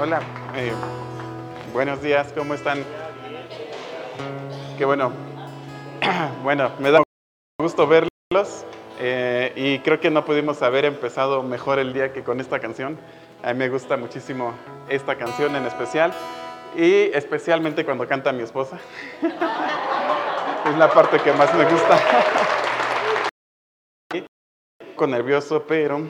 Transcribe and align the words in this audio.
Hola, 0.00 0.20
eh, 0.56 0.72
buenos 1.74 2.00
días, 2.00 2.32
¿cómo 2.34 2.54
están? 2.54 2.82
Qué 4.78 4.84
bueno. 4.84 5.12
Bueno, 6.42 6.72
me 6.78 6.90
da 6.90 7.02
gusto 7.60 7.86
verlos 7.86 8.64
eh, 8.98 9.52
y 9.54 9.78
creo 9.80 10.00
que 10.00 10.10
no 10.10 10.24
pudimos 10.24 10.62
haber 10.62 10.86
empezado 10.86 11.42
mejor 11.42 11.78
el 11.78 11.92
día 11.92 12.12
que 12.12 12.24
con 12.24 12.40
esta 12.40 12.58
canción. 12.58 12.98
A 13.42 13.52
mí 13.52 13.58
me 13.58 13.68
gusta 13.68 13.96
muchísimo 13.98 14.54
esta 14.88 15.16
canción 15.16 15.54
en 15.56 15.66
especial 15.66 16.12
y 16.74 17.10
especialmente 17.12 17.84
cuando 17.84 18.08
canta 18.08 18.32
mi 18.32 18.42
esposa. 18.42 18.78
es 19.22 20.76
la 20.78 20.90
parte 20.90 21.18
que 21.18 21.32
más 21.34 21.54
me 21.54 21.64
gusta. 21.64 21.98
Con 24.96 25.10
nervioso, 25.10 25.64
pero 25.68 26.00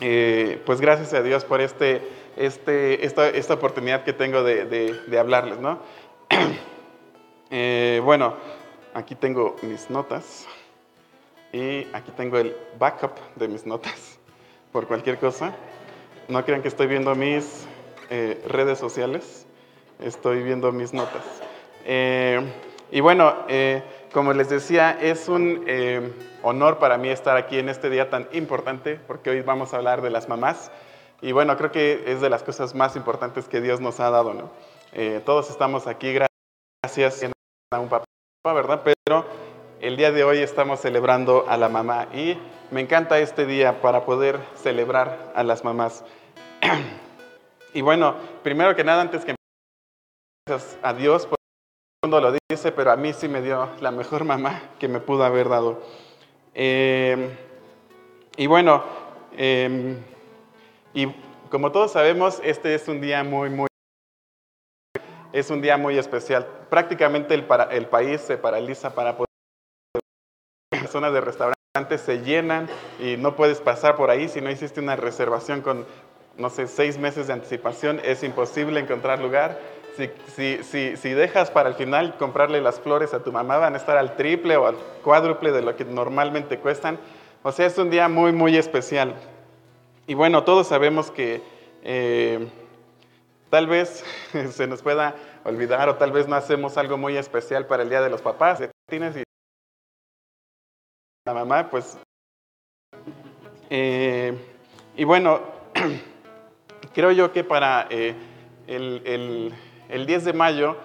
eh, 0.00 0.60
pues 0.66 0.80
gracias 0.80 1.14
a 1.14 1.22
Dios 1.22 1.44
por 1.44 1.60
este, 1.60 2.02
este, 2.36 3.04
esta, 3.04 3.28
esta 3.28 3.54
oportunidad 3.54 4.04
que 4.04 4.12
tengo 4.12 4.42
de, 4.42 4.64
de, 5.06 5.18
hablarles, 5.18 5.58
¿no? 5.58 5.78
Eh, 7.56 8.00
bueno, 8.02 8.34
aquí 8.94 9.14
tengo 9.14 9.54
mis 9.62 9.88
notas 9.88 10.44
y 11.52 11.86
aquí 11.92 12.10
tengo 12.16 12.36
el 12.38 12.56
backup 12.80 13.12
de 13.36 13.46
mis 13.46 13.64
notas 13.64 14.18
por 14.72 14.88
cualquier 14.88 15.18
cosa. 15.18 15.54
No 16.26 16.44
crean 16.44 16.62
que 16.62 16.68
estoy 16.68 16.88
viendo 16.88 17.14
mis 17.14 17.66
eh, 18.10 18.42
redes 18.48 18.78
sociales, 18.78 19.46
estoy 20.00 20.42
viendo 20.42 20.72
mis 20.72 20.92
notas. 20.92 21.22
y 22.90 23.00
bueno, 23.00 23.46
como 24.12 24.32
les 24.32 24.48
decía, 24.48 24.98
es 25.00 25.28
un 25.28 25.64
honor 26.42 26.78
para 26.78 26.98
mí 26.98 27.08
estar 27.08 27.36
aquí 27.36 27.58
en 27.58 27.68
este 27.68 27.88
día 27.88 28.10
tan 28.10 28.26
importante, 28.32 28.98
porque 29.06 29.30
hoy 29.30 29.42
vamos 29.42 29.74
a 29.74 29.76
hablar 29.76 30.02
de 30.02 30.10
las 30.10 30.28
mamás. 30.28 30.72
Y 31.24 31.32
bueno, 31.32 31.56
creo 31.56 31.72
que 31.72 32.02
es 32.06 32.20
de 32.20 32.28
las 32.28 32.42
cosas 32.42 32.74
más 32.74 32.96
importantes 32.96 33.48
que 33.48 33.62
Dios 33.62 33.80
nos 33.80 33.98
ha 33.98 34.10
dado, 34.10 34.34
¿no? 34.34 34.50
Eh, 34.92 35.22
todos 35.24 35.48
estamos 35.48 35.86
aquí 35.86 36.12
gracias 36.12 37.22
a 37.72 37.80
un 37.80 37.88
papá, 37.88 38.04
¿verdad? 38.44 38.82
Pero 38.84 39.24
el 39.80 39.96
día 39.96 40.12
de 40.12 40.22
hoy 40.22 40.40
estamos 40.40 40.80
celebrando 40.80 41.46
a 41.48 41.56
la 41.56 41.70
mamá 41.70 42.08
y 42.12 42.36
me 42.70 42.82
encanta 42.82 43.18
este 43.20 43.46
día 43.46 43.80
para 43.80 44.04
poder 44.04 44.38
celebrar 44.54 45.32
a 45.34 45.42
las 45.44 45.64
mamás. 45.64 46.04
y 47.72 47.80
bueno, 47.80 48.16
primero 48.42 48.76
que 48.76 48.84
nada, 48.84 49.00
antes 49.00 49.24
que 49.24 49.34
gracias 50.46 50.78
a 50.82 50.92
Dios, 50.92 51.24
por 51.24 51.38
mundo 52.02 52.20
lo 52.20 52.36
dice, 52.50 52.70
pero 52.70 52.90
a 52.90 52.96
mí 52.96 53.14
sí 53.14 53.28
me 53.28 53.40
dio 53.40 53.70
la 53.80 53.92
mejor 53.92 54.24
mamá 54.24 54.72
que 54.78 54.88
me 54.88 55.00
pudo 55.00 55.24
haber 55.24 55.48
dado. 55.48 55.80
Em, 56.52 57.30
y 58.36 58.46
bueno, 58.46 58.84
em, 59.38 60.04
y 60.94 61.12
como 61.50 61.72
todos 61.72 61.92
sabemos, 61.92 62.40
este 62.42 62.74
es 62.74 62.88
un 62.88 63.00
día 63.00 63.22
muy, 63.24 63.50
muy, 63.50 63.66
es 65.32 65.50
un 65.50 65.60
día 65.60 65.76
muy 65.76 65.98
especial. 65.98 66.46
Prácticamente 66.70 67.34
el, 67.34 67.44
para, 67.44 67.64
el 67.64 67.86
país 67.86 68.20
se 68.20 68.38
paraliza 68.38 68.94
para 68.94 69.16
poder, 69.16 69.28
las 70.70 70.90
zonas 70.90 71.12
de 71.12 71.20
restaurantes 71.20 72.00
se 72.00 72.22
llenan 72.22 72.68
y 73.00 73.16
no 73.16 73.34
puedes 73.34 73.60
pasar 73.60 73.96
por 73.96 74.10
ahí 74.10 74.28
si 74.28 74.40
no 74.40 74.50
hiciste 74.50 74.80
una 74.80 74.94
reservación 74.94 75.60
con, 75.60 75.84
no 76.36 76.50
sé, 76.50 76.68
seis 76.68 76.98
meses 76.98 77.26
de 77.26 77.32
anticipación, 77.32 78.00
es 78.04 78.22
imposible 78.22 78.78
encontrar 78.78 79.20
lugar. 79.20 79.58
Si, 79.96 80.60
si, 80.62 80.96
si, 80.96 81.10
dejas 81.10 81.52
para 81.52 81.68
el 81.68 81.76
final 81.76 82.16
comprarle 82.16 82.60
las 82.60 82.80
flores 82.80 83.14
a 83.14 83.22
tu 83.22 83.30
mamá, 83.30 83.58
van 83.58 83.74
a 83.74 83.76
estar 83.76 83.96
al 83.96 84.16
triple 84.16 84.56
o 84.56 84.66
al 84.66 84.76
cuádruple 85.04 85.52
de 85.52 85.62
lo 85.62 85.76
que 85.76 85.84
normalmente 85.84 86.58
cuestan. 86.58 86.98
O 87.44 87.52
sea, 87.52 87.66
es 87.66 87.78
un 87.78 87.90
día 87.90 88.08
muy, 88.08 88.32
muy 88.32 88.56
especial. 88.56 89.14
Y 90.06 90.14
bueno, 90.14 90.44
todos 90.44 90.66
sabemos 90.68 91.10
que 91.10 91.42
eh, 91.82 92.48
tal 93.50 93.66
vez 93.66 94.04
se 94.50 94.66
nos 94.66 94.82
pueda 94.82 95.14
olvidar 95.44 95.88
o 95.88 95.96
tal 95.96 96.12
vez 96.12 96.28
no 96.28 96.36
hacemos 96.36 96.76
algo 96.76 96.96
muy 96.96 97.16
especial 97.16 97.66
para 97.66 97.82
el 97.82 97.88
Día 97.88 98.00
de 98.00 98.10
los 98.10 98.22
Papás. 98.22 98.62
Tienes 98.88 99.16
y 99.16 99.22
la 101.26 101.34
mamá, 101.34 101.70
pues... 101.70 101.98
Eh, 103.70 104.36
y 104.96 105.04
bueno, 105.04 105.40
creo 106.94 107.10
yo 107.12 107.32
que 107.32 107.42
para 107.42 107.86
eh, 107.90 108.14
el 108.66 109.52
el 109.88 110.06
10 110.06 110.24
de 110.24 110.32
mayo 110.32 110.76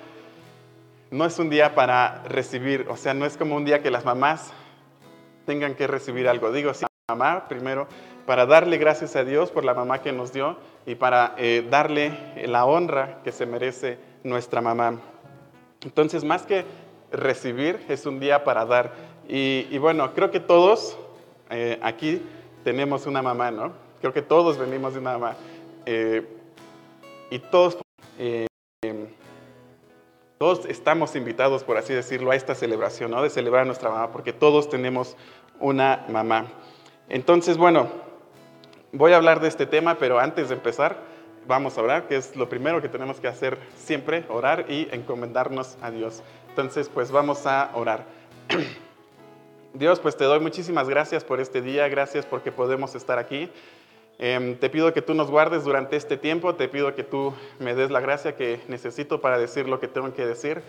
no 1.11 1.25
es 1.25 1.39
un 1.39 1.49
día 1.49 1.73
para 1.73 2.23
recibir, 2.25 2.85
o 2.89 2.97
sea, 2.97 3.13
no 3.13 3.25
es 3.25 3.37
como 3.37 3.55
un 3.55 3.65
día 3.65 3.81
que 3.81 3.89
las 3.89 4.05
mamás 4.05 4.53
tengan 5.45 5.73
que 5.73 5.87
recibir 5.87 6.27
algo. 6.27 6.51
Digo, 6.51 6.73
sí, 6.73 6.85
mamá 7.09 7.47
primero, 7.47 7.87
para 8.29 8.45
darle 8.45 8.77
gracias 8.77 9.15
a 9.15 9.23
Dios 9.23 9.49
por 9.49 9.65
la 9.65 9.73
mamá 9.73 10.03
que 10.03 10.11
nos 10.11 10.31
dio 10.31 10.55
y 10.85 10.93
para 10.93 11.33
eh, 11.39 11.65
darle 11.67 12.13
la 12.45 12.63
honra 12.63 13.21
que 13.23 13.31
se 13.31 13.47
merece 13.47 13.97
nuestra 14.23 14.61
mamá. 14.61 14.99
Entonces, 15.81 16.23
más 16.23 16.43
que 16.43 16.63
recibir, 17.11 17.83
es 17.89 18.05
un 18.05 18.19
día 18.19 18.43
para 18.43 18.65
dar. 18.65 18.93
Y, 19.27 19.75
bueno, 19.79 20.13
creo 20.13 20.29
que 20.29 20.39
todos 20.39 20.95
eh, 21.49 21.79
aquí 21.81 22.21
tenemos 22.63 23.07
una 23.07 23.23
mamá, 23.23 23.49
¿no? 23.49 23.73
Creo 23.99 24.13
que 24.13 24.21
todos 24.21 24.59
venimos 24.59 24.93
de 24.93 24.99
una 24.99 25.13
mamá. 25.13 25.35
Eh, 25.87 26.23
y 27.31 27.39
todos 27.39 27.79
todos 30.37 30.67
estamos 30.67 31.15
invitados, 31.15 31.63
por 31.63 31.77
así 31.77 31.95
decirlo, 31.95 32.29
a 32.29 32.35
esta 32.35 32.53
celebración, 32.53 33.09
¿no? 33.09 33.23
De 33.23 33.31
celebrar 33.31 33.63
a 33.63 33.65
nuestra 33.65 33.89
mamá, 33.89 34.11
porque 34.11 34.33
todos 34.33 34.69
tenemos 34.69 35.17
una 35.59 36.05
mamá. 36.09 36.45
Entonces, 37.09 37.57
bueno, 37.57 38.07
voy 38.91 39.13
a 39.13 39.17
hablar 39.17 39.39
de 39.39 39.47
este 39.47 39.65
tema, 39.65 39.95
pero 39.95 40.19
antes 40.19 40.49
de 40.49 40.55
empezar, 40.55 40.97
vamos 41.47 41.77
a 41.77 41.81
orar, 41.81 42.07
que 42.07 42.15
es 42.15 42.35
lo 42.35 42.49
primero 42.49 42.81
que 42.81 42.89
tenemos 42.89 43.19
que 43.19 43.27
hacer 43.27 43.57
siempre, 43.75 44.25
orar 44.29 44.65
y 44.69 44.87
encomendarnos 44.91 45.77
a 45.81 45.91
Dios. 45.91 46.23
Entonces, 46.49 46.89
pues 46.89 47.11
vamos 47.11 47.45
a 47.45 47.71
orar. 47.73 48.05
Dios, 49.73 49.99
pues 49.99 50.17
te 50.17 50.23
doy 50.23 50.39
muchísimas 50.39 50.89
gracias 50.89 51.23
por 51.23 51.39
este 51.39 51.61
día, 51.61 51.87
gracias 51.87 52.25
porque 52.25 52.51
podemos 52.51 52.95
estar 52.95 53.19
aquí. 53.19 53.49
Em, 54.17 54.55
te 54.57 54.69
pido 54.69 54.91
que 54.93 55.01
tú 55.01 55.13
nos 55.13 55.29
guardes 55.29 55.63
durante 55.63 55.95
este 55.95 56.17
tiempo, 56.17 56.55
te 56.55 56.67
pido 56.67 56.93
que 56.93 57.03
tú 57.03 57.33
me 57.59 57.75
des 57.75 57.89
la 57.89 58.01
gracia 58.01 58.35
que 58.35 58.59
necesito 58.67 59.21
para 59.21 59.37
decir 59.37 59.69
lo 59.69 59.79
que 59.79 59.87
tengo 59.87 60.13
que 60.13 60.25
decir. 60.25 60.61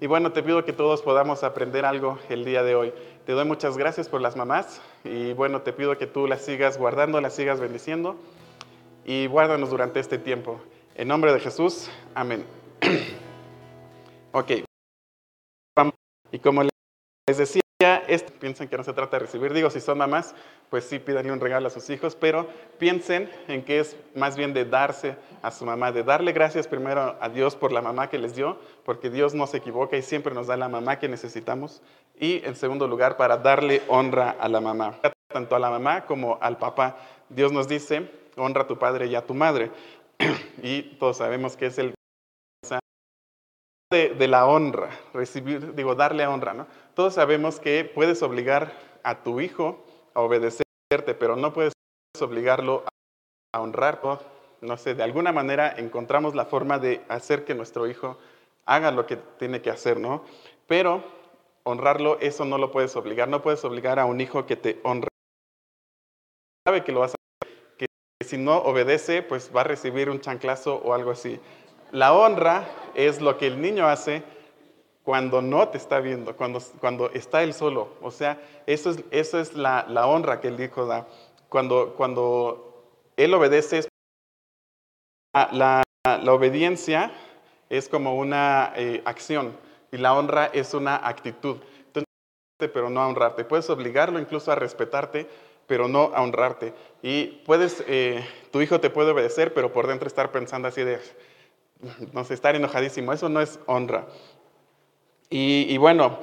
Y 0.00 0.06
bueno, 0.06 0.32
te 0.32 0.42
pido 0.42 0.64
que 0.64 0.72
todos 0.72 1.02
podamos 1.02 1.44
aprender 1.44 1.84
algo 1.84 2.18
el 2.28 2.44
día 2.44 2.62
de 2.62 2.74
hoy. 2.74 2.92
Te 3.26 3.32
doy 3.32 3.46
muchas 3.46 3.78
gracias 3.78 4.10
por 4.10 4.20
las 4.20 4.36
mamás 4.36 4.82
y 5.02 5.32
bueno, 5.32 5.62
te 5.62 5.72
pido 5.72 5.96
que 5.96 6.06
tú 6.06 6.26
las 6.26 6.42
sigas 6.42 6.76
guardando, 6.76 7.20
las 7.22 7.34
sigas 7.34 7.58
bendiciendo 7.58 8.16
y 9.06 9.26
guárdanos 9.26 9.70
durante 9.70 9.98
este 9.98 10.18
tiempo. 10.18 10.60
En 10.94 11.08
nombre 11.08 11.32
de 11.32 11.40
Jesús, 11.40 11.90
amén. 12.14 12.44
ok. 14.32 14.50
Y 16.32 16.38
como 16.40 16.64
les 16.64 17.38
decía, 17.38 17.63
este, 18.08 18.32
piensen 18.32 18.68
que 18.68 18.76
no 18.76 18.84
se 18.84 18.92
trata 18.92 19.18
de 19.18 19.26
recibir. 19.26 19.52
Digo, 19.52 19.70
si 19.70 19.80
son 19.80 19.98
mamás, 19.98 20.34
pues 20.70 20.84
sí, 20.84 20.98
pídanle 20.98 21.32
un 21.32 21.40
regalo 21.40 21.66
a 21.66 21.70
sus 21.70 21.88
hijos, 21.90 22.16
pero 22.16 22.48
piensen 22.78 23.30
en 23.48 23.64
que 23.64 23.80
es 23.80 23.96
más 24.14 24.36
bien 24.36 24.54
de 24.54 24.64
darse 24.64 25.16
a 25.42 25.50
su 25.50 25.64
mamá, 25.64 25.92
de 25.92 26.02
darle 26.02 26.32
gracias 26.32 26.66
primero 26.66 27.16
a 27.20 27.28
Dios 27.28 27.56
por 27.56 27.72
la 27.72 27.82
mamá 27.82 28.08
que 28.08 28.18
les 28.18 28.34
dio, 28.34 28.58
porque 28.84 29.10
Dios 29.10 29.34
no 29.34 29.46
se 29.46 29.58
equivoca 29.58 29.96
y 29.96 30.02
siempre 30.02 30.34
nos 30.34 30.46
da 30.46 30.56
la 30.56 30.68
mamá 30.68 30.98
que 30.98 31.08
necesitamos. 31.08 31.82
Y 32.18 32.44
en 32.44 32.56
segundo 32.56 32.88
lugar, 32.88 33.16
para 33.16 33.36
darle 33.36 33.82
honra 33.88 34.36
a 34.38 34.48
la 34.48 34.60
mamá, 34.60 34.98
tanto 35.28 35.56
a 35.56 35.58
la 35.58 35.70
mamá 35.70 36.06
como 36.06 36.38
al 36.40 36.58
papá. 36.58 36.96
Dios 37.28 37.52
nos 37.52 37.68
dice, 37.68 38.10
honra 38.36 38.62
a 38.62 38.66
tu 38.66 38.78
padre 38.78 39.06
y 39.06 39.14
a 39.14 39.26
tu 39.26 39.34
madre. 39.34 39.70
y 40.62 40.82
todos 40.98 41.18
sabemos 41.18 41.56
que 41.56 41.66
es 41.66 41.78
el 41.78 41.94
de, 43.90 44.28
la 44.28 44.46
honra, 44.46 44.90
recibir, 45.12 45.74
digo, 45.74 45.94
darle 45.94 46.26
honra, 46.26 46.52
¿no? 46.54 46.66
Todos 46.94 47.14
sabemos 47.14 47.58
que 47.58 47.84
puedes 47.84 48.22
obligar 48.22 48.72
a 49.02 49.24
tu 49.24 49.40
hijo 49.40 49.84
a 50.14 50.20
obedecerte, 50.20 51.14
pero 51.18 51.34
no 51.34 51.52
puedes 51.52 51.72
obligarlo 52.20 52.84
a 53.52 53.60
honrar. 53.60 54.00
No 54.60 54.76
sé, 54.76 54.94
de 54.94 55.02
alguna 55.02 55.32
manera 55.32 55.74
encontramos 55.76 56.36
la 56.36 56.44
forma 56.44 56.78
de 56.78 57.02
hacer 57.08 57.44
que 57.44 57.54
nuestro 57.54 57.88
hijo 57.88 58.16
haga 58.64 58.92
lo 58.92 59.06
que 59.06 59.16
tiene 59.16 59.60
que 59.60 59.70
hacer, 59.70 59.98
¿no? 59.98 60.24
Pero 60.68 61.02
honrarlo, 61.64 62.18
eso 62.20 62.44
no 62.44 62.58
lo 62.58 62.70
puedes 62.70 62.94
obligar. 62.94 63.28
No 63.28 63.42
puedes 63.42 63.64
obligar 63.64 63.98
a 63.98 64.04
un 64.04 64.20
hijo 64.20 64.46
que 64.46 64.54
te 64.54 64.80
honre. 64.84 65.08
Sabe 66.64 66.84
que 66.84 66.92
lo 66.92 67.00
vas 67.00 67.14
a 67.14 67.46
que 67.76 67.86
si 68.24 68.38
no 68.38 68.58
obedece, 68.58 69.22
pues 69.22 69.50
va 69.54 69.62
a 69.62 69.64
recibir 69.64 70.08
un 70.10 70.20
chanclazo 70.20 70.76
o 70.76 70.94
algo 70.94 71.10
así. 71.10 71.40
La 71.90 72.14
honra 72.14 72.68
es 72.94 73.20
lo 73.20 73.36
que 73.36 73.48
el 73.48 73.60
niño 73.60 73.88
hace 73.88 74.22
cuando 75.04 75.42
no 75.42 75.68
te 75.68 75.76
está 75.76 76.00
viendo, 76.00 76.34
cuando, 76.34 76.60
cuando 76.80 77.10
está 77.10 77.42
él 77.42 77.52
solo. 77.52 77.90
O 78.00 78.10
sea, 78.10 78.40
eso 78.66 78.90
es, 78.90 79.04
eso 79.10 79.38
es 79.38 79.54
la, 79.54 79.84
la, 79.88 80.06
honra 80.06 80.40
que 80.40 80.48
el 80.48 80.58
hijo 80.58 80.86
da. 80.86 81.06
Cuando, 81.50 81.94
cuando 81.94 83.10
él 83.16 83.34
obedece, 83.34 83.86
la, 85.34 85.82
la, 86.04 86.32
obediencia 86.32 87.12
es 87.68 87.88
como 87.88 88.16
una 88.16 88.72
eh, 88.76 89.02
acción 89.04 89.54
y 89.92 89.98
la 89.98 90.14
honra 90.14 90.46
es 90.46 90.72
una 90.72 90.96
actitud. 91.06 91.58
Entonces, 91.86 92.08
pero 92.58 92.88
no 92.88 93.02
a 93.02 93.06
honrarte. 93.06 93.44
Puedes 93.44 93.68
obligarlo 93.68 94.18
incluso 94.18 94.50
a 94.52 94.54
respetarte, 94.54 95.28
pero 95.66 95.86
no 95.86 96.12
a 96.14 96.22
honrarte. 96.22 96.72
Y 97.02 97.42
puedes, 97.44 97.84
eh, 97.86 98.26
tu 98.50 98.62
hijo 98.62 98.80
te 98.80 98.88
puede 98.88 99.10
obedecer, 99.10 99.52
pero 99.52 99.70
por 99.70 99.86
dentro 99.86 100.08
estar 100.08 100.32
pensando 100.32 100.68
así 100.68 100.82
de, 100.82 100.98
no 102.12 102.24
sé, 102.24 102.32
estar 102.32 102.56
enojadísimo. 102.56 103.12
Eso 103.12 103.28
no 103.28 103.42
es 103.42 103.58
honra. 103.66 104.06
Y, 105.30 105.76
bueno, 105.78 106.18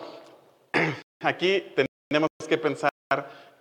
aquí 1.22 1.74
tenemos 2.10 2.30
que 2.48 2.58
pensar, 2.58 2.90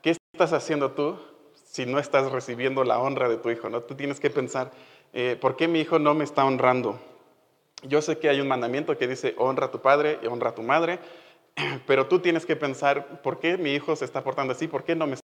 ¿qué 0.03 0.17
estás 0.33 0.53
haciendo 0.53 0.93
tú 0.93 1.19
si 1.55 1.87
no 1.87 1.99
estás 1.99 2.31
recibiendo 2.31 2.85
la 2.85 2.99
honra 2.99 3.29
de 3.29 3.37
tu 3.37 3.51
hijo? 3.51 3.69
¿no? 3.69 3.83
Tú 3.83 3.95
tienes 3.95 4.21
que 4.21 4.31
pensar, 4.31 4.71
eh, 5.13 5.37
¿por 5.41 5.57
qué 5.57 5.69
mi 5.69 5.81
hijo 5.81 5.99
no 5.99 6.15
me 6.15 6.25
está 6.25 6.45
honrando? 6.45 7.01
Yo 7.83 8.03
sé 8.03 8.19
que 8.19 8.29
hay 8.29 8.41
un 8.41 8.49
mandamiento 8.49 8.97
que 8.97 9.09
dice 9.09 9.35
honra 9.39 9.67
a 9.67 9.71
tu 9.71 9.81
padre 9.81 10.19
y 10.23 10.27
honra 10.27 10.51
a 10.51 10.55
tu 10.55 10.63
madre, 10.63 10.99
pero 11.87 12.07
tú 12.07 12.21
tienes 12.21 12.47
que 12.47 12.57
pensar, 12.57 13.23
¿por 13.23 13.41
qué 13.41 13.57
mi 13.57 13.73
hijo 13.73 13.97
se 13.97 14.05
está 14.05 14.23
portando 14.23 14.53
así? 14.53 14.69
¿Por 14.69 14.85
qué 14.85 14.95
no 14.95 15.07
me 15.07 15.15
está 15.15 15.27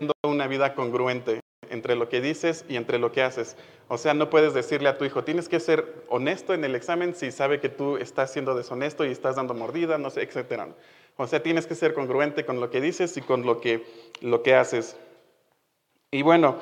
dando 0.00 0.14
una 0.24 0.46
vida 0.46 0.74
congruente 0.74 1.40
entre 1.70 1.96
lo 1.96 2.08
que 2.08 2.20
dices 2.20 2.64
y 2.68 2.76
entre 2.76 2.98
lo 2.98 3.12
que 3.12 3.22
haces? 3.22 3.56
O 3.88 3.98
sea, 3.98 4.14
no 4.14 4.30
puedes 4.30 4.54
decirle 4.54 4.88
a 4.88 4.98
tu 4.98 5.04
hijo, 5.04 5.24
tienes 5.24 5.48
que 5.48 5.60
ser 5.60 6.04
honesto 6.08 6.54
en 6.54 6.64
el 6.64 6.74
examen 6.74 7.14
si 7.14 7.30
sabe 7.30 7.60
que 7.60 7.68
tú 7.68 7.96
estás 7.96 8.32
siendo 8.32 8.54
deshonesto 8.54 9.04
y 9.04 9.10
estás 9.10 9.36
dando 9.36 9.54
mordida, 9.54 9.98
no 9.98 10.10
sé, 10.10 10.22
etcétera. 10.22 10.68
O 11.16 11.26
sea, 11.26 11.42
tienes 11.42 11.66
que 11.66 11.74
ser 11.74 11.94
congruente 11.94 12.44
con 12.44 12.60
lo 12.60 12.70
que 12.70 12.80
dices 12.80 13.16
y 13.16 13.22
con 13.22 13.46
lo 13.46 13.60
que, 13.60 13.84
lo 14.20 14.42
que 14.42 14.54
haces. 14.54 14.96
Y 16.10 16.22
bueno, 16.22 16.58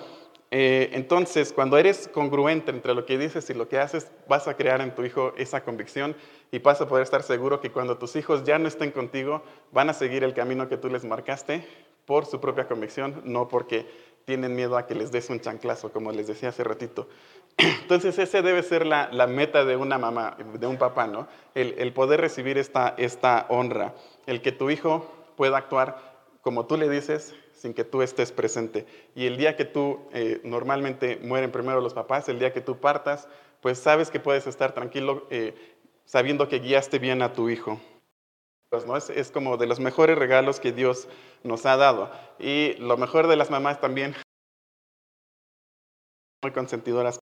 eh, 0.51 0.91
entonces, 0.93 1.53
cuando 1.53 1.79
eres 1.79 2.07
congruente 2.07 2.71
entre 2.71 2.95
lo 2.95 3.05
que 3.05 3.19
dices 3.19 3.51
y 3.51 3.55
lo 3.55 3.69
que 3.69 3.81
haces, 3.81 4.13
vas 4.29 4.47
a 4.47 4.57
crear 4.57 4.81
en 4.81 4.95
tu 4.95 5.05
hijo 5.05 5.33
esa 5.37 5.65
convicción 5.65 6.15
y 6.53 6.61
vas 6.61 6.81
a 6.81 6.87
poder 6.87 7.03
estar 7.03 7.25
seguro 7.25 7.61
que 7.61 7.73
cuando 7.73 7.99
tus 7.99 8.15
hijos 8.15 8.45
ya 8.45 8.59
no 8.61 8.69
estén 8.69 8.93
contigo, 8.93 9.43
van 9.73 9.91
a 9.91 9.95
seguir 9.95 10.23
el 10.23 10.33
camino 10.33 10.69
que 10.69 10.77
tú 10.77 10.89
les 10.89 11.05
marcaste 11.05 11.67
por 12.07 12.27
su 12.27 12.41
propia 12.41 12.69
convicción, 12.69 13.21
no 13.25 13.49
porque 13.49 13.87
tienen 14.25 14.55
miedo 14.55 14.77
a 14.77 14.87
que 14.87 14.95
les 14.95 15.13
des 15.13 15.31
un 15.31 15.41
chanclazo, 15.41 15.93
como 15.93 16.13
les 16.13 16.27
decía 16.27 16.49
hace 16.51 16.65
ratito. 16.65 17.09
Entonces, 17.57 18.19
ese 18.19 18.43
debe 18.43 18.63
ser 18.63 18.87
la, 18.87 19.09
meta 19.27 19.65
de 19.65 19.77
una 19.77 19.99
mamá, 19.99 20.37
de 20.59 20.67
un 20.67 20.77
papá, 20.77 21.07
¿no? 21.07 21.29
El, 21.55 21.93
poder 21.93 22.21
recibir 22.21 22.59
esta, 22.59 22.95
esta 22.97 23.47
honra, 23.49 23.95
el 24.27 24.43
que 24.43 24.53
tu 24.53 24.71
hijo 24.71 25.11
pueda 25.37 25.59
actuar 25.59 26.15
como 26.45 26.67
tú 26.67 26.77
le 26.77 26.91
dices, 26.91 27.35
sin 27.55 27.73
que 27.73 27.85
tú 27.85 28.03
estés 28.03 28.31
presente. 28.31 28.87
Y 29.15 29.25
el 29.25 29.39
día 29.39 29.57
que 29.57 29.65
tú, 29.65 30.01
eh, 30.13 30.43
normalmente 30.45 31.19
mueren 31.23 31.51
primero 31.51 31.81
los 31.81 31.95
papás, 31.95 32.29
el 32.29 32.39
día 32.39 32.53
que 32.53 32.61
tú 32.61 32.77
partas, 32.77 33.29
pues 33.63 33.79
sabes 33.79 34.11
que 34.11 34.21
puedes 34.21 34.47
estar 34.47 34.75
tranquilo 34.75 35.27
eh, 35.31 35.55
sabiendo 36.05 36.47
que 36.47 36.59
guiaste 36.59 36.99
bien 36.99 37.23
a 37.23 37.33
tu 37.33 37.49
hijo. 37.49 37.81
¿No? 38.87 38.97
Es, 38.97 39.31
como 39.31 39.57
de 39.57 39.67
los 39.67 39.79
mejores 39.79 40.19
regalos 40.19 40.61
que 40.61 40.73
Dios 40.73 41.09
nos 41.45 41.65
ha 41.67 41.77
dado. 41.77 42.11
Y 42.39 42.75
lo 42.75 42.97
mejor 42.97 43.29
de 43.29 43.37
las 43.37 43.51
mamás 43.51 43.81
también, 43.81 44.15
muy 46.43 46.53
consentidoras. 46.53 47.21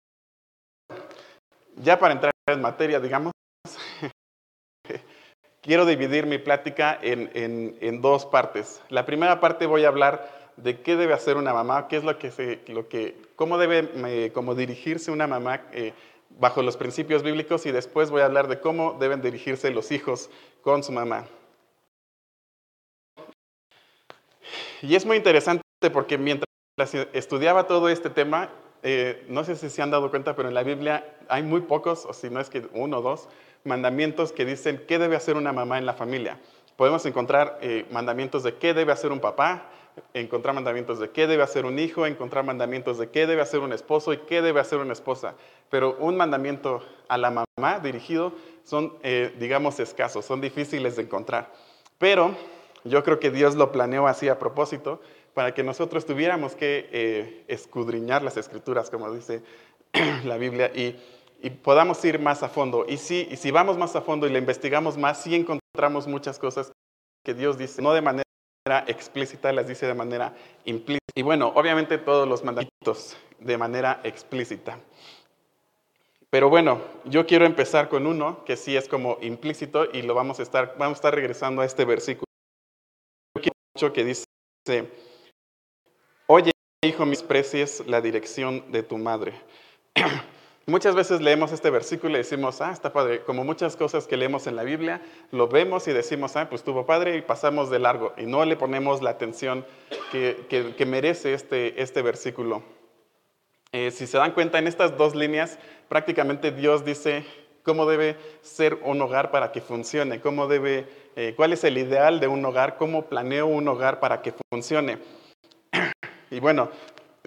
Ya 1.77 1.99
para 1.99 2.15
entrar 2.15 2.33
en 2.49 2.61
materia, 2.61 2.99
digamos, 2.99 3.33
quiero 5.63 5.85
dividir 5.85 6.27
mi 6.27 6.39
plática 6.39 6.99
en, 7.03 8.01
dos 8.01 8.27
partes. 8.27 8.81
La 8.89 9.05
primera 9.05 9.41
parte 9.41 9.67
voy 9.67 9.85
a 9.85 9.89
hablar 9.89 10.53
de 10.57 10.81
qué 10.81 10.97
debe 10.97 11.15
hacer 11.15 11.37
una 11.37 11.53
mamá, 11.53 11.89
qué 11.89 11.97
es 11.97 12.05
lo 12.05 12.19
que, 12.19 12.63
lo 12.69 12.89
que 12.89 13.17
cómo 13.37 13.59
debe 13.59 14.33
cómo 14.33 14.55
dirigirse 14.55 15.11
una 15.11 15.27
mamá 15.27 15.63
eh, 15.73 15.93
bajo 16.39 16.63
los 16.63 16.77
principios 16.77 17.23
bíblicos 17.23 17.67
y 17.67 17.73
después 17.73 18.11
voy 18.11 18.23
a 18.23 18.27
hablar 18.27 18.49
de 18.49 18.61
cómo 18.61 18.97
deben 18.99 19.23
dirigirse 19.23 19.71
los 19.71 19.93
hijos 19.93 20.31
con 20.63 20.83
su 20.83 20.93
mamá. 20.93 21.27
Y 24.83 24.97
es 24.97 25.07
muy 25.07 25.17
interesante 25.17 25.63
porque 25.93 26.19
mientras 26.19 26.49
estudiaba 27.13 27.69
todo 27.69 27.89
este 27.89 28.11
tema, 28.11 28.51
eh, 28.83 29.25
no 29.29 29.45
sé 29.45 29.55
si 29.55 29.71
se 29.71 29.81
han 29.81 29.93
dado 29.93 30.11
cuenta, 30.11 30.35
pero 30.35 30.49
en 30.49 30.55
la 30.55 30.65
Biblia 30.65 31.17
hay 31.29 31.45
muy 31.45 31.61
pocos, 31.61 32.05
o 32.05 32.13
si 32.13 32.29
no 32.31 32.41
es 32.41 32.51
que 32.51 32.67
uno 32.75 32.99
o 32.99 33.03
dos, 33.03 33.29
mandamientos 33.63 34.33
que 34.33 34.45
dicen 34.45 34.85
qué 34.89 34.99
debe 34.99 35.15
hacer 35.15 35.37
una 35.37 35.53
mamá 35.53 35.79
en 35.79 35.87
la 35.87 35.95
familia. 35.95 36.41
Podemos 36.77 37.07
encontrar 37.07 37.59
eh, 37.63 37.87
mandamientos 37.93 38.43
de 38.43 38.57
qué 38.57 38.75
debe 38.75 38.91
hacer 38.91 39.13
un 39.13 39.21
papá, 39.21 39.71
encontrar 40.15 40.53
mandamientos 40.53 40.99
de 40.99 41.11
qué 41.11 41.29
debe 41.29 41.45
hacer 41.45 41.65
un 41.65 41.79
hijo, 41.79 42.05
encontrar 42.05 42.45
mandamientos 42.45 42.99
de 42.99 43.09
qué 43.09 43.29
debe 43.29 43.43
hacer 43.43 43.61
un 43.61 43.73
esposo 43.73 44.13
y 44.13 44.19
qué 44.19 44.43
debe 44.43 44.59
hacer 44.59 44.79
una 44.79 44.95
esposa. 44.95 45.35
Pero 45.71 45.97
un 46.01 46.17
mandamiento 46.17 46.83
a 47.07 47.19
la 47.19 47.31
mamá 47.31 47.79
dirigido 47.79 48.33
son, 48.65 48.95
eh, 49.05 49.33
digamos, 49.39 49.79
escasos, 49.79 50.25
son 50.25 50.41
difíciles 50.41 50.97
de 50.97 51.03
encontrar. 51.03 51.53
Pero 51.99 52.35
yo 52.85 53.03
creo 53.05 53.21
que 53.21 53.31
Dios 53.31 53.55
lo 53.55 53.73
planeó 53.73 54.07
así 54.07 54.29
a 54.29 54.39
propósito 54.39 55.01
para 55.35 55.55
que 55.55 55.63
nosotros 55.63 56.05
tuviéramos 56.05 56.55
que 56.55 56.89
eh, 56.93 57.45
escudriñar 57.49 58.23
las 58.23 58.37
escrituras, 58.37 58.91
como 58.91 59.11
dice 59.13 59.43
la 60.25 60.37
Biblia, 60.37 60.71
y 60.75 61.51
podamos 61.51 62.05
ir 62.05 62.19
más 62.19 62.43
a 62.43 62.49
fondo. 62.49 62.87
Y 62.89 62.97
si, 62.99 63.51
vamos 63.51 63.77
más 63.77 63.97
a 63.97 64.03
fondo 64.03 64.27
y 64.27 64.31
le 64.31 64.39
investigamos 64.39 64.97
más, 64.97 65.23
sí 65.23 65.35
encontramos 65.35 66.07
muchas 66.07 66.39
cosas 66.39 66.73
que 67.25 67.35
Dios 67.35 67.59
dice, 67.59 67.83
no 67.83 67.93
de 67.93 68.03
manera 68.03 68.25
explícita, 68.87 69.53
las 69.53 69.67
dice 69.67 69.87
de 69.87 69.95
manera 69.95 70.35
implícita. 70.65 71.03
Y 71.15 71.23
bueno, 71.23 71.53
obviamente 71.55 71.99
todos 71.99 72.29
los 72.29 72.45
mandamientos 72.45 73.17
de 73.39 73.59
manera 73.59 74.01
explícita. 74.05 74.79
Pero 76.31 76.49
bueno, 76.49 76.81
yo 77.05 77.27
quiero 77.27 77.45
empezar 77.45 77.89
con 77.89 78.07
uno 78.07 78.45
que 78.45 78.57
sí 78.57 78.77
es 78.77 78.89
como 78.89 79.19
implícito 79.21 79.87
y 79.93 80.03
lo 80.03 80.15
vamos 80.15 80.41
a 80.41 80.43
estar, 80.43 80.77
vamos 80.79 80.97
a 80.97 80.99
estar 80.99 81.15
regresando 81.15 81.61
a 81.61 81.67
este 81.67 81.85
versículo. 81.85 82.32
Que 83.91 84.05
dice, 84.05 84.27
oye 86.27 86.53
hijo, 86.85 87.07
mis 87.07 87.23
precies 87.23 87.83
la 87.87 88.01
dirección 88.01 88.73
de 88.73 88.83
tu 88.83 88.99
madre. 88.99 89.33
Muchas 90.67 90.95
veces 90.95 91.21
leemos 91.21 91.53
este 91.53 91.71
versículo 91.71 92.15
y 92.15 92.19
decimos, 92.19 92.61
ah, 92.61 92.73
está 92.73 92.93
padre. 92.93 93.23
Como 93.23 93.45
muchas 93.45 93.77
cosas 93.77 94.07
que 94.07 94.17
leemos 94.17 94.47
en 94.47 94.55
la 94.55 94.63
Biblia, 94.63 95.03
lo 95.33 95.49
vemos 95.49 95.89
y 95.89 95.93
decimos, 95.93 96.37
ah, 96.37 96.49
pues 96.49 96.61
estuvo 96.61 96.87
padre 96.87 97.17
y 97.17 97.23
pasamos 97.23 97.71
de 97.71 97.81
largo. 97.81 98.15
Y 98.17 98.27
no 98.27 98.45
le 98.45 98.57
ponemos 98.57 99.03
la 99.03 99.11
atención 99.11 99.65
que, 100.13 100.85
merece 100.87 101.35
este, 101.35 101.83
este 101.83 102.03
versículo. 102.03 102.63
Eh, 103.73 103.91
si 103.91 104.07
se 104.07 104.19
dan 104.19 104.33
cuenta, 104.33 104.59
en 104.59 104.69
estas 104.69 104.97
dos 104.97 105.17
líneas, 105.17 105.59
prácticamente 105.89 106.53
Dios 106.53 106.85
dice 106.85 107.25
cómo 107.63 107.87
debe 107.87 108.17
ser 108.43 108.75
un 108.83 109.01
hogar 109.01 109.31
para 109.31 109.53
que 109.53 109.61
funcione, 109.61 110.21
cómo 110.21 110.47
debe, 110.47 110.87
eh, 111.17 111.35
cuál 111.37 111.53
es 111.53 111.65
el 111.65 111.79
ideal 111.79 112.21
de 112.21 112.29
un 112.29 112.45
hogar, 112.45 112.77
cómo 112.77 113.07
planeo 113.07 113.47
un 113.47 113.67
hogar 113.69 114.01
para 114.01 114.23
que 114.23 114.35
funcione. 114.51 114.99
Y 116.31 116.41
bueno, 116.41 116.71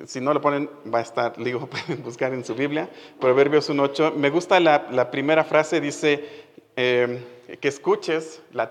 si 0.06 0.20
no 0.20 0.34
lo 0.34 0.42
ponen, 0.42 0.70
va 0.94 1.00
a 1.00 1.02
estar, 1.02 1.38
digo, 1.44 1.68
pueden 1.68 2.04
buscar 2.04 2.34
en 2.34 2.44
su 2.44 2.56
Biblia, 2.56 2.90
Proverbios 3.20 3.70
1.8. 3.70 4.13
Me 4.15 4.30
gusta 4.30 4.60
la, 4.60 5.12
primera 5.12 5.44
frase, 5.44 5.80
dice 5.80 6.46
em, 6.75 7.24
que 7.60 7.68
escuches 7.68 8.42
la, 8.51 8.70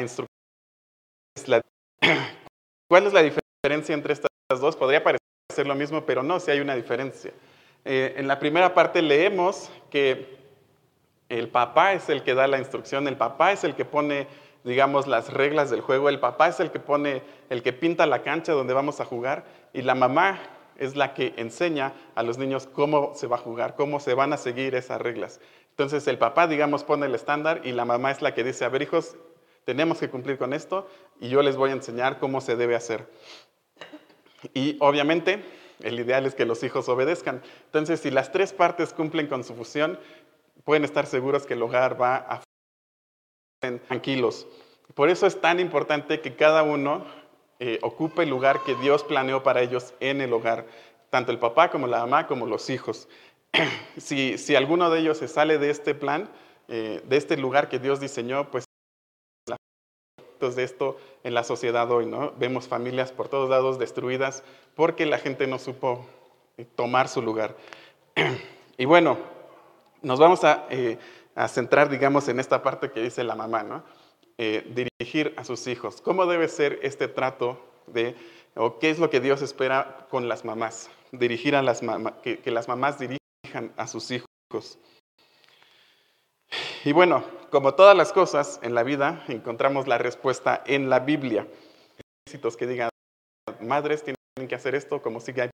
instrucción. 0.00 0.26
¿Cuál 2.88 3.06
es 3.06 3.12
la 3.12 3.22
diferencia 3.22 3.94
entre 3.94 4.12
estas 4.12 4.30
dos? 4.48 4.76
Podría 4.76 5.02
parecer 5.02 5.66
lo 5.66 5.74
mismo, 5.74 6.04
pero 6.04 6.22
no, 6.22 6.40
sí 6.40 6.50
hay 6.50 6.60
una 6.60 6.74
diferencia. 6.74 7.32
Eh, 7.84 8.14
en 8.16 8.28
la 8.28 8.38
primera 8.38 8.74
parte 8.74 9.02
leemos 9.02 9.70
que 9.90 10.41
el 11.38 11.48
papá 11.48 11.94
es 11.94 12.10
el 12.10 12.22
que 12.22 12.34
da 12.34 12.46
la 12.46 12.58
instrucción, 12.58 13.08
el 13.08 13.16
papá 13.16 13.52
es 13.52 13.64
el 13.64 13.74
que 13.74 13.86
pone, 13.86 14.26
digamos, 14.64 15.06
las 15.06 15.32
reglas 15.32 15.70
del 15.70 15.80
juego, 15.80 16.10
el 16.10 16.20
papá 16.20 16.48
es 16.48 16.60
el 16.60 16.70
que 16.70 16.78
pone, 16.78 17.22
el 17.48 17.62
que 17.62 17.72
pinta 17.72 18.04
la 18.04 18.22
cancha 18.22 18.52
donde 18.52 18.74
vamos 18.74 19.00
a 19.00 19.06
jugar 19.06 19.44
y 19.72 19.80
la 19.80 19.94
mamá 19.94 20.38
es 20.76 20.94
la 20.94 21.14
que 21.14 21.32
enseña 21.38 21.94
a 22.14 22.22
los 22.22 22.36
niños 22.36 22.66
cómo 22.66 23.12
se 23.14 23.28
va 23.28 23.36
a 23.36 23.38
jugar, 23.38 23.76
cómo 23.76 23.98
se 23.98 24.12
van 24.12 24.34
a 24.34 24.36
seguir 24.36 24.74
esas 24.74 25.00
reglas. 25.00 25.40
Entonces 25.70 26.06
el 26.06 26.18
papá, 26.18 26.46
digamos, 26.46 26.84
pone 26.84 27.06
el 27.06 27.14
estándar 27.14 27.62
y 27.64 27.72
la 27.72 27.86
mamá 27.86 28.10
es 28.10 28.20
la 28.20 28.34
que 28.34 28.44
dice, 28.44 28.66
a 28.66 28.68
ver 28.68 28.82
hijos, 28.82 29.16
tenemos 29.64 29.98
que 29.98 30.10
cumplir 30.10 30.36
con 30.36 30.52
esto 30.52 30.86
y 31.18 31.30
yo 31.30 31.40
les 31.40 31.56
voy 31.56 31.70
a 31.70 31.72
enseñar 31.72 32.18
cómo 32.18 32.42
se 32.42 32.56
debe 32.56 32.76
hacer. 32.76 33.08
Y 34.52 34.76
obviamente 34.80 35.42
el 35.80 35.98
ideal 35.98 36.26
es 36.26 36.34
que 36.34 36.44
los 36.44 36.62
hijos 36.62 36.88
obedezcan. 36.88 37.42
Entonces 37.66 38.00
si 38.00 38.10
las 38.10 38.32
tres 38.32 38.52
partes 38.52 38.92
cumplen 38.92 39.28
con 39.28 39.44
su 39.44 39.54
función, 39.54 39.98
pueden 40.64 40.84
estar 40.84 41.06
seguros 41.06 41.46
que 41.46 41.54
el 41.54 41.62
hogar 41.62 42.00
va 42.00 42.16
a 42.16 42.42
tranquilos. 43.86 44.46
Por 44.94 45.08
eso 45.08 45.26
es 45.26 45.40
tan 45.40 45.60
importante 45.60 46.20
que 46.20 46.34
cada 46.34 46.62
uno 46.62 47.04
eh, 47.60 47.78
ocupe 47.82 48.24
el 48.24 48.30
lugar 48.30 48.64
que 48.64 48.74
Dios 48.74 49.04
planeó 49.04 49.42
para 49.42 49.62
ellos 49.62 49.94
en 50.00 50.20
el 50.20 50.32
hogar, 50.32 50.66
tanto 51.10 51.30
el 51.30 51.38
papá 51.38 51.70
como 51.70 51.86
la 51.86 52.00
mamá 52.00 52.26
como 52.26 52.46
los 52.46 52.70
hijos. 52.70 53.08
si, 53.96 54.36
si 54.38 54.56
alguno 54.56 54.90
de 54.90 55.00
ellos 55.00 55.18
se 55.18 55.28
sale 55.28 55.58
de 55.58 55.70
este 55.70 55.94
plan, 55.94 56.28
eh, 56.68 57.02
de 57.04 57.16
este 57.16 57.36
lugar 57.36 57.68
que 57.68 57.78
Dios 57.78 58.00
diseñó, 58.00 58.50
pues 58.50 58.64
de 60.50 60.64
esto 60.64 60.96
en 61.22 61.34
la 61.34 61.44
sociedad 61.44 61.88
hoy, 61.92 62.04
¿no? 62.04 62.32
Vemos 62.36 62.66
familias 62.66 63.12
por 63.12 63.28
todos 63.28 63.48
lados 63.48 63.78
destruidas 63.78 64.42
porque 64.74 65.06
la 65.06 65.18
gente 65.18 65.46
no 65.46 65.60
supo 65.60 66.04
eh, 66.56 66.66
tomar 66.74 67.06
su 67.08 67.22
lugar. 67.22 67.56
y 68.76 68.84
bueno, 68.84 69.18
nos 70.02 70.18
vamos 70.18 70.44
a, 70.44 70.66
a, 71.34 71.48
centrar, 71.48 71.88
digamos, 71.88 72.28
en 72.28 72.40
esta 72.40 72.62
parte 72.62 72.90
que 72.90 73.02
dice 73.02 73.24
la 73.24 73.34
mamá, 73.34 73.62
¿no? 73.62 73.84
eh, 74.38 74.64
dirigir 74.74 75.34
a 75.36 75.44
sus 75.44 75.66
hijos. 75.66 76.00
¿Cómo 76.00 76.26
debe 76.26 76.48
ser 76.48 76.78
este 76.82 77.08
trato 77.08 77.64
de, 77.86 78.16
o 78.54 78.78
qué 78.78 78.90
es 78.90 78.98
lo 78.98 79.10
que 79.10 79.20
Dios 79.20 79.42
espera 79.42 80.06
con 80.10 80.28
las 80.28 80.44
mamás? 80.44 80.90
Dirigir 81.12 81.54
a 81.54 81.62
las 81.62 81.82
mamás, 81.82 82.14
que, 82.22 82.40
las 82.50 82.66
mamás 82.66 82.98
dirijan 82.98 83.72
a 83.76 83.86
sus 83.86 84.10
hijos. 84.10 84.78
Y 86.84 86.92
bueno, 86.92 87.24
como 87.50 87.74
todas 87.74 87.96
las 87.96 88.12
cosas 88.12 88.58
en 88.62 88.74
la 88.74 88.82
vida, 88.82 89.24
encontramos 89.28 89.86
la 89.86 89.98
respuesta 89.98 90.62
en 90.66 90.88
la 90.88 91.00
Biblia. 91.00 91.46
que 92.58 92.66
digan, 92.66 92.90
madres 93.60 94.02
tienen 94.02 94.48
que 94.48 94.54
hacer 94.54 94.74
esto 94.74 95.02
como 95.02 95.20
sigue 95.20 95.50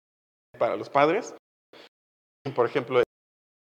para 0.57 0.75
los 0.75 0.89
padres. 0.89 1.33
Por 2.55 2.65
ejemplo, 2.65 3.01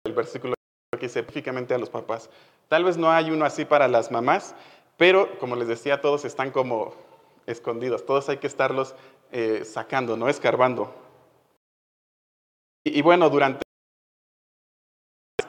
el 0.04 0.12
versículo 0.12 0.55
que 0.98 1.06
específicamente 1.06 1.74
a 1.74 1.78
los 1.78 1.90
papás. 1.90 2.30
Tal 2.68 2.84
vez 2.84 2.96
no 2.96 3.10
hay 3.10 3.30
uno 3.30 3.44
así 3.44 3.64
para 3.64 3.88
las 3.88 4.10
mamás, 4.10 4.54
pero 4.96 5.38
como 5.38 5.56
les 5.56 5.68
decía, 5.68 6.00
todos 6.00 6.24
están 6.24 6.50
como 6.50 6.94
escondidos. 7.46 8.06
Todos 8.06 8.28
hay 8.28 8.38
que 8.38 8.46
estarlos 8.46 8.94
eh, 9.32 9.62
sacando, 9.64 10.16
no 10.16 10.28
escarbando. 10.28 10.94
Y, 12.84 12.98
y 12.98 13.02
bueno, 13.02 13.28
durante 13.28 13.62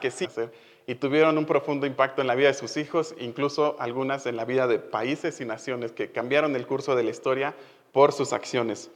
que 0.00 0.10
sí 0.10 0.28
y 0.86 0.94
tuvieron 0.94 1.36
un 1.36 1.44
profundo 1.44 1.86
impacto 1.86 2.22
en 2.22 2.28
la 2.28 2.34
vida 2.34 2.48
de 2.48 2.54
sus 2.54 2.76
hijos, 2.78 3.14
incluso 3.18 3.76
algunas 3.78 4.24
en 4.26 4.36
la 4.36 4.46
vida 4.46 4.66
de 4.66 4.78
países 4.78 5.40
y 5.40 5.44
naciones 5.44 5.92
que 5.92 6.12
cambiaron 6.12 6.56
el 6.56 6.66
curso 6.66 6.96
de 6.96 7.02
la 7.02 7.10
historia 7.10 7.54
por 7.92 8.12
sus 8.12 8.32
acciones. 8.32 8.90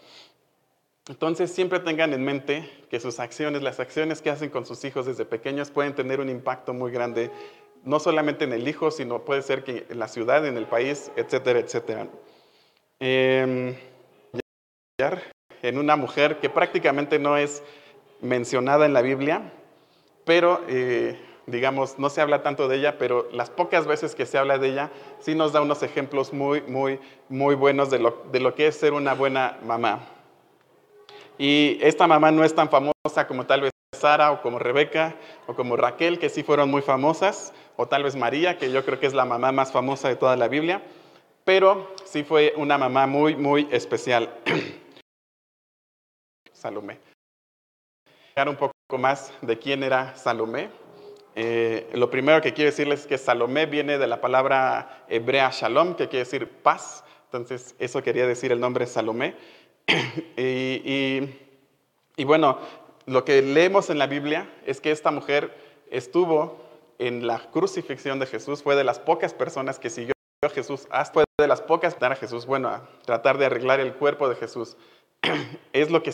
Entonces 1.09 1.53
siempre 1.53 1.81
tengan 1.81 2.13
en 2.13 2.25
mente 2.25 2.71
que 2.89 3.01
sus 3.01 3.19
acciones, 3.19 3.63
las 3.63 3.81
acciones 3.81 4.23
que 4.23 4.31
hacen 4.31 4.51
con 4.51 4.65
sus 4.65 4.85
hijos 4.85 5.07
desde 5.07 5.25
pequeños 5.25 5.71
pueden 5.71 5.95
tener 5.95 6.21
un 6.21 6.29
impacto 6.29 6.73
muy 6.75 6.93
grande, 6.93 7.31
no 7.83 7.99
solamente 7.99 8.45
en 8.45 8.53
el 8.53 8.69
hijo, 8.69 8.93
sino 8.93 9.25
puede 9.25 9.43
ser 9.43 9.65
que 9.65 9.85
en 9.91 9.99
la 9.99 10.07
ciudad, 10.07 10.47
en 10.47 10.57
el 10.57 10.67
país, 10.67 11.11
etcétera, 11.17 11.59
etcétera. 11.59 12.07
Eh, 13.01 13.77
en 15.63 15.79
una 15.79 15.97
mujer 15.97 16.39
que 16.39 16.49
prácticamente 16.49 17.19
no 17.19 17.37
es 17.37 17.65
mencionada 18.21 18.87
en 18.87 18.93
la 18.93 19.03
Biblia, 19.03 19.53
pero 20.25 20.61
eh, 20.69 21.19
digamos, 21.47 21.99
no 21.99 22.11
se 22.11 22.21
habla 22.21 22.45
tanto 22.45 22.69
de 22.69 22.77
ella, 22.77 22.99
pero 22.99 23.29
las 23.33 23.51
pocas 23.51 23.89
veces 23.89 24.15
que 24.15 24.27
se 24.27 24.39
habla 24.39 24.59
de 24.59 24.69
ella, 24.69 24.91
sí 25.19 25.35
nos 25.35 25.53
da 25.53 25.61
unos 25.61 25.83
ejemplos 25.83 26.33
muy, 26.33 26.63
muy, 26.63 27.01
muy 27.29 27.57
buenos 27.57 27.91
de 27.91 27.99
lo, 27.99 28.23
de 28.31 28.39
lo 28.39 28.55
que 28.55 28.69
es 28.69 28.77
ser 28.77 28.93
una 28.93 29.15
buena 29.15 29.59
mamá. 29.65 30.22
Y 31.43 31.81
esta 31.83 32.07
mamá 32.07 32.31
no 32.31 32.45
es 32.45 32.55
tan 32.55 32.69
famosa 32.69 33.27
como 33.27 33.47
tal 33.47 33.63
vez 33.63 33.73
Sara 33.97 34.31
o 34.31 34.43
como 34.43 34.61
Rebeca 34.61 35.17
o 35.49 35.57
como 35.57 35.77
Raquel, 35.77 36.21
que 36.21 36.29
sí 36.29 36.45
fueron 36.45 36.71
muy 36.71 36.83
famosas, 36.83 37.53
o 37.75 37.89
tal 37.89 38.05
vez 38.05 38.15
María, 38.15 38.59
que 38.59 38.71
yo 38.71 38.85
creo 38.85 39.01
que 39.01 39.09
es 39.09 39.13
la 39.13 39.25
mamá 39.25 39.51
más 39.51 39.73
famosa 39.73 40.09
de 40.09 40.15
toda 40.15 40.37
la 40.37 40.47
Biblia, 40.47 40.83
pero 41.45 41.93
sí 42.05 42.23
fue 42.23 42.55
una 42.57 42.79
mamá 42.79 43.09
muy, 43.09 43.35
muy 43.35 43.67
especial. 43.73 44.33
Salomé. 46.53 47.01
Un 48.37 48.55
poco 48.55 48.73
más 48.99 49.33
de 49.41 49.59
quién 49.59 49.83
era 49.83 50.15
Salomé. 50.15 50.71
Eh, 51.35 51.91
lo 51.95 52.09
primero 52.09 52.41
que 52.41 52.55
quiero 52.55 52.71
decirles 52.71 53.01
es 53.01 53.07
que 53.09 53.19
Salomé 53.19 53.67
viene 53.67 53.99
de 53.99 54.07
la 54.07 54.21
palabra 54.21 55.05
hebrea 55.09 55.51
shalom, 55.53 55.97
que 55.97 56.07
quiere 56.07 56.25
decir 56.25 56.49
paz. 56.49 57.03
Entonces, 57.25 57.75
eso 57.81 58.01
quería 58.01 58.29
decir 58.29 58.53
el 58.53 58.61
nombre 58.61 58.87
Salomé. 58.87 59.35
y, 60.37 62.25
bueno, 62.25 62.59
lo 63.07 63.25
que 63.25 63.43
leemos 63.43 63.91
en 63.91 63.99
la 63.99 64.07
Biblia 64.07 64.51
es 64.67 64.81
que 64.81 64.91
esta 64.91 65.11
mujer 65.11 65.57
estuvo 65.91 66.61
en 66.99 67.27
la 67.27 67.51
crucifixión 67.51 68.19
de 68.19 68.27
Jesús, 68.27 68.63
fue 68.63 68.77
de 68.77 68.85
las 68.85 68.99
pocas 68.99 69.35
personas 69.35 69.79
que 69.79 69.91
siguió 69.91 70.13
a 70.45 70.49
Jesús, 70.49 70.89
fue 71.13 71.25
de 71.39 71.49
las 71.49 71.61
pocas 71.61 71.95
que 71.95 72.05
a 72.05 72.17
Jesús, 72.17 72.47
bueno, 72.47 72.69
a 72.69 72.89
tratar 73.05 73.39
de 73.39 73.47
arreglar 73.47 73.81
el 73.81 73.95
cuerpo 73.95 74.29
de 74.29 74.37
Jesús. 74.37 74.77
es 75.73 75.91
lo 75.91 76.03
que 76.03 76.13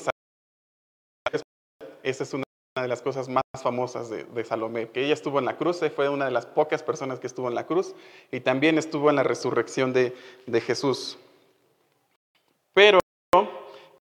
esa 2.02 2.24
es 2.24 2.34
una 2.34 2.44
de 2.74 2.88
las 2.88 3.02
cosas 3.02 3.28
más 3.28 3.42
famosas 3.62 4.08
de, 4.08 4.44
Salomé, 4.44 4.88
que 4.88 5.04
ella 5.04 5.14
estuvo 5.14 5.38
en 5.38 5.44
la 5.44 5.56
cruz, 5.56 5.80
fue 5.94 6.08
una 6.08 6.24
de 6.24 6.30
las 6.30 6.46
pocas 6.46 6.82
personas 6.82 7.18
que 7.18 7.26
estuvo 7.26 7.48
en 7.48 7.54
la 7.54 7.66
cruz 7.66 7.94
y 8.30 8.40
también 8.40 8.78
estuvo 8.78 9.10
en 9.10 9.16
la 9.16 9.22
resurrección 9.22 9.92
de, 9.92 10.14
Jesús. 10.60 11.18
Pero 12.72 13.00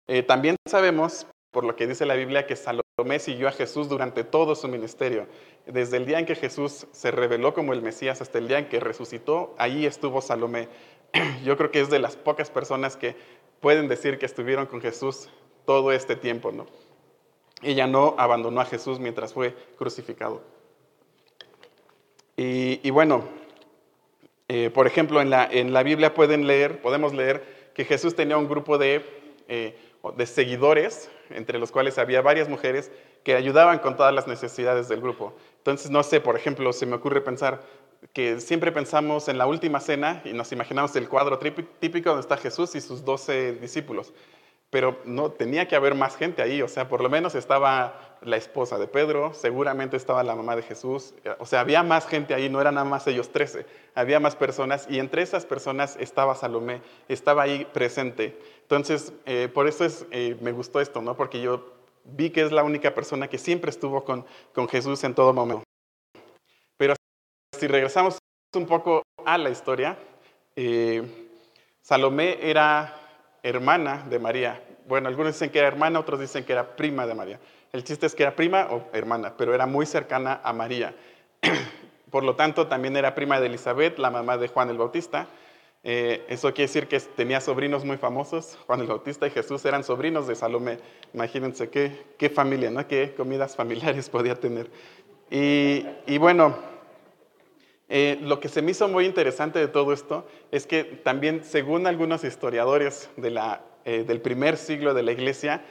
eh, 0.09 0.23
también 0.23 0.57
sabemos, 0.69 1.27
por 1.53 1.65
lo 1.65 1.77
que 1.77 1.87
dice 1.87 2.07
la 2.07 2.15
Biblia, 2.15 2.47
que 2.47 2.57
Salomé 2.57 3.19
siguió 3.21 3.49
a 3.49 3.53
Jesús 3.53 3.89
durante 3.89 4.25
todo 4.25 4.55
su 4.55 4.67
ministerio. 4.67 5.27
Desde 5.67 5.99
el 5.99 6.07
día 6.07 6.19
en 6.19 6.27
que 6.27 6.35
Jesús 6.35 6.87
se 6.91 7.11
reveló 7.13 7.55
como 7.55 7.73
el 7.73 7.83
Mesías 7.83 8.21
hasta 8.21 8.39
el 8.39 8.49
día 8.49 8.59
en 8.59 8.69
que 8.69 8.81
resucitó, 8.81 9.55
ahí 9.59 9.87
estuvo 9.87 10.21
Salomé. 10.21 10.69
Yo 11.45 11.57
creo 11.57 11.71
que 11.71 11.81
es 11.81 11.91
de 11.91 12.01
las 12.01 12.17
pocas 12.17 12.51
personas 12.51 12.97
que 12.97 13.15
pueden 13.61 13.87
decir 13.87 14.19
que 14.19 14.27
estuvieron 14.27 14.67
con 14.67 14.81
Jesús 14.81 15.29
todo 15.65 15.93
este 15.93 16.17
tiempo, 16.17 16.51
¿no? 16.51 16.67
ella 17.63 17.87
no 17.87 18.15
abandonó 18.19 18.61
a 18.61 18.65
Jesús 18.65 18.99
mientras 18.99 19.33
fue 19.33 19.55
crucificado. 19.77 20.43
Y, 22.41 22.89
bueno, 22.91 23.25
eh, 24.47 24.71
por 24.71 24.87
ejemplo, 24.87 25.21
en 25.21 25.29
la, 25.29 25.49
en 25.51 25.73
la, 25.73 25.83
Biblia 25.83 26.15
pueden 26.15 26.47
leer, 26.47 26.81
podemos 26.81 27.13
leer 27.13 27.73
que 27.75 27.85
Jesús 27.85 28.15
tenía 28.15 28.37
un 28.37 28.49
grupo 28.49 28.79
de, 28.79 29.05
eh, 29.49 29.77
de 30.17 30.27
seguidores, 30.27 31.11
entre 31.31 31.59
los 31.59 31.71
cuales 31.71 31.99
había 31.99 32.23
varias 32.23 32.49
mujeres 32.49 32.91
que 33.25 33.35
ayudaban 33.35 33.79
con 33.79 33.97
todas 33.97 34.15
las 34.15 34.27
necesidades 34.27 34.89
del 34.89 35.01
grupo. 35.01 35.35
Entonces, 35.59 35.91
no 35.91 36.03
sé, 36.03 36.21
por 36.21 36.37
ejemplo, 36.37 36.73
se 36.73 36.87
me 36.87 36.97
ocurre 36.97 37.21
pensar 37.21 37.63
que 38.13 38.41
siempre 38.41 38.73
pensamos 38.73 39.29
en 39.29 39.39
la 39.39 39.47
última 39.47 39.81
cena 39.81 40.23
y 40.25 40.33
nos 40.33 40.53
imaginamos 40.53 40.95
el 40.97 41.09
cuadro 41.09 41.39
típico 41.39 42.11
donde 42.11 42.23
está 42.23 42.37
Jesús 42.37 42.75
y 42.75 42.81
sus 42.81 43.05
doce 43.05 43.53
discípulos 43.55 44.13
pero 44.71 44.99
no 45.05 45.31
tenía 45.31 45.67
que 45.67 45.77
haber 45.77 45.95
más 45.95 46.17
gente 46.17 46.43
ahí, 46.43 46.61
o 46.61 46.69
sea, 46.69 46.89
por 46.89 47.01
lo 47.01 47.09
menos 47.09 47.35
estaba 47.35 48.19
la 48.21 48.37
esposa 48.37 48.79
de 48.79 48.87
Pedro, 48.87 49.33
seguramente 49.33 49.97
estaba 49.97 50.23
la 50.23 50.35
mamá 50.35 50.57
de 50.57 50.63
Jesús, 50.63 51.15
o 51.39 51.47
sea, 51.47 51.61
había 51.61 51.83
más 51.83 52.07
gente 52.07 52.35
ahí, 52.35 52.51
no 52.51 52.61
eran 52.61 52.75
nada 52.75 52.87
más 52.87 53.07
ellos 53.07 53.31
trece, 53.31 53.65
había 53.95 54.21
más 54.21 54.37
personas 54.37 54.87
y 54.91 54.99
entre 54.99 55.23
esas 55.23 55.47
personas 55.47 55.97
estaba 55.99 56.35
Salomé, 56.35 56.83
estaba 57.09 57.43
ahí 57.43 57.67
presente. 57.73 58.39
Entonces, 58.69 59.15
eh, 59.25 59.49
por 59.49 59.67
eso 59.67 59.87
es, 59.87 60.05
eh, 60.11 60.37
me 60.43 60.53
gustó 60.53 60.79
esto, 60.79 61.01
¿no? 61.01 61.17
Porque 61.17 61.41
yo 61.41 61.73
vi 62.05 62.29
que 62.29 62.43
es 62.43 62.53
la 62.53 62.63
única 62.63 62.95
persona 62.95 63.27
que 63.27 63.39
siempre 63.39 63.71
estuvo 63.71 64.05
con, 64.05 64.27
con 64.53 64.69
Jesús 64.69 65.03
en 65.05 65.15
todo 65.15 65.33
momento. 65.33 65.65
Pero 66.77 66.95
si 67.59 67.67
regresamos 67.67 68.19
un 68.55 68.67
poco 68.67 69.05
a 69.25 69.39
la 69.39 69.49
historia, 69.49 69.97
eh, 70.55 71.03
Salomé 71.81 72.39
era 72.43 72.95
hermana 73.43 74.05
de 74.07 74.19
María. 74.19 74.63
Bueno, 74.87 75.09
algunos 75.09 75.33
dicen 75.33 75.49
que 75.49 75.61
era 75.61 75.69
hermana, 75.69 75.99
otros 75.99 76.21
dicen 76.21 76.45
que 76.45 76.53
era 76.53 76.77
prima 76.77 77.07
de 77.07 77.15
María. 77.15 77.41
El 77.73 77.85
chiste 77.85 78.05
es 78.05 78.15
que 78.15 78.25
era 78.25 78.37
prima 78.37 78.69
o 78.71 78.91
hermana, 78.93 79.35
pero 79.35 79.55
era 79.55 79.65
muy 79.65 79.87
cercana 79.87 80.43
a 80.45 80.53
María. 80.53 80.95
Por 82.11 82.23
lo 82.23 82.37
tanto, 82.37 82.67
también 82.67 82.99
era 82.99 83.15
prima 83.15 83.41
de 83.41 83.47
Elizabeth, 83.47 83.99
la 83.99 84.11
mamá 84.11 84.37
de 84.37 84.49
Juan 84.49 84.69
el 84.69 84.77
Bautista. 84.77 85.27
Eh, 85.91 86.27
eso 86.29 86.53
quiere 86.53 86.69
decir 86.69 86.87
que 86.87 87.01
tenía 87.01 87.41
sobrinos 87.41 87.83
muy 87.83 87.97
famosos. 87.97 88.59
Juan 88.67 88.81
el 88.81 88.89
Bautista 88.89 89.27
y 89.27 89.31
Jesús 89.31 89.65
eran 89.65 89.83
sobrinos 89.83 90.27
de 90.27 90.35
Salomé. 90.35 90.81
Imagínense 91.15 91.71
qué, 91.71 92.05
qué 92.19 92.29
familia, 92.29 92.71
¿no? 92.71 92.87
Qué 92.87 93.15
comidas 93.17 93.57
familiares 93.57 94.11
podía 94.11 94.35
tener. 94.35 94.71
Y, 95.31 95.87
y 96.07 96.19
bueno, 96.19 96.59
eh, 97.89 98.19
lo 98.21 98.39
que 98.39 98.51
se 98.51 98.61
me 98.61 98.73
hizo 98.73 98.87
muy 98.87 99.07
interesante 99.07 99.61
de 99.61 99.69
todo 99.69 99.95
esto 99.95 100.27
es 100.51 100.67
que 100.67 100.85
también, 100.85 101.43
según 101.43 101.87
algunos 101.87 102.23
historiadores 102.23 103.09
eh, 103.87 104.05
del 104.07 104.21
primer 104.21 104.59
siglo 104.59 104.93
de 104.93 105.03
la 105.03 105.13
iglesia, 105.13 105.65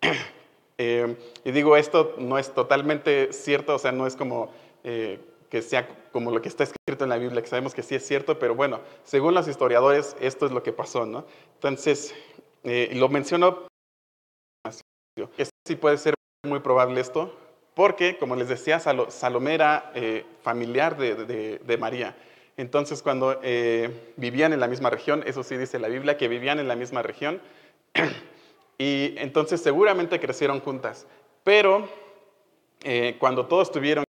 y 0.78 1.50
digo, 1.50 1.76
esto 1.76 2.14
no 2.18 2.38
es 2.38 2.54
totalmente 2.54 3.32
cierto, 3.32 3.74
o 3.74 3.78
sea, 3.80 3.90
no 3.90 4.06
es 4.06 4.14
como 4.14 4.52
que 5.52 5.60
sea 5.60 5.86
como 6.12 6.30
lo 6.30 6.40
que 6.40 6.48
está 6.48 6.64
escrito 6.64 7.04
en 7.04 7.10
la 7.10 7.18
Biblia, 7.18 7.42
que 7.42 7.46
sabemos 7.46 7.74
que 7.74 7.82
sí 7.82 7.94
es 7.94 8.06
cierto, 8.06 8.38
pero 8.38 8.54
bueno, 8.54 8.80
según 9.04 9.34
los 9.34 9.46
historiadores, 9.46 10.16
esto 10.18 10.46
es 10.46 10.52
lo 10.52 10.62
que 10.62 10.72
pasó, 10.72 11.04
¿no? 11.04 11.26
Entonces, 11.56 12.14
lo 12.64 13.10
menciono, 13.10 13.66
sí 15.66 15.76
puede 15.76 15.98
ser 15.98 16.14
muy 16.46 16.60
probable 16.60 17.02
esto, 17.02 17.36
porque, 17.74 18.16
como 18.16 18.34
les 18.34 18.48
decía, 18.48 18.80
Salomé 18.80 19.52
era 19.52 19.92
eh, 19.94 20.24
familiar 20.40 20.96
de, 20.96 21.76
María. 21.78 22.16
Entonces, 22.56 23.02
cuando 23.02 23.38
eh, 23.42 24.14
vivían 24.16 24.54
en 24.54 24.60
la 24.60 24.68
misma 24.68 24.88
región, 24.88 25.22
eso 25.26 25.42
sí 25.42 25.58
dice 25.58 25.78
la 25.78 25.88
Biblia, 25.88 26.16
que 26.16 26.28
vivían 26.28 26.60
en 26.60 26.68
la 26.68 26.76
misma 26.76 27.02
región, 27.02 27.42
y 28.78 29.16
entonces 29.18 29.60
seguramente 29.60 30.18
crecieron 30.18 30.60
juntas. 30.60 31.06
Pero 31.44 31.90
eh, 32.84 33.16
cuando 33.20 33.44
todos 33.44 33.70
tuvieron, 33.70 34.06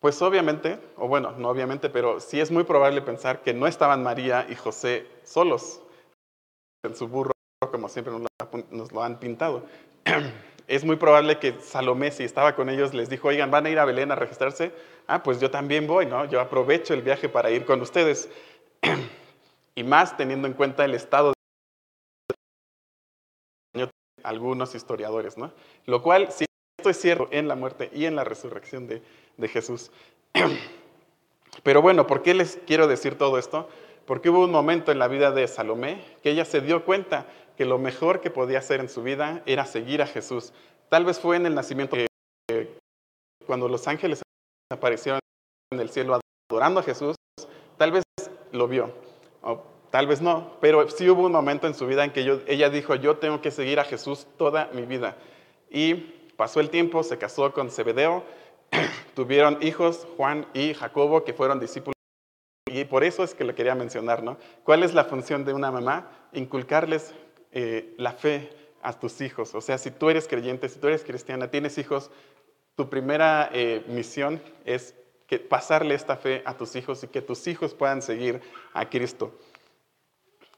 pues 0.00 0.22
obviamente, 0.22 0.78
o 0.96 1.08
bueno, 1.08 1.32
no 1.32 1.48
obviamente, 1.48 1.90
pero 1.90 2.20
sí 2.20 2.40
es 2.40 2.50
muy 2.50 2.64
probable 2.64 3.02
pensar 3.02 3.42
que 3.42 3.52
no 3.52 3.66
estaban 3.66 4.02
María 4.02 4.46
y 4.48 4.54
José 4.54 5.06
solos 5.24 5.82
en 6.84 6.94
su 6.94 7.08
burro, 7.08 7.32
como 7.70 7.88
siempre 7.88 8.12
nos 8.70 8.92
lo 8.92 9.02
han 9.02 9.18
pintado. 9.18 9.64
es 10.68 10.84
muy 10.84 10.96
probable 10.96 11.38
que 11.38 11.58
Salomé, 11.60 12.10
si 12.12 12.22
estaba 12.22 12.54
con 12.54 12.68
ellos, 12.68 12.94
les 12.94 13.08
dijo, 13.08 13.28
oigan, 13.28 13.50
van 13.50 13.66
a 13.66 13.70
ir 13.70 13.78
a 13.78 13.84
Belén 13.84 14.12
a 14.12 14.14
registrarse, 14.14 14.72
ah, 15.06 15.22
pues 15.22 15.40
yo 15.40 15.50
también 15.50 15.86
voy, 15.86 16.06
¿no? 16.06 16.26
Yo 16.26 16.40
aprovecho 16.40 16.94
el 16.94 17.02
viaje 17.02 17.28
para 17.28 17.50
ir 17.50 17.64
con 17.64 17.80
ustedes. 17.80 18.30
y 19.74 19.82
más 19.82 20.16
teniendo 20.16 20.46
en 20.46 20.54
cuenta 20.54 20.84
el 20.84 20.94
estado 20.94 21.32
de 23.74 23.88
algunos 24.22 24.74
historiadores, 24.74 25.38
¿no? 25.38 25.52
Lo 25.86 26.02
cual, 26.02 26.30
si 26.30 26.47
esto 26.78 26.90
es 26.90 27.00
cierto 27.00 27.28
en 27.32 27.48
la 27.48 27.56
muerte 27.56 27.90
y 27.92 28.04
en 28.04 28.14
la 28.14 28.22
resurrección 28.22 28.86
de, 28.86 29.02
Jesús. 29.48 29.90
Pero 31.64 31.82
bueno, 31.82 32.06
¿por 32.06 32.22
qué 32.22 32.34
les 32.34 32.60
quiero 32.66 32.86
decir 32.86 33.18
todo 33.18 33.36
esto? 33.36 33.68
Porque 34.06 34.30
hubo 34.30 34.44
un 34.44 34.52
momento 34.52 34.92
en 34.92 35.00
la 35.00 35.08
vida 35.08 35.32
de 35.32 35.48
Salomé 35.48 36.04
que 36.22 36.30
ella 36.30 36.44
se 36.44 36.60
dio 36.60 36.84
cuenta 36.84 37.26
que 37.56 37.64
lo 37.64 37.78
mejor 37.78 38.20
que 38.20 38.30
podía 38.30 38.58
hacer 38.58 38.78
en 38.78 38.88
su 38.88 39.02
vida 39.02 39.42
era 39.44 39.66
seguir 39.66 40.02
a 40.02 40.06
Jesús. 40.06 40.52
Tal 40.88 41.04
vez 41.04 41.18
fue 41.18 41.36
en 41.36 41.46
el 41.46 41.54
nacimiento 41.56 41.96
cuando 43.44 43.68
los 43.68 43.88
ángeles 43.88 44.22
aparecieron 44.70 45.18
en 45.72 45.80
el 45.80 45.90
cielo 45.90 46.20
adorando 46.48 46.78
a 46.78 46.84
Jesús, 46.84 47.16
tal 47.76 47.90
vez 47.90 48.04
lo 48.52 48.68
vio, 48.68 48.92
o 49.42 49.64
tal 49.90 50.06
vez 50.06 50.20
no, 50.20 50.52
pero 50.60 50.88
sí 50.88 51.10
hubo 51.10 51.26
un 51.26 51.32
momento 51.32 51.66
en 51.66 51.74
su 51.74 51.86
vida 51.86 52.04
en 52.04 52.12
que 52.12 52.40
ella 52.46 52.70
dijo, 52.70 52.94
yo 52.94 53.16
tengo 53.16 53.40
que 53.40 53.50
seguir 53.50 53.80
a 53.80 53.84
Jesús 53.84 54.28
toda 54.36 54.70
mi 54.72 54.82
vida. 54.82 55.16
Y 55.70 56.17
pasó 56.38 56.60
el 56.60 56.70
tiempo, 56.70 57.02
se 57.02 57.18
casó 57.18 57.52
con 57.52 57.68
Zebedeo, 57.68 58.22
tuvieron 59.16 59.58
hijos, 59.60 60.06
Juan 60.16 60.46
y 60.54 60.72
Jacobo, 60.72 61.24
que 61.24 61.32
fueron 61.32 61.58
discípulos. 61.58 61.94
Y 62.66 62.84
por 62.84 63.02
eso 63.02 63.24
es 63.24 63.34
que 63.34 63.42
lo 63.42 63.56
quería 63.56 63.74
mencionar, 63.74 64.22
¿no? 64.22 64.38
¿Cuál 64.62 64.84
es 64.84 64.94
la 64.94 65.04
función 65.04 65.44
de 65.44 65.52
una 65.52 65.72
mamá? 65.72 66.28
Inculcarles 66.32 67.12
eh, 67.50 67.92
la 67.98 68.12
fe 68.12 68.50
a 68.82 68.92
tus 68.92 69.20
hijos. 69.20 69.52
O 69.56 69.60
sea, 69.60 69.78
si 69.78 69.90
tú 69.90 70.10
eres 70.10 70.28
creyente, 70.28 70.68
si 70.68 70.78
tú 70.78 70.86
eres 70.86 71.02
cristiana, 71.02 71.50
tienes 71.50 71.76
hijos, 71.76 72.08
tu 72.76 72.88
primera 72.88 73.50
eh, 73.52 73.84
misión 73.88 74.40
es 74.64 74.94
que 75.26 75.40
pasarle 75.40 75.96
esta 75.96 76.16
fe 76.16 76.42
a 76.44 76.56
tus 76.56 76.76
hijos 76.76 77.02
y 77.02 77.08
que 77.08 77.20
tus 77.20 77.48
hijos 77.48 77.74
puedan 77.74 78.00
seguir 78.00 78.40
a 78.74 78.88
Cristo. 78.88 79.34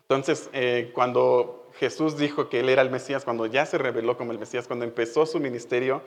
Entonces, 0.03 0.51
eh, 0.53 0.91
cuando 0.95 1.60
Jesús 1.81 2.19
dijo 2.19 2.51
que 2.51 2.61
Él 2.61 2.69
era 2.69 2.83
el 2.83 2.91
Mesías, 2.91 3.25
cuando 3.25 3.47
ya 3.47 3.65
se 3.65 3.79
reveló 3.79 4.19
como 4.19 4.33
el 4.33 4.39
Mesías, 4.39 4.67
cuando 4.67 4.85
empezó 4.85 5.25
su 5.25 5.41
ministerio, 5.41 6.03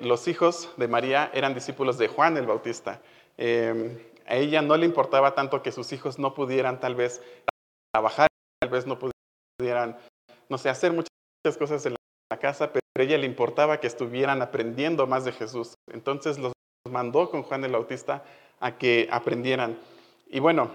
los 0.00 0.26
hijos 0.28 0.70
de 0.78 0.88
María 0.88 1.30
eran 1.34 1.52
discípulos 1.52 1.98
de 1.98 2.08
Juan 2.08 2.38
el 2.38 2.46
Bautista. 2.46 3.02
a 3.38 4.34
ella 4.34 4.62
no 4.62 4.78
le 4.78 4.86
importaba 4.86 5.34
tanto 5.34 5.62
que 5.62 5.72
sus 5.72 5.92
hijos 5.92 6.18
no 6.18 6.32
pudieran 6.32 6.80
tal 6.80 6.94
vez 6.94 7.20
trabajar, 7.92 8.28
tal 8.60 8.70
vez 8.70 8.86
no 8.86 8.98
pudieran, 8.98 9.98
no 10.48 10.56
sé, 10.56 10.70
hacer 10.70 10.94
muchas 10.94 11.10
cosas 11.58 11.84
en 11.84 11.94
la 12.30 12.38
casa, 12.38 12.72
pero 12.72 12.80
a 12.98 13.02
ella 13.02 13.18
le 13.18 13.26
importaba 13.26 13.80
que 13.80 13.86
estuvieran 13.88 14.40
aprendiendo 14.40 15.06
más 15.06 15.26
de 15.26 15.32
Jesús. 15.32 15.74
Entonces 15.92 16.38
los 16.38 16.54
mandó 16.90 17.30
con 17.30 17.42
Juan 17.42 17.62
el 17.62 17.72
Bautista 17.72 18.24
a 18.58 18.78
que 18.78 19.06
aprendieran. 19.12 19.78
Y 20.28 20.40
bueno, 20.40 20.70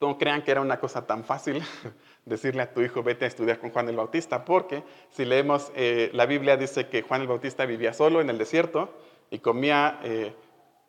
no 0.00 0.16
crean 0.16 0.42
que 0.42 0.52
era 0.52 0.62
una 0.62 0.80
cosa 0.80 1.06
tan 1.06 1.22
fácil 1.22 1.62
decirle 2.24 2.62
a 2.62 2.72
tu 2.72 2.80
hijo, 2.80 3.02
vete 3.02 3.24
a 3.24 3.28
estudiar 3.28 3.58
con 3.58 3.70
Juan 3.70 3.88
el 3.88 3.96
Bautista, 3.96 4.44
porque 4.44 4.82
si 5.10 5.24
leemos, 5.24 5.72
eh, 5.74 6.10
la 6.12 6.26
Biblia 6.26 6.56
dice 6.56 6.88
que 6.88 7.02
Juan 7.02 7.22
el 7.22 7.28
Bautista 7.28 7.66
vivía 7.66 7.92
solo 7.92 8.20
en 8.20 8.30
el 8.30 8.38
desierto 8.38 8.92
y 9.30 9.38
comía 9.38 10.00
eh, 10.02 10.34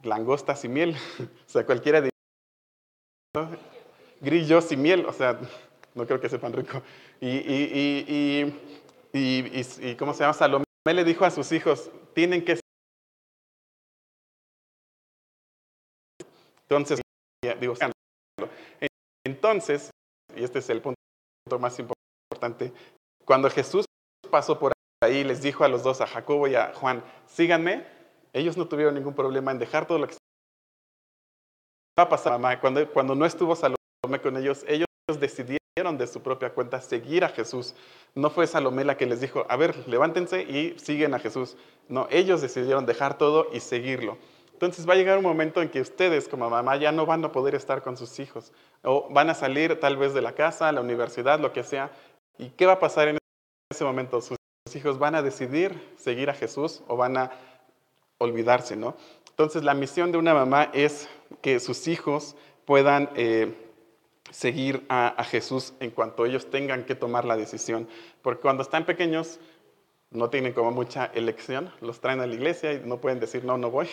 langostas 0.03 0.63
y 0.65 0.69
miel. 0.69 0.95
o 1.19 1.50
sea, 1.50 1.65
cualquiera 1.65 2.01
de 2.01 2.09
grillos 4.19 4.71
y 4.71 4.77
miel, 4.77 5.05
o 5.05 5.13
sea, 5.13 5.39
no 5.95 6.05
creo 6.05 6.19
que 6.19 6.29
sepan 6.29 6.53
rico. 6.53 6.81
Y, 7.19 7.29
y, 7.29 8.55
y, 9.13 9.63
y, 9.81 9.95
¿cómo 9.95 10.13
se 10.13 10.21
llama? 10.21 10.33
Salomé 10.33 10.65
le 10.85 11.03
dijo 11.03 11.25
a 11.25 11.31
sus 11.31 11.51
hijos, 11.51 11.89
tienen 12.13 12.43
que... 12.43 12.59
Entonces, 16.63 17.01
digo, 17.59 17.75
entonces, 19.25 19.89
y 20.35 20.43
este 20.43 20.59
es 20.59 20.69
el 20.69 20.81
punto 20.81 21.01
más 21.60 21.77
importante, 21.79 22.74
cuando 23.25 23.50
Jesús 23.50 23.86
pasó 24.29 24.58
por 24.60 24.72
ahí, 25.03 25.24
les 25.24 25.41
dijo 25.41 25.63
a 25.63 25.67
los 25.67 25.84
dos, 25.84 26.01
a 26.01 26.08
Jacobo 26.08 26.48
y 26.48 26.55
a 26.55 26.74
Juan, 26.74 27.03
síganme, 27.27 27.86
ellos 28.34 28.58
no 28.58 28.67
tuvieron 28.67 28.95
ningún 28.95 29.13
problema 29.13 29.52
en 29.52 29.60
dejar 29.60 29.86
todo 29.86 29.99
lo 29.99 30.08
que 30.08 30.15
va 31.99 32.04
a 32.04 32.10
pasar, 32.10 32.34
mamá. 32.34 32.60
Cuando, 32.60 32.89
cuando 32.91 33.15
no 33.15 33.25
estuvo 33.25 33.56
Salomé 33.56 34.21
con 34.21 34.38
ellos, 34.38 34.63
ellos 34.67 34.88
decidieron 35.19 35.97
de 35.97 36.08
su 36.08 36.21
propia 36.21 36.54
cuenta 36.54 36.82
seguir 36.82 37.23
a 37.23 37.30
Jesús. 37.30 37.73
No 38.15 38.30
fue 38.30 38.47
Salomé 38.47 38.84
la 38.84 38.97
que 38.97 39.06
les 39.06 39.21
dijo, 39.21 39.45
a 39.49 39.56
ver, 39.56 39.88
levántense 39.88 40.43
y 40.43 40.78
siguen 40.80 41.13
a 41.13 41.19
Jesús. 41.19 41.58
No, 41.88 42.08
ellos 42.10 42.41
decidieron 42.41 42.86
dejar 42.86 43.17
todo 43.17 43.47
y 43.54 43.60
seguirlo. 43.60 44.17
Entonces 44.62 44.88
va 44.88 44.93
a 44.93 44.95
llegar 44.95 45.17
un 45.17 45.24
momento 45.24 45.63
en 45.63 45.69
que 45.69 45.82
ustedes 45.82 46.28
como 46.28 46.47
mamá 46.47 46.76
ya 46.76 46.91
no 46.91 47.08
van 47.08 47.26
a 47.26 47.32
poder 47.32 47.56
estar 47.56 47.82
con 47.82 47.97
sus 47.97 48.19
hijos 48.19 48.54
o 48.84 49.10
van 49.10 49.32
a 49.32 49.34
salir 49.34 49.80
tal 49.80 49.97
vez 49.97 50.13
de 50.13 50.21
la 50.21 50.34
casa, 50.34 50.71
la 50.71 50.82
universidad, 50.82 51.39
lo 51.39 51.52
que 51.52 51.63
sea. 51.63 51.89
¿Y 52.38 52.50
qué 52.50 52.67
va 52.67 52.74
a 52.74 52.80
pasar 52.80 53.08
en 53.08 53.17
ese 53.71 53.84
momento? 53.84 54.21
Sus 54.21 54.38
hijos 54.76 55.00
van 55.00 55.15
a 55.15 55.24
decidir 55.24 55.95
seguir 55.97 56.30
a 56.30 56.36
Jesús 56.36 56.84
o 56.88 56.95
van 56.95 57.17
a 57.17 57.32
olvidarse, 58.19 58.76
¿no? 58.76 58.95
Entonces 59.32 59.63
la 59.63 59.74
misión 59.74 60.12
de 60.12 60.19
una 60.19 60.36
mamá 60.36 60.69
es 60.74 61.10
que 61.41 61.60
sus 61.60 61.88
hijos 61.88 62.36
puedan... 62.65 63.10
Eh, 63.15 63.67
seguir 64.30 64.86
a, 64.88 65.21
Jesús 65.26 65.74
en 65.82 65.91
cuanto 65.91 66.26
ellos 66.26 66.50
tengan 66.50 66.86
que 66.86 66.95
tomar 66.95 67.26
la 67.26 67.36
decisión. 67.36 67.89
Porque 68.21 68.39
cuando 68.39 68.63
están 68.63 68.86
pequeños 68.86 69.41
no 70.10 70.30
tienen 70.30 70.54
como 70.54 70.71
mucha 70.71 71.08
elección, 71.08 71.69
los 71.82 72.00
traen 72.00 72.21
a 72.21 72.28
la 72.28 72.34
iglesia 72.34 72.71
y 72.71 72.80
no 72.86 73.02
pueden 73.02 73.19
decir 73.19 73.43
no, 73.43 73.58
no 73.58 73.69
voy. 73.69 73.89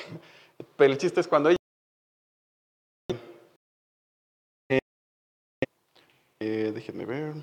Pero 0.77 0.93
el 0.93 0.99
chiste 0.99 1.21
es 1.21 1.29
cuando 1.29 1.51
ellos... 1.51 1.59
Eh, 6.41 6.73
déjenme 6.73 7.05
ver. 7.05 7.35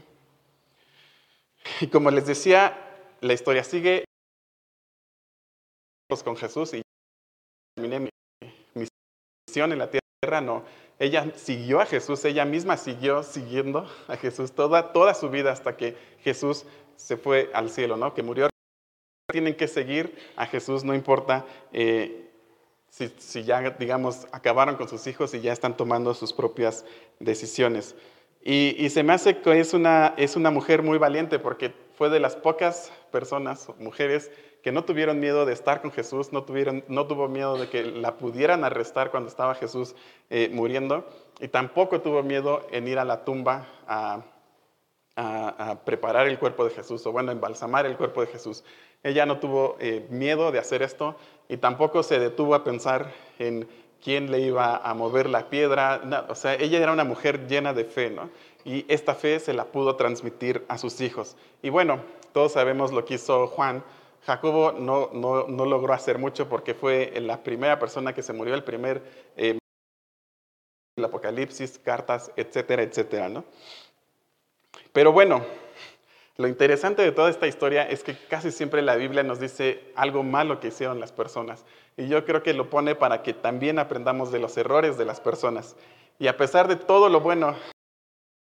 Y 1.82 1.88
como 1.88 2.12
les 2.12 2.26
decía, 2.26 2.78
la 3.22 3.34
historia 3.34 3.64
sigue 3.64 4.06
con 6.24 6.38
Jesús 6.38 6.74
y 6.74 6.82
terminé 7.76 8.00
mi 8.00 8.10
misión 9.48 9.74
en 9.74 9.80
la 9.80 9.90
tierra, 9.90 10.40
no 10.40 10.64
ella 11.00 11.32
siguió 11.36 11.82
a 11.82 11.86
Jesús, 11.86 12.24
ella 12.26 12.46
misma 12.46 12.78
siguió 12.78 13.24
siguiendo 13.24 13.90
a 14.08 14.16
Jesús 14.16 14.52
toda, 14.54 14.94
toda 14.94 15.14
su 15.14 15.30
vida 15.30 15.52
hasta 15.52 15.76
que 15.76 15.98
Jesús 16.22 16.66
se 16.96 17.18
fue 17.18 17.50
al 17.54 17.70
cielo, 17.70 17.98
¿no? 17.98 18.14
Que 18.14 18.24
murió. 18.24 18.50
Tienen 19.30 19.56
que 19.56 19.68
seguir 19.68 20.16
a 20.38 20.46
Jesús, 20.46 20.84
no 20.84 20.94
importa 20.94 21.46
eh, 21.74 22.25
si, 23.18 23.44
ya, 23.44 23.62
digamos, 23.72 24.28
acabaron 24.32 24.76
con 24.76 24.88
sus 24.88 25.06
hijos 25.08 25.34
y 25.34 25.42
ya 25.42 25.52
están 25.52 25.76
tomando 25.76 26.14
sus 26.14 26.32
propias 26.32 26.86
decisiones. 27.20 27.96
Y, 28.42 28.90
se 28.90 29.04
me 29.04 29.14
hace 29.14 29.40
que 29.40 29.60
es 29.60 29.74
una, 29.74 30.14
es 30.18 30.36
una 30.36 30.52
mujer 30.52 30.84
muy 30.84 30.98
valiente 30.98 31.40
porque 31.40 31.74
fue 31.98 32.10
de 32.10 32.20
las 32.20 32.36
pocas 32.36 32.92
personas, 33.12 33.68
mujeres, 33.80 34.32
que 34.62 34.72
no 34.72 34.84
tuvieron 34.86 35.20
miedo 35.20 35.46
de 35.46 35.54
estar 35.54 35.82
con 35.82 35.92
Jesús, 35.92 36.32
no, 36.32 36.44
tuvieron, 36.44 36.84
no 36.88 37.06
tuvo 37.06 37.28
miedo 37.28 37.58
de 37.58 37.70
que 37.70 37.84
la 37.84 38.18
pudieran 38.18 38.64
arrestar 38.64 39.12
cuando 39.12 39.30
estaba 39.30 39.56
Jesús 39.56 39.96
eh, 40.30 40.50
muriendo, 40.54 41.08
y 41.40 41.48
tampoco 41.50 42.02
tuvo 42.02 42.24
miedo 42.24 42.66
en 42.72 42.88
ir 42.88 42.98
a 42.98 43.06
la 43.06 43.26
tumba 43.26 43.68
a, 43.88 44.24
preparar 45.86 46.28
el 46.28 46.38
cuerpo 46.38 46.66
de 46.66 46.72
Jesús, 46.72 47.06
o 47.08 47.12
bueno, 47.12 47.32
embalsamar 47.32 47.86
el 47.86 47.96
cuerpo 47.96 48.20
de 48.22 48.28
Jesús. 48.28 48.66
Ella 49.06 49.28
no 49.28 49.38
tuvo 49.38 49.78
eh, 49.80 50.08
miedo 50.10 50.52
de 50.52 50.58
hacer 50.58 50.82
esto 50.82 51.16
y 51.48 51.58
tampoco 51.58 52.02
se 52.02 52.18
detuvo 52.18 52.56
a 52.56 52.64
pensar 52.64 53.14
en 53.38 53.68
quién 54.04 54.32
le 54.32 54.40
iba 54.40 54.78
a 54.78 54.96
mover 54.96 55.30
la 55.30 55.48
piedra. 55.48 56.26
o 56.28 56.34
sea, 56.34 56.56
ella 56.56 56.80
era 56.80 56.92
una 56.92 57.04
mujer 57.04 57.46
llena 57.48 57.72
de 57.72 57.86
fe, 57.86 58.10
¿no? 58.10 58.32
Y 58.64 58.84
esta 58.88 59.14
fe 59.14 59.40
se 59.40 59.54
la 59.54 59.66
pudo 59.66 59.96
transmitir 59.96 60.66
a 60.70 60.80
sus 60.80 61.02
hijos. 61.02 61.38
Y 61.62 61.70
bueno, 61.70 62.00
todos 62.34 62.54
sabemos 62.54 62.92
lo 62.92 63.06
que 63.06 63.14
hizo 63.14 63.46
Juan 63.46 63.84
Jacobo 64.26 64.72
no, 64.72 65.12
no, 65.14 65.66
logró 65.66 65.94
hacer 65.94 66.18
mucho 66.18 66.50
porque 66.50 66.74
fue 66.74 67.14
la 67.22 67.44
primera 67.44 67.78
persona 67.78 68.12
que 68.12 68.24
se 68.24 68.34
murió, 68.34 68.56
el 68.56 68.64
primer 68.64 69.04
eh, 69.38 69.60
el 70.98 71.06
Apocalipsis, 71.06 71.78
cartas, 71.78 72.32
etcétera, 72.36 72.82
etcétera, 72.82 73.30
¿no? 73.30 73.44
Pero 74.92 75.12
bueno, 75.12 75.46
lo 76.38 76.48
interesante 76.48 77.02
de 77.02 77.14
toda 77.14 77.30
esta 77.30 77.48
historia 77.48 77.84
es 77.84 78.04
que 78.04 78.18
casi 78.28 78.52
siempre 78.52 78.82
la 78.82 78.96
Biblia 78.96 79.24
nos 79.24 79.40
dice 79.40 79.92
algo 79.96 80.22
malo 80.22 80.60
que 80.60 80.68
hicieron 80.68 81.00
las 81.00 81.14
personas. 81.14 81.66
Y 81.96 82.08
yo 82.08 82.26
creo 82.26 82.44
que 82.44 82.54
lo 82.54 82.70
pone 82.70 82.94
para 82.94 83.24
que 83.24 83.34
también 83.34 83.80
aprendamos 83.80 84.32
de 84.32 84.40
los 84.40 84.58
errores 84.58 84.98
de 84.98 85.06
las 85.06 85.22
personas. 85.22 85.78
Y 86.20 86.28
a 86.28 86.36
pesar 86.36 86.68
de 86.68 86.76
todo 86.76 87.08
lo 87.08 87.22
bueno, 87.22 87.56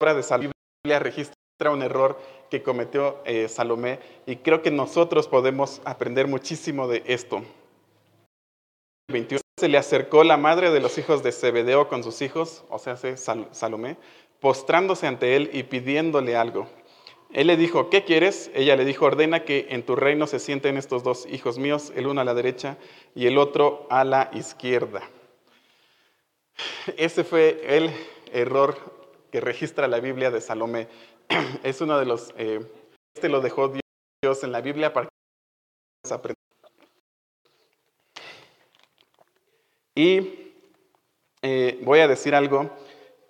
la 0.01 0.13
de 0.13 0.51
Biblia 0.83 0.99
registra 0.99 1.35
un 1.71 1.81
error 1.81 2.19
que 2.49 2.63
cometió 2.63 3.21
eh, 3.25 3.47
Salomé 3.47 3.99
y 4.25 4.37
creo 4.37 4.61
que 4.61 4.71
nosotros 4.71 5.27
podemos 5.27 5.81
aprender 5.85 6.27
muchísimo 6.27 6.87
de 6.87 7.03
esto. 7.05 7.43
21 9.09 9.41
se 9.57 9.67
le 9.67 9.77
acercó 9.77 10.23
la 10.23 10.37
madre 10.37 10.71
de 10.71 10.79
los 10.79 10.97
hijos 10.97 11.21
de 11.21 11.33
Zebedeo 11.33 11.89
con 11.89 12.03
sus 12.03 12.21
hijos, 12.21 12.63
o 12.69 12.79
sea, 12.79 12.95
Salomé, 12.97 13.97
postrándose 14.39 15.05
ante 15.05 15.35
él 15.35 15.49
y 15.51 15.63
pidiéndole 15.63 16.37
algo. 16.37 16.67
Él 17.31 17.47
le 17.47 17.57
dijo, 17.57 17.89
¿qué 17.89 18.03
quieres? 18.03 18.49
Ella 18.55 18.75
le 18.75 18.85
dijo, 18.85 19.05
ordena 19.05 19.45
que 19.45 19.67
en 19.69 19.83
tu 19.85 19.95
reino 19.95 20.25
se 20.25 20.39
sienten 20.39 20.77
estos 20.77 21.03
dos 21.03 21.27
hijos 21.27 21.59
míos, 21.59 21.93
el 21.95 22.07
uno 22.07 22.21
a 22.21 22.23
la 22.23 22.33
derecha 22.33 22.77
y 23.13 23.27
el 23.27 23.37
otro 23.37 23.85
a 23.91 24.03
la 24.03 24.31
izquierda. 24.33 25.03
Ese 26.97 27.23
fue 27.23 27.61
el 27.63 27.91
error 28.33 28.77
que 29.31 29.41
registra 29.41 29.87
la 29.87 29.99
Biblia 29.99 30.31
de 30.31 30.41
Salomé. 30.41 30.87
Es 31.63 31.81
uno 31.81 31.99
de 31.99 32.05
los, 32.05 32.33
eh, 32.37 32.61
este 33.13 33.29
lo 33.29 33.41
dejó 33.41 33.73
Dios 34.21 34.43
en 34.43 34.51
la 34.51 34.61
Biblia 34.61 34.91
para 34.91 35.07
que 35.07 36.13
aprendamos. 36.13 36.39
Y 39.93 40.53
eh, 41.43 41.79
voy 41.83 41.99
a 41.99 42.07
decir 42.07 42.33
algo 42.33 42.69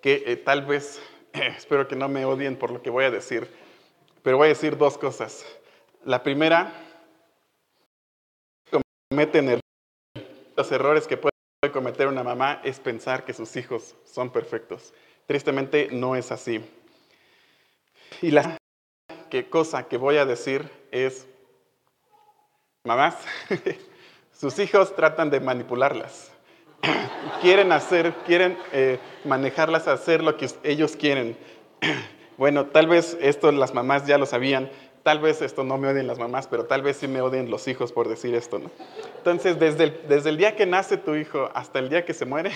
que 0.00 0.22
eh, 0.26 0.36
tal 0.36 0.64
vez, 0.64 1.02
espero 1.32 1.86
que 1.86 1.96
no 1.96 2.08
me 2.08 2.24
odien 2.24 2.56
por 2.56 2.70
lo 2.70 2.80
que 2.80 2.88
voy 2.88 3.04
a 3.04 3.10
decir, 3.10 3.59
pero 4.22 4.36
voy 4.36 4.46
a 4.46 4.48
decir 4.48 4.76
dos 4.76 4.98
cosas. 4.98 5.44
La 6.04 6.22
primera, 6.22 6.72
cometen 9.10 9.60
los 10.56 10.72
errores 10.72 11.06
que 11.06 11.16
puede 11.16 11.32
cometer 11.72 12.06
una 12.06 12.22
mamá 12.22 12.60
es 12.64 12.78
pensar 12.80 13.24
que 13.24 13.32
sus 13.32 13.56
hijos 13.56 13.94
son 14.04 14.30
perfectos. 14.30 14.94
Tristemente 15.26 15.88
no 15.92 16.16
es 16.16 16.32
así. 16.32 16.64
Y 18.22 18.30
la 18.30 18.56
cosa 19.48 19.86
que 19.88 19.96
voy 19.96 20.16
a 20.16 20.24
decir 20.24 20.68
es, 20.90 21.26
mamás, 22.84 23.16
sus 24.32 24.58
hijos 24.58 24.94
tratan 24.94 25.30
de 25.30 25.40
manipularlas. 25.40 26.30
quieren 27.40 27.72
hacer, 27.72 28.14
quieren 28.26 28.58
eh, 28.72 28.98
manejarlas 29.24 29.88
hacer 29.88 30.22
lo 30.22 30.36
que 30.36 30.48
ellos 30.62 30.96
quieren. 30.96 31.36
bueno, 32.40 32.64
tal 32.64 32.86
vez 32.86 33.18
esto 33.20 33.52
las 33.52 33.74
mamás 33.74 34.06
ya 34.06 34.16
lo 34.16 34.24
sabían, 34.24 34.70
tal 35.02 35.18
vez 35.18 35.42
esto 35.42 35.62
no 35.62 35.76
me 35.76 35.88
odien 35.88 36.06
las 36.06 36.18
mamás, 36.18 36.48
pero 36.48 36.64
tal 36.64 36.80
vez 36.80 36.96
sí 36.96 37.06
me 37.06 37.20
odien 37.20 37.50
los 37.50 37.68
hijos 37.68 37.92
por 37.92 38.08
decir 38.08 38.34
esto, 38.34 38.58
¿no? 38.58 38.70
Entonces, 39.18 39.60
desde 39.60 39.84
el, 39.84 40.00
desde 40.08 40.30
el 40.30 40.38
día 40.38 40.56
que 40.56 40.64
nace 40.64 40.96
tu 40.96 41.16
hijo 41.16 41.50
hasta 41.52 41.80
el 41.80 41.90
día 41.90 42.06
que 42.06 42.14
se 42.14 42.24
muere, 42.24 42.52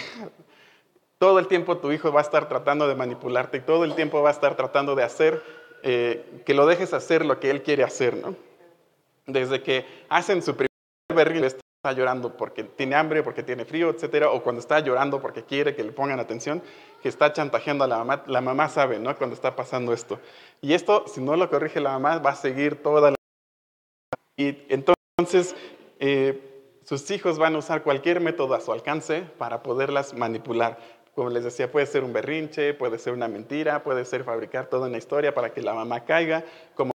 todo 1.18 1.38
el 1.38 1.48
tiempo 1.48 1.76
tu 1.76 1.92
hijo 1.92 2.10
va 2.10 2.20
a 2.20 2.22
estar 2.22 2.48
tratando 2.48 2.88
de 2.88 2.94
manipularte 2.94 3.58
y 3.58 3.60
todo 3.60 3.84
el 3.84 3.94
tiempo 3.94 4.22
va 4.22 4.30
a 4.30 4.32
estar 4.32 4.56
tratando 4.56 4.94
de 4.94 5.02
hacer 5.02 5.42
eh, 5.82 6.24
que 6.46 6.54
lo 6.54 6.64
dejes 6.64 6.94
hacer 6.94 7.26
lo 7.26 7.38
que 7.38 7.50
él 7.50 7.62
quiere 7.62 7.84
hacer, 7.84 8.16
¿no? 8.16 8.34
Desde 9.26 9.62
que 9.62 9.84
hacen 10.08 10.40
su 10.40 10.56
primer 10.56 10.73
berrinche, 11.14 11.56
está 11.84 11.92
llorando 11.92 12.34
porque 12.34 12.64
tiene 12.64 12.94
hambre, 12.94 13.22
porque 13.22 13.42
tiene 13.42 13.66
frío, 13.66 13.90
etcétera, 13.90 14.30
o 14.30 14.42
cuando 14.42 14.60
está 14.60 14.80
llorando 14.80 15.20
porque 15.20 15.44
quiere 15.44 15.74
que 15.74 15.84
le 15.84 15.92
pongan 15.92 16.18
atención, 16.18 16.62
que 17.02 17.10
está 17.10 17.30
chantajeando 17.30 17.84
a 17.84 17.86
la 17.86 17.98
mamá, 17.98 18.24
la 18.26 18.40
mamá 18.40 18.70
sabe, 18.70 18.98
¿no? 18.98 19.14
Cuando 19.18 19.34
está 19.34 19.54
pasando 19.54 19.92
esto. 19.92 20.18
Y 20.62 20.72
esto, 20.72 21.04
si 21.06 21.20
no 21.20 21.36
lo 21.36 21.50
corrige 21.50 21.80
la 21.80 21.90
mamá, 21.90 22.20
va 22.20 22.30
a 22.30 22.36
seguir 22.36 22.82
toda 22.82 23.10
la... 23.10 23.16
Y 24.38 24.64
entonces, 24.70 25.54
eh, 26.00 26.78
sus 26.84 27.10
hijos 27.10 27.38
van 27.38 27.54
a 27.54 27.58
usar 27.58 27.82
cualquier 27.82 28.20
método 28.22 28.54
a 28.54 28.62
su 28.62 28.72
alcance 28.72 29.20
para 29.36 29.62
poderlas 29.62 30.14
manipular. 30.14 30.78
Como 31.14 31.28
les 31.28 31.44
decía, 31.44 31.70
puede 31.70 31.84
ser 31.84 32.02
un 32.02 32.14
berrinche, 32.14 32.72
puede 32.72 32.98
ser 32.98 33.12
una 33.12 33.28
mentira, 33.28 33.84
puede 33.84 34.06
ser 34.06 34.24
fabricar 34.24 34.68
toda 34.68 34.88
una 34.88 34.96
historia 34.96 35.34
para 35.34 35.52
que 35.52 35.60
la 35.60 35.74
mamá 35.74 36.06
caiga, 36.06 36.44
como 36.74 36.93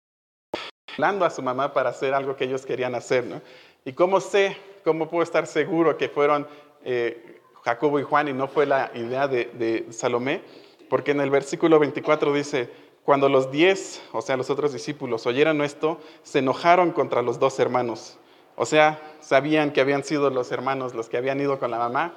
hablando 0.98 1.26
a 1.26 1.30
su 1.30 1.42
mamá 1.42 1.74
para 1.74 1.92
hacer 1.92 2.14
algo 2.14 2.36
que 2.36 2.46
ellos 2.46 2.66
querían 2.66 2.96
hacer, 2.96 3.26
¿no? 3.26 3.42
¿Y 3.86 3.94
cómo 3.94 4.20
sé 4.20 4.58
¿cómo 4.88 5.10
puedo 5.10 5.22
estar 5.22 5.48
seguro 5.48 5.98
que 5.98 6.08
fueron 6.08 6.48
eh, 6.86 7.42
Jacobo 7.66 8.00
y 8.00 8.04
Juan 8.04 8.30
y 8.30 8.34
no 8.34 8.48
fue 8.48 8.66
la 8.66 8.90
idea 8.96 9.28
de, 9.28 9.86
Salomé? 9.90 10.42
Porque 10.90 11.12
en 11.12 11.20
el 11.20 11.30
versículo 11.30 11.78
24 11.78 12.32
dice, 12.32 12.70
cuando 13.04 13.28
los 13.28 13.52
diez, 13.52 14.02
o 14.14 14.22
sea, 14.22 14.38
los 14.38 14.50
otros 14.50 14.72
discípulos, 14.72 15.28
oyeron 15.28 15.62
esto, 15.62 16.00
se 16.24 16.40
enojaron 16.40 16.92
contra 16.92 17.22
los 17.22 17.38
dos 17.38 17.60
hermanos. 17.60 18.18
O 18.56 18.66
sea, 18.66 19.02
sabían 19.20 19.74
que 19.74 19.82
habían 19.82 20.06
sido 20.06 20.30
los 20.30 20.54
hermanos 20.54 20.96
los 20.96 21.10
que 21.10 21.18
habían 21.18 21.42
ido 21.42 21.60
con 21.60 21.70
la 21.70 21.80
mamá. 21.80 22.14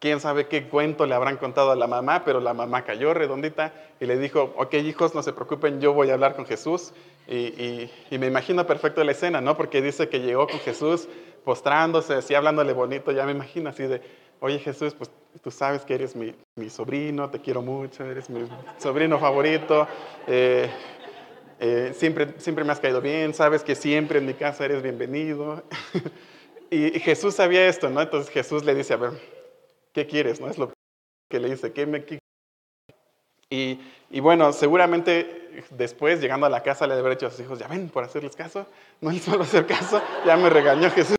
Quién 0.00 0.20
sabe 0.20 0.46
qué 0.46 0.68
cuento 0.68 1.06
le 1.06 1.14
habrán 1.14 1.38
contado 1.38 1.72
a 1.72 1.76
la 1.76 1.86
mamá, 1.86 2.24
pero 2.24 2.40
la 2.40 2.54
mamá 2.54 2.84
cayó 2.84 3.14
redondita 3.14 3.72
y 3.98 4.06
le 4.06 4.16
dijo, 4.16 4.54
ok 4.56 4.74
hijos, 4.74 5.14
no 5.14 5.22
se 5.22 5.32
preocupen, 5.32 5.80
yo 5.80 5.92
voy 5.92 6.10
a 6.10 6.14
hablar 6.14 6.36
con 6.36 6.46
Jesús. 6.46 6.92
Y, 7.26 7.90
y 8.10 8.18
me 8.18 8.26
imagino 8.26 8.66
perfecto 8.66 9.04
la 9.04 9.12
escena, 9.12 9.42
¿no? 9.42 9.56
Porque 9.56 9.82
dice 9.82 10.08
que 10.08 10.20
llegó 10.20 10.46
con 10.46 10.60
Jesús 10.60 11.08
postrándose, 11.44 12.14
así 12.14 12.34
hablándole 12.34 12.72
bonito, 12.72 13.12
ya 13.12 13.24
me 13.24 13.32
imagino 13.32 13.70
así 13.70 13.84
de, 13.84 14.02
oye 14.40 14.58
Jesús, 14.58 14.94
pues 14.94 15.10
tú 15.42 15.50
sabes 15.50 15.82
que 15.82 15.94
eres 15.94 16.14
mi, 16.14 16.34
mi 16.56 16.70
sobrino, 16.70 17.30
te 17.30 17.40
quiero 17.40 17.62
mucho, 17.62 18.04
eres 18.04 18.28
mi 18.28 18.46
sobrino 18.78 19.18
favorito, 19.18 19.86
eh, 20.26 20.68
eh, 21.60 21.92
siempre, 21.94 22.34
siempre 22.38 22.64
me 22.64 22.72
has 22.72 22.80
caído 22.80 23.00
bien, 23.00 23.34
sabes 23.34 23.62
que 23.62 23.74
siempre 23.74 24.18
en 24.18 24.26
mi 24.26 24.34
casa 24.34 24.64
eres 24.64 24.82
bienvenido. 24.82 25.62
y, 26.70 26.90
Jesús 27.00 27.34
sabía 27.34 27.66
esto, 27.66 27.88
¿no? 27.88 28.00
Entonces 28.00 28.30
Jesús 28.30 28.64
le 28.64 28.74
dice, 28.74 28.94
a 28.94 28.98
ver, 28.98 29.12
¿qué 29.98 30.06
quieres? 30.06 30.40
¿No? 30.40 30.48
Es 30.48 30.58
lo 30.58 30.72
que 31.28 31.40
le 31.40 31.50
dice, 31.50 31.72
¿qué 31.72 31.86
me 31.86 32.04
y, 33.50 33.80
y, 34.10 34.20
bueno, 34.20 34.52
seguramente 34.52 35.64
después, 35.70 36.20
llegando 36.20 36.46
a 36.46 36.50
la 36.50 36.62
casa, 36.62 36.86
le 36.86 36.94
haber 36.94 37.12
dicho 37.12 37.26
a 37.26 37.30
sus 37.30 37.40
hijos, 37.40 37.58
ya 37.58 37.66
ven, 37.66 37.88
por 37.88 38.04
hacerles 38.04 38.36
caso, 38.36 38.66
no 39.00 39.10
les 39.10 39.22
suelo 39.22 39.42
hacer 39.42 39.66
caso, 39.66 40.02
ya 40.26 40.36
me 40.36 40.50
regañó 40.50 40.90
Jesús 40.90 41.16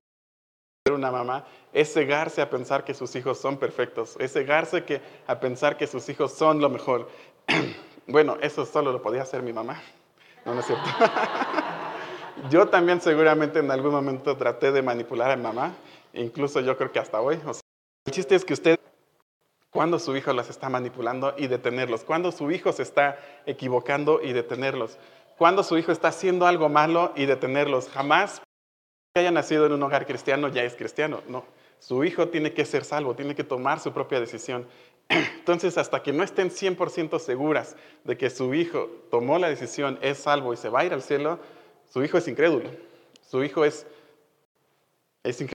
una 0.90 1.12
mamá 1.12 1.46
es 1.74 1.94
cegarse 1.94 2.42
a 2.42 2.50
pensar 2.50 2.84
que 2.84 2.94
sus 2.94 3.16
hijos 3.16 3.40
son 3.40 3.58
perfectos, 3.58 4.16
es 4.20 4.34
cegarse 4.34 4.84
que, 4.84 5.02
a 5.28 5.40
pensar 5.40 5.78
que 5.78 5.88
sus 5.88 6.08
hijos 6.10 6.34
son 6.34 6.62
lo 6.62 6.70
mejor. 6.70 7.10
bueno, 8.08 8.38
eso 8.42 8.66
solo 8.66 8.92
lo 8.92 9.02
podía 9.02 9.22
hacer 9.22 9.44
mi 9.44 9.54
mamá. 9.54 9.82
No, 10.46 10.54
no 10.54 10.62
es 10.62 10.66
cierto. 10.66 10.86
yo 12.50 12.68
también 12.70 13.02
seguramente 13.02 13.60
en 13.60 13.70
algún 13.72 13.92
momento 13.92 14.36
traté 14.36 14.72
de 14.72 14.82
manipular 14.82 15.32
a 15.32 15.36
mi 15.36 15.44
mamá, 15.44 15.74
incluso 16.14 16.60
yo 16.62 16.78
creo 16.78 16.92
que 16.92 17.00
hasta 17.00 17.22
hoy. 17.22 17.40
El 18.10 18.16
chiste 18.16 18.34
es 18.34 18.44
que 18.44 18.54
usted, 18.54 18.80
cuando 19.70 20.00
su 20.00 20.18
hijo 20.18 20.34
las 20.34 20.50
está 20.50 20.68
manipulando 20.68 21.36
y 21.38 21.46
detenerlos, 21.46 22.04
cuando 22.04 22.32
su 22.32 22.50
hijo 22.50 22.72
se 22.72 22.82
está 22.82 23.20
equivocando 23.46 24.20
y 24.24 24.34
detenerlos, 24.34 24.98
cuando 25.38 25.62
su 25.62 25.78
hijo 25.78 25.92
está 25.92 26.08
haciendo 26.08 26.48
algo 26.48 26.70
malo 26.70 27.14
y 27.16 27.28
detenerlos, 27.28 27.88
jamás 27.88 28.42
que 29.14 29.20
haya 29.20 29.30
nacido 29.30 29.68
en 29.68 29.74
un 29.74 29.84
hogar 29.84 30.08
cristiano 30.08 30.48
ya 30.48 30.64
es 30.64 30.74
cristiano. 30.74 31.22
No, 31.28 31.46
su 31.78 32.04
hijo 32.04 32.30
tiene 32.30 32.52
que 32.52 32.66
ser 32.66 32.84
salvo, 32.84 33.14
tiene 33.14 33.36
que 33.36 33.44
tomar 33.44 33.80
su 33.80 33.94
propia 33.94 34.20
decisión. 34.20 34.68
Entonces, 35.10 35.78
hasta 35.78 36.02
que 36.02 36.12
no 36.12 36.24
estén 36.24 36.50
100% 36.50 37.20
seguras 37.20 37.76
de 38.06 38.18
que 38.18 38.32
su 38.32 38.56
hijo 38.56 38.90
tomó 39.12 39.38
la 39.38 39.50
decisión, 39.50 40.00
es 40.02 40.18
salvo 40.18 40.52
y 40.52 40.58
se 40.58 40.70
va 40.70 40.80
a 40.80 40.86
ir 40.86 40.94
al 40.94 41.04
cielo, 41.04 41.38
su 41.88 42.04
hijo 42.04 42.18
es 42.18 42.28
incrédulo. 42.28 42.72
Su 43.22 43.44
hijo 43.44 43.66
es, 43.66 43.86
es 45.24 45.46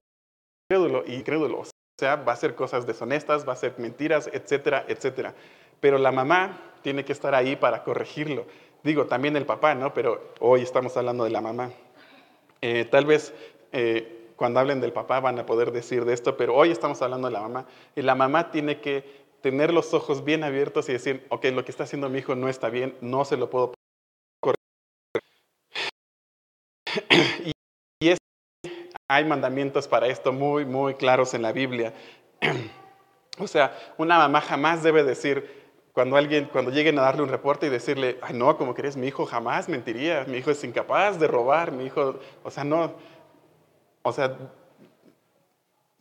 incrédulo 0.70 1.02
y 1.04 1.14
incrédulo. 1.14 1.64
O 1.96 2.00
sea, 2.00 2.16
va 2.16 2.32
a 2.32 2.34
hacer 2.34 2.56
cosas 2.56 2.86
deshonestas, 2.86 3.46
va 3.46 3.50
a 3.50 3.54
hacer 3.54 3.74
mentiras, 3.78 4.28
etcétera, 4.32 4.84
etcétera. 4.88 5.34
Pero 5.78 5.96
la 5.98 6.10
mamá 6.10 6.72
tiene 6.82 7.04
que 7.04 7.12
estar 7.12 7.34
ahí 7.34 7.54
para 7.54 7.84
corregirlo. 7.84 8.46
Digo, 8.82 9.06
también 9.06 9.36
el 9.36 9.46
papá, 9.46 9.76
¿no? 9.76 9.94
Pero 9.94 10.32
hoy 10.40 10.62
estamos 10.62 10.96
hablando 10.96 11.22
de 11.22 11.30
la 11.30 11.40
mamá. 11.40 11.70
Eh, 12.60 12.84
tal 12.86 13.06
vez 13.06 13.32
eh, 13.70 14.32
cuando 14.34 14.58
hablen 14.58 14.80
del 14.80 14.92
papá 14.92 15.20
van 15.20 15.38
a 15.38 15.46
poder 15.46 15.70
decir 15.70 16.04
de 16.04 16.14
esto, 16.14 16.36
pero 16.36 16.56
hoy 16.56 16.72
estamos 16.72 17.00
hablando 17.00 17.28
de 17.28 17.34
la 17.34 17.42
mamá. 17.42 17.66
Y 17.94 18.02
la 18.02 18.16
mamá 18.16 18.50
tiene 18.50 18.80
que 18.80 19.24
tener 19.40 19.72
los 19.72 19.94
ojos 19.94 20.24
bien 20.24 20.42
abiertos 20.42 20.88
y 20.88 20.92
decir, 20.92 21.24
ok, 21.28 21.44
lo 21.52 21.64
que 21.64 21.70
está 21.70 21.84
haciendo 21.84 22.08
mi 22.08 22.18
hijo 22.18 22.34
no 22.34 22.48
está 22.48 22.70
bien, 22.70 22.96
no 23.00 23.24
se 23.24 23.36
lo 23.36 23.50
puedo 23.50 23.74
corregir. 24.40 24.64
Hay 29.08 29.24
mandamientos 29.24 29.88
para 29.88 30.06
esto 30.06 30.32
muy, 30.32 30.64
muy 30.64 30.94
claros 30.94 31.34
en 31.34 31.42
la 31.42 31.52
Biblia. 31.52 31.92
o 33.38 33.46
sea, 33.46 33.76
una 33.98 34.18
mamá 34.18 34.40
jamás 34.40 34.82
debe 34.82 35.04
decir, 35.04 35.64
cuando 35.92 36.16
alguien, 36.16 36.46
cuando 36.46 36.70
lleguen 36.70 36.98
a 36.98 37.02
darle 37.02 37.22
un 37.22 37.28
reporte 37.28 37.66
y 37.66 37.70
decirle, 37.70 38.18
ay 38.22 38.34
no, 38.34 38.56
como 38.56 38.74
crees, 38.74 38.96
mi 38.96 39.06
hijo 39.06 39.26
jamás 39.26 39.68
mentiría, 39.68 40.24
mi 40.26 40.38
hijo 40.38 40.50
es 40.50 40.64
incapaz 40.64 41.20
de 41.20 41.28
robar, 41.28 41.70
mi 41.70 41.84
hijo, 41.84 42.18
o 42.42 42.50
sea, 42.50 42.64
no, 42.64 42.94
o 44.02 44.12
sea, 44.12 44.36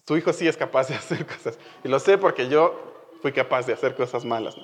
su 0.07 0.17
hijo 0.17 0.33
sí 0.33 0.47
es 0.47 0.57
capaz 0.57 0.87
de 0.87 0.95
hacer 0.95 1.25
cosas. 1.25 1.59
Y 1.83 1.87
lo 1.87 1.99
sé 1.99 2.17
porque 2.17 2.49
yo 2.49 2.93
fui 3.21 3.31
capaz 3.31 3.65
de 3.65 3.73
hacer 3.73 3.95
cosas 3.95 4.25
malas. 4.25 4.55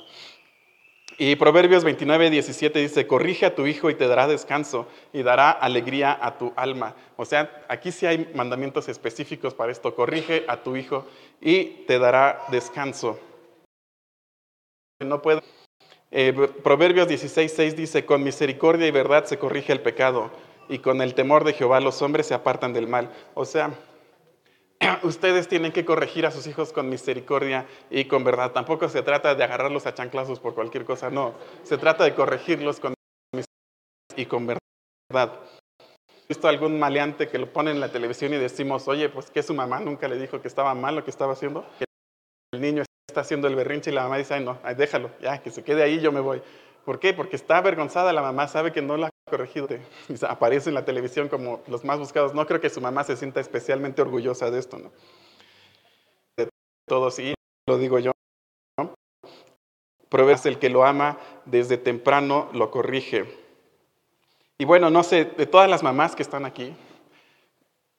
Y 1.19 1.35
Proverbios 1.35 1.83
29, 1.83 2.31
17 2.31 2.79
dice, 2.79 3.05
corrige 3.05 3.45
a 3.45 3.53
tu 3.53 3.67
hijo 3.67 3.89
y 3.89 3.95
te 3.95 4.07
dará 4.07 4.27
descanso 4.27 4.87
y 5.13 5.21
dará 5.21 5.51
alegría 5.51 6.17
a 6.19 6.37
tu 6.37 6.53
alma. 6.55 6.95
O 7.17 7.25
sea, 7.25 7.65
aquí 7.67 7.91
sí 7.91 8.05
hay 8.05 8.31
mandamientos 8.33 8.87
específicos 8.87 9.53
para 9.53 9.71
esto. 9.71 9.93
Corrige 9.93 10.45
a 10.47 10.63
tu 10.63 10.77
hijo 10.77 11.05
y 11.41 11.83
te 11.85 11.99
dará 11.99 12.43
descanso 12.49 13.19
no 15.05 15.21
puedo. 15.21 15.41
Eh, 16.11 16.33
Proverbios 16.63 17.07
16, 17.07 17.53
6 17.55 17.75
dice, 17.75 18.05
con 18.05 18.23
misericordia 18.23 18.87
y 18.87 18.91
verdad 18.91 19.25
se 19.25 19.37
corrige 19.37 19.71
el 19.71 19.81
pecado, 19.81 20.31
y 20.67 20.79
con 20.79 21.01
el 21.01 21.13
temor 21.13 21.43
de 21.43 21.53
Jehová 21.53 21.79
los 21.79 22.01
hombres 22.01 22.27
se 22.27 22.33
apartan 22.33 22.73
del 22.73 22.87
mal. 22.87 23.09
O 23.33 23.45
sea, 23.45 23.71
ustedes 25.03 25.47
tienen 25.47 25.71
que 25.71 25.85
corregir 25.85 26.25
a 26.25 26.31
sus 26.31 26.47
hijos 26.47 26.71
con 26.71 26.89
misericordia 26.89 27.65
y 27.89 28.05
con 28.05 28.23
verdad. 28.23 28.51
Tampoco 28.51 28.89
se 28.89 29.01
trata 29.01 29.35
de 29.35 29.43
agarrarlos 29.43 29.85
a 29.85 29.93
chanclazos 29.93 30.39
por 30.39 30.55
cualquier 30.55 30.85
cosa, 30.85 31.09
no. 31.09 31.33
Se 31.63 31.77
trata 31.77 32.03
de 32.03 32.15
corregirlos 32.15 32.79
con 32.79 32.93
misericordia 33.33 34.15
y 34.15 34.25
con 34.25 34.47
verdad. 34.47 35.39
¿He 36.07 36.33
visto 36.33 36.47
algún 36.47 36.79
maleante 36.79 37.27
que 37.27 37.39
lo 37.39 37.51
pone 37.51 37.71
en 37.71 37.79
la 37.79 37.91
televisión 37.91 38.33
y 38.33 38.37
decimos, 38.37 38.87
oye, 38.87 39.09
pues 39.09 39.31
que 39.31 39.41
su 39.41 39.53
mamá 39.53 39.79
nunca 39.79 40.07
le 40.07 40.17
dijo 40.17 40.41
que 40.41 40.47
estaba 40.47 40.73
mal 40.75 40.95
lo 40.95 41.03
que 41.03 41.09
estaba 41.09 41.33
haciendo? 41.33 41.65
Que 41.79 41.85
el 42.53 42.61
niño 42.61 42.83
está 43.07 43.21
haciendo 43.21 43.47
el 43.47 43.55
berrinche 43.55 43.89
y 43.89 43.93
la 43.93 44.03
mamá 44.03 44.17
dice, 44.17 44.35
ay 44.35 44.43
no, 44.43 44.59
déjalo, 44.77 45.09
ya, 45.19 45.41
que 45.41 45.49
se 45.49 45.63
quede 45.63 45.81
ahí, 45.81 45.99
yo 45.99 46.11
me 46.11 46.19
voy. 46.19 46.41
¿Por 46.85 46.99
qué? 46.99 47.13
Porque 47.13 47.35
está 47.35 47.57
avergonzada 47.57 48.13
la 48.13 48.21
mamá, 48.21 48.47
sabe 48.47 48.71
que 48.71 48.81
no 48.81 48.97
la 48.97 49.09
corregido. 49.29 49.67
Aparece 50.27 50.69
en 50.69 50.75
la 50.75 50.85
televisión 50.85 51.29
como 51.29 51.61
los 51.67 51.83
más 51.83 51.99
buscados. 51.99 52.33
No 52.33 52.45
creo 52.45 52.59
que 52.59 52.69
su 52.69 52.81
mamá 52.81 53.03
se 53.03 53.15
sienta 53.15 53.39
especialmente 53.39 54.01
orgullosa 54.01 54.51
de 54.51 54.59
esto, 54.59 54.77
¿no? 54.77 54.91
De 56.37 56.49
todos, 56.87 57.19
y 57.19 57.33
lo 57.67 57.77
digo 57.77 57.99
yo. 57.99 58.11
¿no? 58.77 58.93
El 60.43 60.59
que 60.59 60.69
lo 60.69 60.85
ama 60.85 61.17
desde 61.45 61.77
temprano 61.77 62.49
lo 62.53 62.71
corrige. 62.71 63.25
Y 64.57 64.65
bueno, 64.65 64.89
no 64.89 65.03
sé, 65.03 65.25
de 65.25 65.45
todas 65.45 65.69
las 65.69 65.83
mamás 65.83 66.15
que 66.15 66.23
están 66.23 66.45
aquí, 66.45 66.75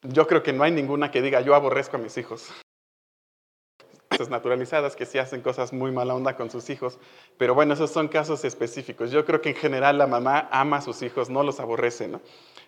yo 0.02 0.26
creo 0.26 0.42
que 0.42 0.52
no 0.52 0.62
hay 0.62 0.72
ninguna 0.72 1.10
que 1.10 1.22
diga 1.22 1.40
yo 1.40 1.54
aborrezco 1.54 1.96
a 1.96 2.00
mis 2.00 2.16
hijos. 2.18 2.50
Naturalizadas 4.28 4.96
que 4.96 5.06
sí 5.06 5.18
hacen 5.18 5.40
cosas 5.40 5.72
muy 5.72 5.92
mala 5.92 6.14
onda 6.14 6.36
con 6.36 6.50
sus 6.50 6.68
hijos, 6.68 6.98
pero 7.38 7.54
bueno, 7.54 7.74
esos 7.74 7.90
son 7.90 8.08
casos 8.08 8.44
específicos. 8.44 9.10
Yo 9.10 9.24
creo 9.24 9.40
que 9.40 9.50
en 9.50 9.54
general 9.54 9.98
la 9.98 10.06
mamá 10.06 10.48
ama 10.50 10.78
a 10.78 10.80
sus 10.82 11.00
hijos, 11.02 11.30
no 11.30 11.42
los 11.42 11.58
aborrece, 11.58 12.08
¿no? 12.08 12.20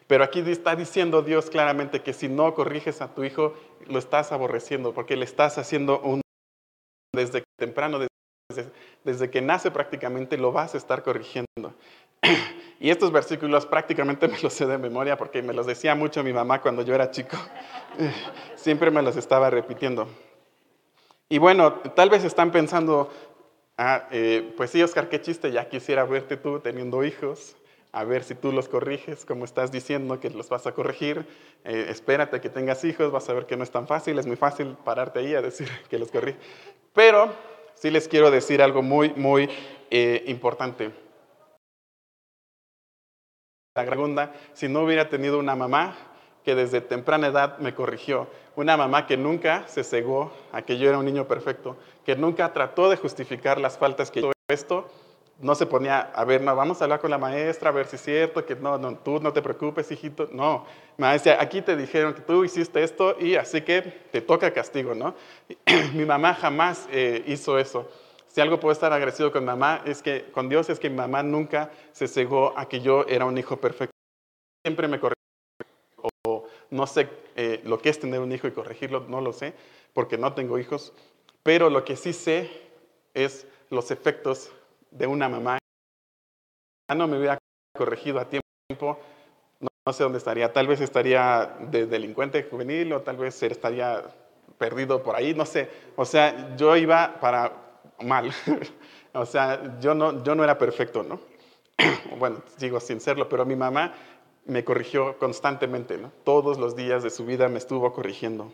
Pero 0.06 0.24
aquí 0.24 0.40
está 0.46 0.76
diciendo 0.76 1.22
Dios 1.22 1.50
claramente 1.50 2.02
que 2.02 2.12
si 2.12 2.28
no 2.28 2.54
corriges 2.54 3.02
a 3.02 3.14
tu 3.14 3.24
hijo, 3.24 3.54
lo 3.86 3.98
estás 3.98 4.32
aborreciendo, 4.32 4.94
porque 4.94 5.16
le 5.16 5.24
estás 5.24 5.58
haciendo 5.58 6.00
un 6.00 6.22
desde 7.14 7.44
temprano, 7.58 7.98
desde, 7.98 8.72
desde 9.04 9.30
que 9.30 9.42
nace 9.42 9.70
prácticamente, 9.70 10.38
lo 10.38 10.52
vas 10.52 10.74
a 10.74 10.78
estar 10.78 11.02
corrigiendo. 11.02 11.46
Y 12.80 12.90
estos 12.90 13.12
versículos 13.12 13.64
prácticamente 13.64 14.26
me 14.26 14.40
los 14.40 14.52
sé 14.54 14.66
de 14.66 14.76
memoria 14.76 15.16
porque 15.16 15.40
me 15.40 15.52
los 15.52 15.66
decía 15.66 15.94
mucho 15.94 16.24
mi 16.24 16.32
mamá 16.32 16.60
cuando 16.60 16.82
yo 16.82 16.96
era 16.96 17.12
chico. 17.12 17.36
Siempre 18.56 18.90
me 18.90 19.02
los 19.02 19.16
estaba 19.16 19.50
repitiendo. 19.50 20.08
Y 21.32 21.38
bueno, 21.38 21.72
tal 21.96 22.10
vez 22.10 22.24
están 22.24 22.50
pensando, 22.50 23.10
ah, 23.78 24.06
eh, 24.10 24.52
pues 24.54 24.68
sí, 24.70 24.82
Oscar, 24.82 25.08
qué 25.08 25.18
chiste, 25.18 25.50
ya 25.50 25.66
quisiera 25.66 26.04
verte 26.04 26.36
tú 26.36 26.60
teniendo 26.60 27.02
hijos, 27.04 27.56
a 27.90 28.04
ver 28.04 28.22
si 28.22 28.34
tú 28.34 28.52
los 28.52 28.68
corriges, 28.68 29.24
como 29.24 29.46
estás 29.46 29.72
diciendo 29.72 30.20
que 30.20 30.28
los 30.28 30.50
vas 30.50 30.66
a 30.66 30.72
corregir. 30.72 31.24
Eh, 31.64 31.86
espérate 31.88 32.42
que 32.42 32.50
tengas 32.50 32.84
hijos, 32.84 33.10
vas 33.10 33.30
a 33.30 33.32
ver 33.32 33.46
que 33.46 33.56
no 33.56 33.64
es 33.64 33.70
tan 33.70 33.86
fácil, 33.86 34.18
es 34.18 34.26
muy 34.26 34.36
fácil 34.36 34.76
pararte 34.84 35.20
ahí 35.20 35.34
a 35.34 35.40
decir 35.40 35.70
que 35.88 35.98
los 35.98 36.10
corriges. 36.10 36.42
Pero 36.92 37.32
sí 37.76 37.90
les 37.90 38.08
quiero 38.08 38.30
decir 38.30 38.60
algo 38.60 38.82
muy, 38.82 39.14
muy 39.16 39.48
eh, 39.90 40.24
importante 40.26 40.90
la 43.74 43.86
segunda, 43.86 44.34
si 44.52 44.68
no 44.68 44.82
hubiera 44.82 45.08
tenido 45.08 45.38
una 45.38 45.56
mamá 45.56 45.96
que 46.44 46.54
desde 46.54 46.82
temprana 46.82 47.28
edad 47.28 47.56
me 47.56 47.74
corrigió, 47.74 48.28
una 48.56 48.76
mamá 48.76 49.06
que 49.06 49.16
nunca 49.16 49.66
se 49.66 49.84
cegó 49.84 50.32
a 50.52 50.62
que 50.62 50.78
yo 50.78 50.88
era 50.88 50.98
un 50.98 51.04
niño 51.04 51.26
perfecto, 51.26 51.76
que 52.04 52.16
nunca 52.16 52.52
trató 52.52 52.90
de 52.90 52.96
justificar 52.96 53.60
las 53.60 53.78
faltas 53.78 54.10
que 54.10 54.20
yo 54.20 54.32
esto, 54.48 54.88
no 55.40 55.54
se 55.54 55.66
ponía, 55.66 56.00
a 56.00 56.24
ver, 56.24 56.40
no, 56.42 56.54
vamos 56.54 56.80
a 56.80 56.84
hablar 56.84 57.00
con 57.00 57.10
la 57.10 57.18
maestra, 57.18 57.70
a 57.70 57.72
ver 57.72 57.86
si 57.86 57.96
es 57.96 58.02
cierto, 58.02 58.44
que 58.44 58.54
no, 58.54 58.78
no, 58.78 58.96
tú 58.96 59.18
no 59.20 59.32
te 59.32 59.42
preocupes, 59.42 59.90
hijito, 59.90 60.28
no, 60.32 60.66
maestra, 60.98 61.38
aquí 61.40 61.62
te 61.62 61.74
dijeron 61.76 62.14
que 62.14 62.20
tú 62.20 62.44
hiciste 62.44 62.82
esto 62.82 63.16
y 63.18 63.34
así 63.34 63.62
que 63.62 63.82
te 63.82 64.20
toca 64.20 64.52
castigo, 64.52 64.94
¿no? 64.94 65.14
Mi 65.94 66.04
mamá 66.04 66.34
jamás 66.34 66.86
eh, 66.92 67.24
hizo 67.26 67.58
eso. 67.58 67.88
Si 68.28 68.40
algo 68.40 68.58
puedo 68.58 68.72
estar 68.72 68.92
agradecido 68.92 69.30
con 69.30 69.44
mamá, 69.44 69.82
es 69.84 70.00
que 70.00 70.30
con 70.30 70.48
Dios 70.48 70.70
es 70.70 70.80
que 70.80 70.88
mi 70.88 70.96
mamá 70.96 71.22
nunca 71.22 71.70
se 71.92 72.08
cegó 72.08 72.54
a 72.56 72.66
que 72.66 72.80
yo 72.80 73.04
era 73.06 73.26
un 73.26 73.36
hijo 73.36 73.58
perfecto. 73.58 73.92
Siempre 74.64 74.88
me 74.88 74.98
corrigió. 74.98 75.21
No 76.72 76.86
sé 76.86 77.06
eh, 77.36 77.60
lo 77.64 77.78
que 77.78 77.90
es 77.90 78.00
tener 78.00 78.18
un 78.18 78.32
hijo 78.32 78.48
y 78.48 78.52
corregirlo, 78.52 79.04
no 79.06 79.20
lo 79.20 79.34
sé, 79.34 79.52
porque 79.92 80.16
no 80.16 80.32
tengo 80.32 80.58
hijos. 80.58 80.94
Pero 81.42 81.68
lo 81.68 81.84
que 81.84 81.96
sí 81.96 82.14
sé 82.14 82.50
es 83.12 83.46
los 83.68 83.90
efectos 83.90 84.50
de 84.90 85.06
una 85.06 85.28
mamá. 85.28 85.58
No 86.96 87.06
me 87.06 87.18
hubiera 87.18 87.36
corregido 87.76 88.18
a 88.18 88.26
tiempo, 88.26 88.98
no, 89.60 89.92
sé 89.92 90.02
dónde 90.02 90.16
estaría. 90.16 90.50
Tal 90.50 90.66
vez 90.66 90.80
estaría 90.80 91.58
de 91.70 91.84
delincuente 91.84 92.42
juvenil 92.44 92.94
o 92.94 93.02
tal 93.02 93.18
vez 93.18 93.42
estaría 93.42 94.04
perdido 94.56 95.02
por 95.02 95.14
ahí, 95.14 95.34
no 95.34 95.44
sé. 95.44 95.68
O 95.96 96.06
sea, 96.06 96.56
yo 96.56 96.74
iba 96.74 97.20
para 97.20 97.52
mal. 98.00 98.32
o 99.12 99.26
sea, 99.26 99.78
yo 99.78 99.94
no, 99.94 100.24
yo 100.24 100.34
no 100.34 100.42
era 100.42 100.56
perfecto, 100.56 101.02
¿no? 101.02 101.20
bueno, 102.18 102.42
sigo 102.56 102.80
sin 102.80 102.98
serlo, 102.98 103.28
pero 103.28 103.44
mi 103.44 103.56
mamá 103.56 103.92
me 104.44 104.64
corrigió 104.64 105.18
constantemente, 105.18 105.98
¿no? 105.98 106.12
Todos 106.24 106.58
los 106.58 106.76
días 106.76 107.02
de 107.02 107.10
su 107.10 107.24
vida 107.24 107.48
me 107.48 107.58
estuvo 107.58 107.92
corrigiendo. 107.92 108.52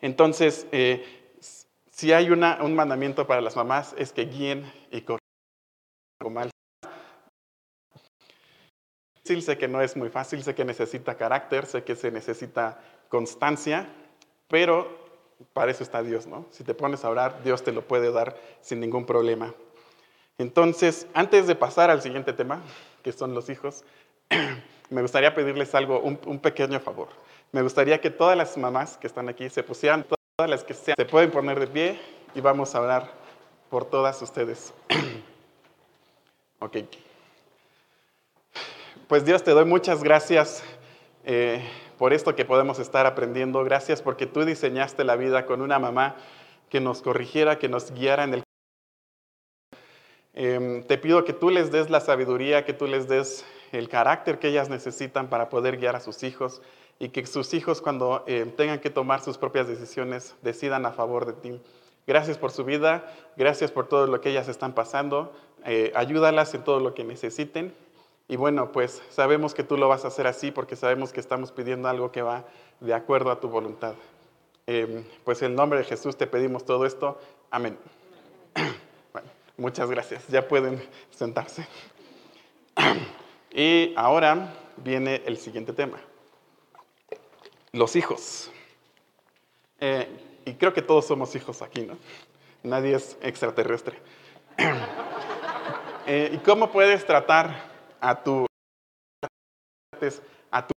Entonces, 0.00 0.66
eh, 0.72 1.04
si 1.90 2.12
hay 2.12 2.30
una, 2.30 2.58
un 2.62 2.74
mandamiento 2.74 3.26
para 3.26 3.40
las 3.40 3.56
mamás 3.56 3.94
es 3.96 4.12
que 4.12 4.26
guíen 4.26 4.70
y 4.90 5.02
corrijan 5.02 5.20
mal. 6.30 6.50
Sé 9.24 9.58
que 9.58 9.66
no 9.66 9.80
es 9.80 9.96
muy 9.96 10.08
fácil, 10.08 10.42
sé 10.44 10.54
que 10.54 10.64
necesita 10.64 11.16
carácter, 11.16 11.66
sé 11.66 11.82
que 11.82 11.96
se 11.96 12.12
necesita 12.12 12.80
constancia, 13.08 13.88
pero 14.46 15.06
para 15.52 15.70
eso 15.70 15.82
está 15.82 16.02
Dios, 16.02 16.26
¿no? 16.26 16.46
Si 16.50 16.62
te 16.62 16.74
pones 16.74 17.04
a 17.04 17.10
orar, 17.10 17.42
Dios 17.42 17.64
te 17.64 17.72
lo 17.72 17.82
puede 17.82 18.12
dar 18.12 18.36
sin 18.60 18.78
ningún 18.78 19.04
problema. 19.04 19.52
Entonces, 20.38 21.06
antes 21.14 21.46
de 21.46 21.54
pasar 21.54 21.90
al 21.90 22.02
siguiente 22.02 22.32
tema, 22.34 22.62
que 23.02 23.12
son 23.12 23.34
los 23.34 23.48
hijos, 23.48 23.84
me 24.90 25.02
gustaría 25.02 25.34
pedirles 25.34 25.74
algo, 25.74 26.00
un, 26.00 26.38
pequeño 26.38 26.80
favor. 26.80 27.08
Me 27.52 27.62
gustaría 27.62 28.00
que 28.00 28.10
todas 28.10 28.36
las 28.36 28.56
mamás 28.56 28.96
que 28.96 29.06
están 29.06 29.28
aquí 29.28 29.48
se 29.48 29.62
pusieran, 29.62 30.04
todas 30.04 30.50
las 30.50 30.64
que 30.64 30.74
sean, 30.74 30.96
se 30.96 31.04
pueden 31.04 31.30
poner 31.30 31.60
de 31.60 31.66
pie 31.66 32.00
y 32.34 32.40
vamos 32.40 32.74
a 32.74 32.80
orar 32.80 33.10
por 33.70 33.84
todas 33.84 34.20
ustedes. 34.22 34.74
ok. 36.60 36.76
Pues 39.08 39.24
Dios, 39.24 39.42
te 39.42 39.52
doy 39.52 39.64
muchas 39.64 40.02
gracias. 40.02 40.64
Eh, 41.24 41.62
por 41.98 42.12
esto 42.12 42.34
que 42.34 42.44
podemos 42.44 42.78
estar 42.78 43.06
aprendiendo. 43.06 43.64
Gracias 43.64 44.02
porque 44.02 44.26
tú 44.26 44.44
diseñaste 44.44 45.04
la 45.04 45.16
vida 45.16 45.46
con 45.46 45.62
una 45.62 45.78
mamá 45.78 46.16
que 46.68 46.80
nos 46.80 47.02
corrigiera, 47.02 47.58
que 47.58 47.68
nos 47.68 47.92
guiara 47.92 48.24
en 48.24 48.34
el... 48.34 48.42
Eh, 50.34 50.84
te 50.86 50.98
pido 50.98 51.24
que 51.24 51.32
tú 51.32 51.50
les 51.50 51.70
des 51.70 51.88
la 51.88 52.00
sabiduría, 52.00 52.64
que 52.64 52.74
tú 52.74 52.86
les 52.86 53.08
des 53.08 53.44
el 53.72 53.88
carácter 53.88 54.38
que 54.38 54.48
ellas 54.48 54.68
necesitan 54.68 55.28
para 55.28 55.48
poder 55.48 55.78
guiar 55.78 55.96
a 55.96 56.00
sus 56.00 56.22
hijos 56.22 56.62
y 56.98 57.10
que 57.10 57.26
sus 57.26 57.52
hijos 57.54 57.80
cuando 57.80 58.24
em, 58.26 58.50
tengan 58.50 58.80
que 58.80 58.90
tomar 58.90 59.20
sus 59.20 59.38
propias 59.38 59.68
decisiones 59.68 60.34
decidan 60.42 60.86
a 60.86 60.92
favor 60.92 61.26
de 61.26 61.32
ti. 61.34 61.60
Gracias 62.06 62.38
por 62.38 62.52
su 62.52 62.64
vida, 62.64 63.12
gracias 63.36 63.70
por 63.70 63.88
todo 63.88 64.06
lo 64.06 64.20
que 64.20 64.30
ellas 64.30 64.48
están 64.48 64.74
pasando. 64.74 65.32
Eh, 65.64 65.92
ayúdalas 65.94 66.54
en 66.54 66.62
todo 66.62 66.80
lo 66.80 66.94
que 66.94 67.04
necesiten 67.04 67.74
y 68.28 68.36
bueno, 68.36 68.72
pues 68.72 69.02
sabemos 69.10 69.54
que 69.54 69.62
tú 69.62 69.76
lo 69.76 69.88
vas 69.88 70.04
a 70.04 70.08
hacer 70.08 70.26
así 70.26 70.50
porque 70.50 70.74
sabemos 70.74 71.12
que 71.12 71.20
estamos 71.20 71.52
pidiendo 71.52 71.88
algo 71.88 72.10
que 72.10 72.22
va 72.22 72.44
de 72.80 72.92
acuerdo 72.92 73.30
a 73.30 73.40
tu 73.40 73.48
voluntad. 73.48 73.94
Em, 74.66 75.04
pues 75.24 75.42
en 75.42 75.54
nombre 75.54 75.78
de 75.78 75.84
Jesús 75.84 76.16
te 76.16 76.26
pedimos 76.26 76.64
todo 76.64 76.86
esto. 76.86 77.20
Amén. 77.50 77.78
Bueno, 79.12 79.30
muchas 79.56 79.90
gracias. 79.90 80.26
Ya 80.28 80.46
pueden 80.46 80.82
sentarse. 81.10 81.66
Y 83.56 83.94
ahora 83.96 84.52
viene 84.76 85.22
el 85.24 85.38
siguiente 85.38 85.72
tema. 85.72 85.98
Los 87.72 87.96
hijos. 87.96 88.50
Eh, 89.80 90.06
y 90.44 90.52
creo 90.56 90.74
que 90.74 90.82
todos 90.82 91.06
somos 91.06 91.34
hijos 91.34 91.62
aquí, 91.62 91.80
¿no? 91.80 91.96
Nadie 92.62 92.96
es 92.96 93.16
extraterrestre. 93.22 93.98
Eh, 96.08 96.30
¿Y 96.34 96.38
cómo 96.38 96.70
puedes 96.70 97.04
tratar 97.04 97.64
a 98.00 98.22
tu, 98.22 98.46
a 100.52 100.64
tu 100.64 100.72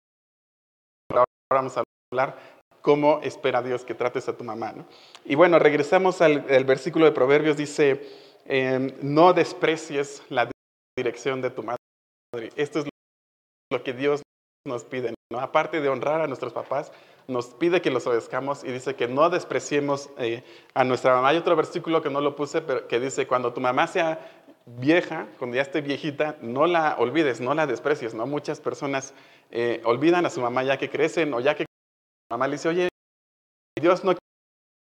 ahora 1.10 1.24
vamos 1.50 1.76
a 1.76 1.82
hablar 2.12 2.38
cómo 2.80 3.18
espera 3.24 3.60
Dios 3.60 3.84
que 3.84 3.92
trates 3.92 4.28
a 4.28 4.36
tu 4.36 4.44
mamá. 4.44 4.72
Y 5.24 5.34
bueno, 5.34 5.58
regresamos 5.58 6.22
al, 6.22 6.42
versículo 6.64 7.06
de 7.06 7.10
Proverbios, 7.10 7.56
dice, 7.56 8.08
em, 8.44 8.92
no 9.02 9.32
desprecies 9.32 10.22
la 10.28 10.48
dirección 10.96 11.42
de 11.42 11.50
tu 11.50 11.64
madre. 11.64 11.75
Esto 12.56 12.80
es 12.80 12.88
lo 13.70 13.82
que 13.82 13.92
Dios 13.92 14.22
nos 14.66 14.84
pide. 14.84 15.14
¿no? 15.32 15.40
Aparte 15.40 15.80
de 15.80 15.88
honrar 15.88 16.20
a 16.20 16.26
nuestros 16.26 16.52
papás, 16.52 16.92
nos 17.28 17.46
pide 17.46 17.82
que 17.82 17.90
los 17.90 18.06
obedezcamos 18.06 18.62
y 18.62 18.70
dice 18.70 18.94
que 18.94 19.08
no 19.08 19.28
despreciemos 19.30 20.10
eh, 20.18 20.44
a 20.74 20.84
nuestra 20.84 21.14
mamá. 21.14 21.28
Hay 21.28 21.36
otro 21.36 21.56
versículo 21.56 22.02
que 22.02 22.10
no 22.10 22.20
lo 22.20 22.36
puse, 22.36 22.60
pero 22.60 22.86
que 22.86 23.00
dice, 23.00 23.26
cuando 23.26 23.52
tu 23.52 23.60
mamá 23.60 23.86
sea 23.86 24.44
vieja, 24.66 25.26
cuando 25.38 25.56
ya 25.56 25.62
esté 25.62 25.80
viejita, 25.80 26.36
no 26.40 26.66
la 26.66 26.96
olvides, 26.98 27.40
no 27.40 27.54
la 27.54 27.66
desprecies, 27.66 28.14
¿no? 28.14 28.26
Muchas 28.26 28.60
personas 28.60 29.14
eh, 29.50 29.80
olvidan 29.84 30.26
a 30.26 30.30
su 30.30 30.40
mamá 30.40 30.62
ya 30.62 30.76
que 30.76 30.90
crecen 30.90 31.32
o 31.34 31.40
ya 31.40 31.54
que 31.54 31.66
mamá 32.30 32.46
le 32.46 32.56
dice, 32.56 32.68
oye, 32.68 32.88
Dios 33.80 34.04
no 34.04 34.14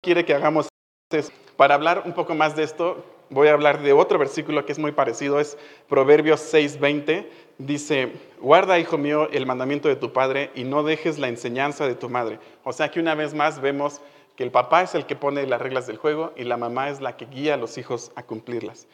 quiere 0.03 0.25
que 0.25 0.35
hagamos 0.35 0.69
eso. 1.13 1.33
Para 1.57 1.75
hablar 1.75 2.03
un 2.05 2.15
poco 2.15 2.35
más 2.35 2.57
de 2.57 2.63
esto, 2.63 3.05
voy 3.35 3.49
a 3.49 3.53
hablar 3.53 3.83
de 3.83 3.93
otro 3.93 4.19
versículo 4.19 4.65
que 4.65 4.73
es 4.73 4.79
muy 4.79 4.93
parecido, 4.93 5.41
es 5.41 5.59
Proverbios 5.89 6.41
6:20. 6.41 7.27
Dice, 7.59 8.13
guarda, 8.41 8.79
hijo 8.79 8.97
mío, 8.97 9.29
el 9.31 9.45
mandamiento 9.45 9.89
de 9.89 9.97
tu 9.97 10.13
padre 10.13 10.51
y 10.55 10.65
no 10.65 10.83
dejes 10.83 11.19
la 11.19 11.29
enseñanza 11.29 11.87
de 11.87 11.95
tu 11.95 12.09
madre. 12.09 12.39
O 12.63 12.73
sea 12.73 12.91
que 12.91 13.01
una 13.01 13.15
vez 13.15 13.35
más 13.35 13.61
vemos 13.61 14.01
que 14.37 14.45
el 14.45 14.51
papá 14.51 14.83
es 14.83 14.95
el 14.95 15.07
que 15.07 15.17
pone 15.17 15.47
las 15.47 15.61
reglas 15.61 15.87
del 15.87 15.97
juego 15.97 16.33
y 16.37 16.45
la 16.45 16.57
mamá 16.57 16.89
es 16.89 17.01
la 17.01 17.17
que 17.17 17.27
guía 17.27 17.55
a 17.55 17.57
los 17.57 17.77
hijos 17.77 18.13
a 18.17 18.23
cumplirlas. 18.23 18.87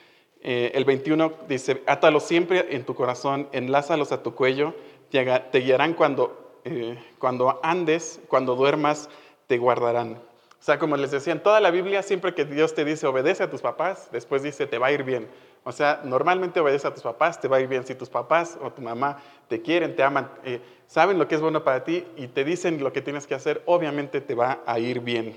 Eh, 0.42 0.72
el 0.74 0.84
21 0.84 1.32
dice, 1.48 1.82
átalos 1.86 2.24
siempre 2.24 2.74
en 2.74 2.84
tu 2.84 2.94
corazón, 2.94 3.48
enlázalos 3.52 4.10
a 4.12 4.22
tu 4.22 4.34
cuello, 4.34 4.74
te, 5.10 5.60
guiarán 5.60 5.94
cuando, 5.94 6.60
eh, 6.64 6.98
cuando 7.18 7.60
andes, 7.62 8.20
cuando 8.28 8.56
duermas, 8.56 9.10
te 9.46 9.58
guardarán. 9.58 10.29
O 10.60 10.62
sea, 10.62 10.78
como 10.78 10.94
les 10.98 11.10
decía, 11.10 11.32
en 11.32 11.42
toda 11.42 11.58
la 11.58 11.70
Biblia, 11.70 12.02
siempre 12.02 12.34
que 12.34 12.44
Dios 12.44 12.74
te 12.74 12.84
dice 12.84 13.06
obedece 13.06 13.42
a 13.42 13.50
tus 13.50 13.62
papás, 13.62 14.10
después 14.12 14.42
dice 14.42 14.66
te 14.66 14.76
va 14.76 14.88
a 14.88 14.92
ir 14.92 15.04
bien. 15.04 15.26
O 15.64 15.72
sea, 15.72 16.02
normalmente 16.04 16.60
obedece 16.60 16.86
a 16.86 16.92
tus 16.92 17.02
papás, 17.02 17.40
te 17.40 17.48
va 17.48 17.56
a 17.56 17.60
ir 17.60 17.68
bien. 17.68 17.86
Si 17.86 17.94
tus 17.94 18.10
papás 18.10 18.58
o 18.60 18.70
tu 18.70 18.82
mamá 18.82 19.22
te 19.48 19.62
quieren, 19.62 19.96
te 19.96 20.02
aman, 20.02 20.30
eh, 20.44 20.60
saben 20.86 21.18
lo 21.18 21.26
que 21.26 21.36
es 21.36 21.40
bueno 21.40 21.64
para 21.64 21.82
ti 21.82 22.04
y 22.16 22.28
te 22.28 22.44
dicen 22.44 22.82
lo 22.84 22.92
que 22.92 23.00
tienes 23.00 23.26
que 23.26 23.34
hacer, 23.34 23.62
obviamente 23.64 24.20
te 24.20 24.34
va 24.34 24.60
a 24.66 24.78
ir 24.78 25.00
bien. 25.00 25.34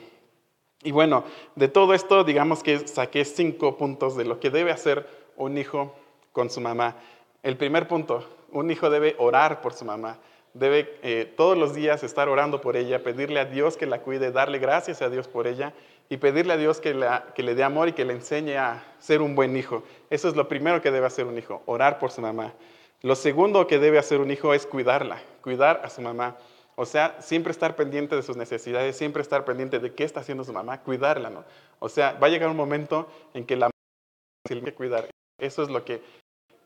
Y 0.83 0.91
bueno, 0.91 1.23
de 1.55 1.69
todo 1.69 1.93
esto, 1.93 2.25
digamos 2.25 2.61
que 2.61 2.85
saqué 2.85 3.23
cinco 3.23 3.77
puntos 3.77 4.17
de 4.17 4.25
lo 4.25 4.41
que 4.41 4.49
debe 4.49 4.71
hacer 4.71 5.07
un 5.37 5.57
hijo 5.57 5.95
con 6.33 6.49
su 6.49 6.59
mamá. 6.59 6.97
El 7.43 7.55
primer 7.55 7.87
punto, 7.87 8.27
un 8.51 8.69
hijo 8.69 8.89
debe 8.89 9.15
orar 9.19 9.61
por 9.61 9.73
su 9.73 9.85
mamá. 9.85 10.19
Debe 10.53 10.99
eh, 11.01 11.33
todos 11.35 11.57
los 11.57 11.73
días 11.73 12.03
estar 12.03 12.29
orando 12.29 12.61
por 12.61 12.77
ella, 12.77 13.01
pedirle 13.03 13.39
a 13.39 13.45
Dios 13.45 13.75
que 13.75 13.87
la 13.87 14.01
cuide, 14.01 14.31
darle 14.31 14.59
gracias 14.59 15.01
a 15.01 15.09
Dios 15.09 15.27
por 15.27 15.47
ella 15.47 15.73
y 16.09 16.17
pedirle 16.17 16.53
a 16.53 16.57
Dios 16.57 16.79
que, 16.79 16.93
le 16.93 17.55
dé 17.55 17.63
amor 17.63 17.89
y 17.89 17.93
que 17.93 18.05
le 18.05 18.13
enseñe 18.13 18.55
a 18.57 18.83
ser 18.99 19.23
un 19.23 19.33
buen 19.33 19.57
hijo. 19.57 19.83
Eso 20.11 20.27
es 20.27 20.35
lo 20.35 20.47
primero 20.47 20.79
que 20.81 20.91
debe 20.91 21.07
hacer 21.07 21.25
un 21.25 21.39
hijo, 21.39 21.63
orar 21.65 21.97
por 21.97 22.11
su 22.11 22.21
mamá. 22.21 22.53
Lo 23.01 23.15
segundo 23.15 23.65
que 23.65 23.79
debe 23.79 23.97
hacer 23.97 24.19
un 24.19 24.29
hijo 24.29 24.53
es 24.53 24.67
cuidarla, 24.67 25.21
cuidar 25.41 25.81
a 25.83 25.89
su 25.89 26.01
mamá. 26.01 26.37
O 26.75 26.85
sea, 26.85 27.19
siempre 27.19 27.51
estar 27.51 27.75
pendiente 27.75 28.15
de 28.15 28.21
sus 28.21 28.37
necesidades, 28.37 28.95
siempre 28.95 29.23
estar 29.23 29.45
pendiente 29.45 29.79
de 29.79 29.93
qué 29.93 30.03
está 30.03 30.19
haciendo 30.19 30.43
su 30.43 30.53
mamá, 30.53 30.81
cuidarla, 30.81 31.31
¿no? 31.31 31.43
O 31.79 31.89
sea, 31.89 32.13
va 32.13 32.27
a 32.27 32.29
llegar 32.29 32.49
un 32.49 32.57
momento 32.57 33.07
en 33.33 33.45
que 33.45 33.55
la 33.55 33.67
mamá 33.67 34.47
tiene 34.47 34.63
que 34.63 34.73
cuidar. 34.73 35.09
Eso 35.39 35.63
es 35.63 35.69
lo 35.69 35.83
que 35.83 36.01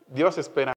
Dios 0.08 0.36
espera 0.38 0.74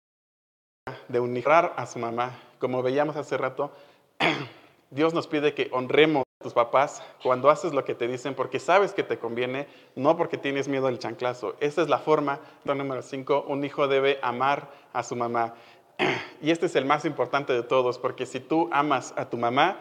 de 1.11 1.19
honrar 1.19 1.73
a 1.77 1.85
su 1.85 1.99
mamá. 1.99 2.37
Como 2.59 2.81
veíamos 2.81 3.15
hace 3.15 3.37
rato, 3.37 3.71
Dios 4.89 5.13
nos 5.13 5.27
pide 5.27 5.53
que 5.53 5.69
honremos 5.71 6.23
a 6.39 6.43
tus 6.43 6.53
papás 6.53 7.03
cuando 7.23 7.49
haces 7.49 7.73
lo 7.73 7.85
que 7.85 7.95
te 7.95 8.07
dicen 8.07 8.33
porque 8.33 8.59
sabes 8.59 8.93
que 8.93 9.03
te 9.03 9.19
conviene, 9.19 9.67
no 9.95 10.17
porque 10.17 10.37
tienes 10.37 10.67
miedo 10.67 10.87
al 10.87 10.99
chanclazo. 10.99 11.55
Esa 11.59 11.81
es 11.81 11.89
la 11.89 11.99
forma. 11.99 12.39
Número 12.65 13.01
cinco, 13.01 13.45
un 13.47 13.63
hijo 13.63 13.87
debe 13.87 14.19
amar 14.21 14.69
a 14.93 15.03
su 15.03 15.15
mamá. 15.15 15.53
Y 16.41 16.49
este 16.49 16.65
es 16.65 16.75
el 16.75 16.85
más 16.85 17.05
importante 17.05 17.53
de 17.53 17.61
todos, 17.61 17.99
porque 17.99 18.25
si 18.25 18.39
tú 18.39 18.67
amas 18.71 19.13
a 19.15 19.29
tu 19.29 19.37
mamá, 19.37 19.77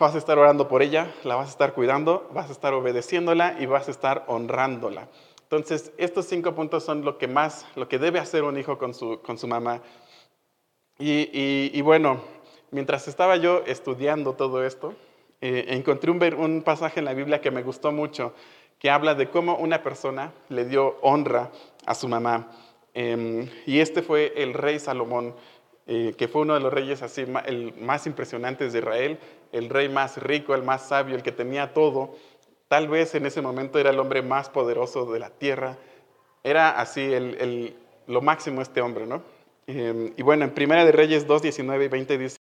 vas 0.00 0.14
a 0.14 0.18
estar 0.18 0.38
orando 0.38 0.66
por 0.68 0.82
ella, 0.82 1.12
la 1.24 1.36
vas 1.36 1.48
a 1.48 1.50
estar 1.50 1.74
cuidando, 1.74 2.28
vas 2.32 2.48
a 2.48 2.52
estar 2.52 2.72
obedeciéndola 2.72 3.56
y 3.60 3.66
vas 3.66 3.88
a 3.88 3.90
estar 3.90 4.24
honrándola. 4.28 5.08
Entonces, 5.46 5.92
estos 5.96 6.26
cinco 6.26 6.56
puntos 6.56 6.82
son 6.82 7.04
lo 7.04 7.18
que 7.18 7.28
más, 7.28 7.66
lo 7.76 7.88
que 7.88 8.00
debe 8.00 8.18
hacer 8.18 8.42
un 8.42 8.58
hijo 8.58 8.78
con 8.78 8.94
su, 8.94 9.20
con 9.22 9.38
su 9.38 9.46
mamá. 9.46 9.80
Y, 10.98 11.80
bueno, 11.82 12.20
mientras 12.72 13.06
estaba 13.06 13.36
yo 13.36 13.62
estudiando 13.64 14.32
todo 14.32 14.64
esto, 14.64 14.94
eh, 15.40 15.66
encontré 15.68 16.10
un, 16.10 16.20
un 16.34 16.62
pasaje 16.62 16.98
en 16.98 17.04
la 17.04 17.14
Biblia 17.14 17.40
que 17.40 17.52
me 17.52 17.62
gustó 17.62 17.92
mucho, 17.92 18.34
que 18.80 18.90
habla 18.90 19.14
de 19.14 19.30
cómo 19.30 19.56
una 19.56 19.84
persona 19.84 20.32
le 20.48 20.64
dio 20.64 20.96
honra 21.00 21.52
a 21.84 21.94
su 21.94 22.08
mamá. 22.08 22.50
Em, 22.92 23.48
y 23.66 23.78
este 23.78 24.02
fue 24.02 24.32
el 24.36 24.52
rey 24.52 24.80
Salomón, 24.80 25.36
eh, 25.86 26.14
que 26.18 26.26
fue 26.26 26.42
uno 26.42 26.54
de 26.54 26.60
los 26.60 26.72
reyes 26.72 27.02
así, 27.02 27.24
el 27.44 27.72
más 27.78 28.06
impresionantes 28.08 28.72
de 28.72 28.80
Israel, 28.80 29.18
el 29.52 29.68
rey 29.68 29.88
más 29.88 30.20
rico, 30.20 30.56
el 30.56 30.64
más 30.64 30.88
sabio, 30.88 31.14
el 31.14 31.22
que 31.22 31.30
tenía 31.30 31.72
todo. 31.72 32.16
Tal 32.68 32.88
vez 32.88 33.14
en 33.14 33.26
ese 33.26 33.42
momento 33.42 33.78
era 33.78 33.90
el 33.90 34.00
hombre 34.00 34.22
más 34.22 34.50
poderoso 34.50 35.10
de 35.12 35.20
la 35.20 35.30
tierra. 35.30 35.76
Era 36.42 36.70
así 36.70 37.00
el, 37.00 37.76
lo 38.06 38.20
máximo 38.22 38.60
este 38.60 38.80
hombre, 38.80 39.06
¿no? 39.06 39.22
Em, 39.66 40.12
y 40.16 40.22
bueno, 40.22 40.44
en 40.44 40.50
Primera 40.52 40.84
de 40.84 40.92
Reyes 40.92 41.26
2, 41.26 41.42
19 41.42 41.84
y 41.84 41.88
20 41.88 42.18
dice, 42.18 42.36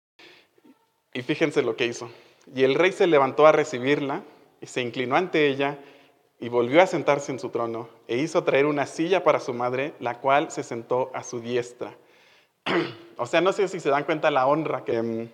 y 1.12 1.22
fíjense 1.22 1.62
lo 1.62 1.76
que 1.76 1.86
hizo. 1.86 2.10
Y 2.54 2.64
el 2.64 2.74
rey 2.74 2.92
se 2.92 3.06
levantó 3.06 3.46
a 3.46 3.52
recibirla 3.52 4.22
y 4.60 4.66
se 4.66 4.80
inclinó 4.82 5.16
ante 5.16 5.48
ella 5.48 5.78
y 6.38 6.48
volvió 6.48 6.82
a 6.82 6.86
sentarse 6.86 7.32
en 7.32 7.38
su 7.38 7.50
trono 7.50 7.88
e 8.08 8.16
hizo 8.16 8.44
traer 8.44 8.66
una 8.66 8.86
silla 8.86 9.24
para 9.24 9.40
su 9.40 9.52
madre, 9.52 9.94
la 10.00 10.20
cual 10.20 10.50
se 10.50 10.62
sentó 10.62 11.10
a 11.14 11.22
su 11.22 11.40
diestra. 11.40 11.94
o 13.16 13.26
sea, 13.26 13.40
no 13.40 13.52
sé 13.52 13.68
si 13.68 13.80
se 13.80 13.90
dan 13.90 14.04
cuenta 14.04 14.30
la 14.30 14.46
honra 14.46 14.84
que 14.84 15.02
mm, 15.02 15.28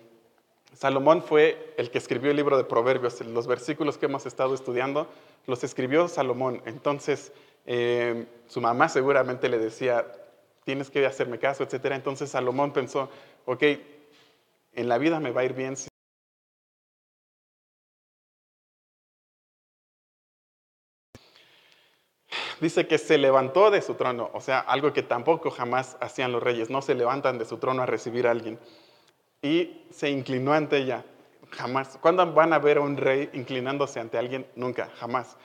Salomón 0.77 1.23
fue 1.23 1.73
el 1.77 1.89
que 1.89 1.97
escribió 1.97 2.29
el 2.29 2.37
libro 2.37 2.55
de 2.55 2.63
Proverbios. 2.63 3.19
Los 3.21 3.47
versículos 3.47 3.97
que 3.97 4.05
hemos 4.05 4.27
estado 4.27 4.53
estudiando 4.53 5.07
los 5.47 5.63
escribió 5.63 6.07
Salomón. 6.07 6.61
Entonces, 6.67 7.33
eh, 7.65 8.27
su 8.45 8.61
mamá 8.61 8.87
seguramente 8.87 9.49
le 9.49 9.57
decía, 9.57 10.05
tienes 10.65 10.91
que 10.91 11.03
hacerme 11.07 11.39
caso, 11.39 11.63
etc. 11.63 11.85
Entonces 11.93 12.29
Salomón 12.29 12.73
pensó, 12.73 13.09
ok, 13.45 13.63
en 14.73 14.87
la 14.87 14.99
vida 14.99 15.19
me 15.19 15.31
va 15.31 15.41
a 15.41 15.45
ir 15.45 15.53
bien 15.53 15.75
si 15.75 15.87
dice 22.61 22.85
que 22.85 22.99
se 22.99 23.17
levantó 23.17 23.71
de 23.71 23.81
su 23.81 23.95
trono, 23.95 24.29
o 24.31 24.41
sea, 24.41 24.59
algo 24.59 24.93
que 24.93 25.01
tampoco 25.01 25.49
jamás 25.49 25.97
hacían 26.01 26.31
los 26.31 26.43
reyes, 26.43 26.69
no 26.69 26.83
se 26.83 26.93
levantan 26.93 27.39
de 27.39 27.45
su 27.45 27.57
trono 27.57 27.81
a 27.81 27.87
recibir 27.87 28.27
a 28.27 28.31
alguien. 28.31 28.59
Y 29.41 29.85
se 29.91 30.09
inclinó 30.09 30.53
ante 30.53 30.77
ella, 30.77 31.05
jamás. 31.51 31.97
¿Cuándo 32.01 32.33
van 32.33 32.53
a 32.53 32.59
ver 32.59 32.77
a 32.77 32.81
un 32.81 32.97
rey 32.97 33.29
inclinándose 33.33 33.99
ante 33.99 34.17
alguien? 34.17 34.47
Nunca, 34.55 34.89
jamás. 34.95 35.37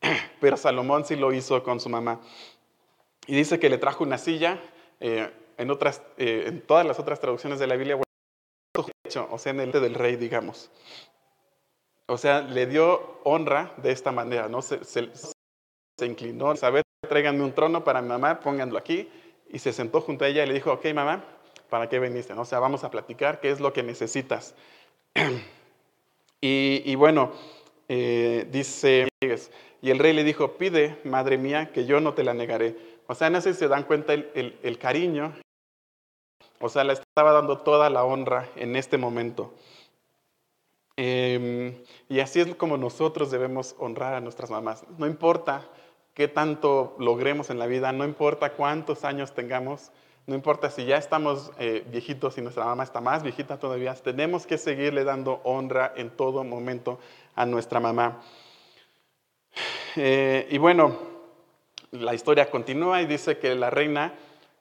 Pero 0.40 0.56
Salomón 0.56 1.04
sí 1.04 1.16
lo 1.16 1.32
hizo 1.32 1.62
con 1.62 1.80
su 1.80 1.88
mamá. 1.88 2.20
Y 3.26 3.34
dice 3.34 3.58
que 3.58 3.68
le 3.68 3.78
trajo 3.78 4.04
una 4.04 4.18
silla, 4.18 4.60
eh, 5.00 5.30
en, 5.56 5.70
otras, 5.70 6.02
eh, 6.16 6.44
en 6.46 6.62
todas 6.62 6.86
las 6.86 6.98
otras 6.98 7.20
traducciones 7.20 7.58
de 7.58 7.66
la 7.66 7.76
Biblia, 7.76 7.96
o 7.96 9.38
sea, 9.38 9.50
en 9.50 9.60
el 9.60 9.72
del 9.72 9.94
rey, 9.94 10.16
digamos. 10.16 10.70
O 12.06 12.16
sea, 12.16 12.40
le 12.40 12.66
dio 12.66 13.20
honra 13.24 13.72
de 13.76 13.92
esta 13.92 14.10
manera, 14.10 14.48
¿no? 14.48 14.62
Se, 14.62 14.84
se, 14.84 15.10
se 15.98 16.06
inclinó, 16.06 16.56
saber, 16.56 16.82
tráiganme 17.08 17.44
un 17.44 17.52
trono 17.52 17.84
para 17.84 18.00
mi 18.00 18.08
mamá, 18.08 18.40
pónganlo 18.40 18.78
aquí, 18.78 19.08
y 19.48 19.58
se 19.58 19.72
sentó 19.72 20.00
junto 20.00 20.24
a 20.24 20.28
ella 20.28 20.44
y 20.44 20.46
le 20.46 20.54
dijo, 20.54 20.72
ok 20.72 20.86
mamá, 20.94 21.24
¿para 21.70 21.88
qué 21.88 21.98
veniste? 21.98 22.32
O 22.34 22.44
sea, 22.44 22.58
vamos 22.58 22.84
a 22.84 22.90
platicar, 22.90 23.40
¿qué 23.40 23.50
es 23.50 23.60
lo 23.60 23.72
que 23.72 23.82
necesitas? 23.82 24.54
y, 26.40 26.94
bueno, 26.96 27.32
eh, 27.88 28.46
dice, 28.50 29.08
y 29.80 29.90
el 29.90 29.98
rey 29.98 30.12
le 30.12 30.24
dijo, 30.24 30.58
pide, 30.58 30.98
madre 31.04 31.38
mía, 31.38 31.72
que 31.72 31.86
yo 31.86 32.00
no 32.00 32.14
te 32.14 32.24
la 32.24 32.34
negaré. 32.34 32.76
O 33.06 33.14
sea, 33.14 33.40
sé 33.40 33.54
si 33.54 33.60
se 33.60 33.68
dan 33.68 33.84
cuenta 33.84 34.12
el, 34.12 34.58
el 34.62 34.78
cariño, 34.78 35.32
o 36.60 36.68
sea, 36.68 36.84
le 36.84 36.92
estaba 36.92 37.32
dando 37.32 37.58
toda 37.58 37.88
la 37.88 38.04
honra 38.04 38.48
en 38.56 38.76
este 38.76 38.98
momento. 38.98 39.54
Em, 40.96 41.82
y 42.10 42.20
así 42.20 42.40
es 42.40 42.54
como 42.56 42.76
nosotros 42.76 43.30
debemos 43.30 43.74
honrar 43.78 44.12
a 44.12 44.20
nuestras 44.20 44.50
mamás. 44.50 44.84
No 44.98 45.06
importa 45.06 45.66
qué 46.12 46.28
tanto 46.28 46.94
logremos 46.98 47.48
en 47.48 47.58
la 47.58 47.66
vida, 47.66 47.92
no 47.92 48.04
importa 48.04 48.52
cuántos 48.52 49.04
años 49.04 49.32
tengamos, 49.32 49.92
no 50.26 50.34
importa 50.34 50.70
si 50.70 50.84
ya 50.84 50.96
estamos 50.96 51.50
eh, 51.58 51.84
viejitos 51.90 52.38
y 52.38 52.42
nuestra 52.42 52.64
mamá 52.64 52.84
está 52.84 53.00
más 53.00 53.22
viejita 53.22 53.58
todavía, 53.58 53.94
tenemos 53.94 54.46
que 54.46 54.58
seguirle 54.58 55.04
dando 55.04 55.40
honra 55.44 55.92
en 55.96 56.10
todo 56.10 56.44
momento 56.44 56.98
a 57.34 57.46
nuestra 57.46 57.80
mamá. 57.80 58.22
Eh, 59.96 60.46
y 60.50 60.58
bueno, 60.58 60.96
la 61.90 62.14
historia 62.14 62.50
continúa 62.50 63.02
y 63.02 63.06
dice 63.06 63.38
que 63.38 63.54
la 63.54 63.70
reina, 63.70 64.14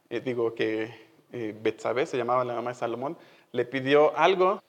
eh, 0.10 0.22
digo 0.22 0.56
que 0.56 1.10
Betsabé, 1.32 2.08
se 2.08 2.18
llamaba 2.18 2.44
la 2.44 2.56
mamá 2.56 2.72
de 2.72 2.76
Salomón, 2.76 3.16
le 3.52 3.66
pidió 3.66 4.18
algo. 4.18 4.64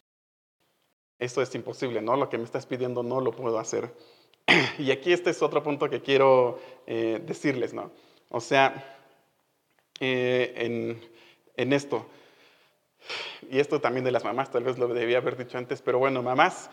Esto 1.19 1.41
es 1.41 1.55
imposible, 1.55 2.03
¿no? 2.03 2.17
Lo 2.17 2.29
que 2.29 2.37
me 2.37 2.45
estás 2.45 2.67
pidiendo 2.67 3.03
no 3.03 3.23
lo 3.23 3.33
puedo 3.33 3.59
hacer. 3.59 3.95
Y 4.79 4.91
aquí 4.91 5.13
este 5.13 5.31
es 5.31 5.41
otro 5.41 5.63
punto 5.63 5.89
que 5.89 6.03
quiero 6.03 6.59
decirles, 6.87 7.73
¿no? 7.73 7.91
O 8.29 8.41
sea, 8.41 9.00
eh, 10.01 10.99
en, 11.57 11.73
esto, 11.73 12.07
y 13.51 13.61
esto 13.61 13.81
también 13.81 14.05
de 14.05 14.11
las 14.11 14.25
mamás, 14.25 14.51
tal 14.51 14.65
vez 14.65 14.79
lo 14.79 14.89
debía 14.89 15.19
haber 15.19 15.37
dicho 15.37 15.59
antes, 15.59 15.83
pero 15.83 15.99
bueno, 15.99 16.23
mamás, 16.23 16.71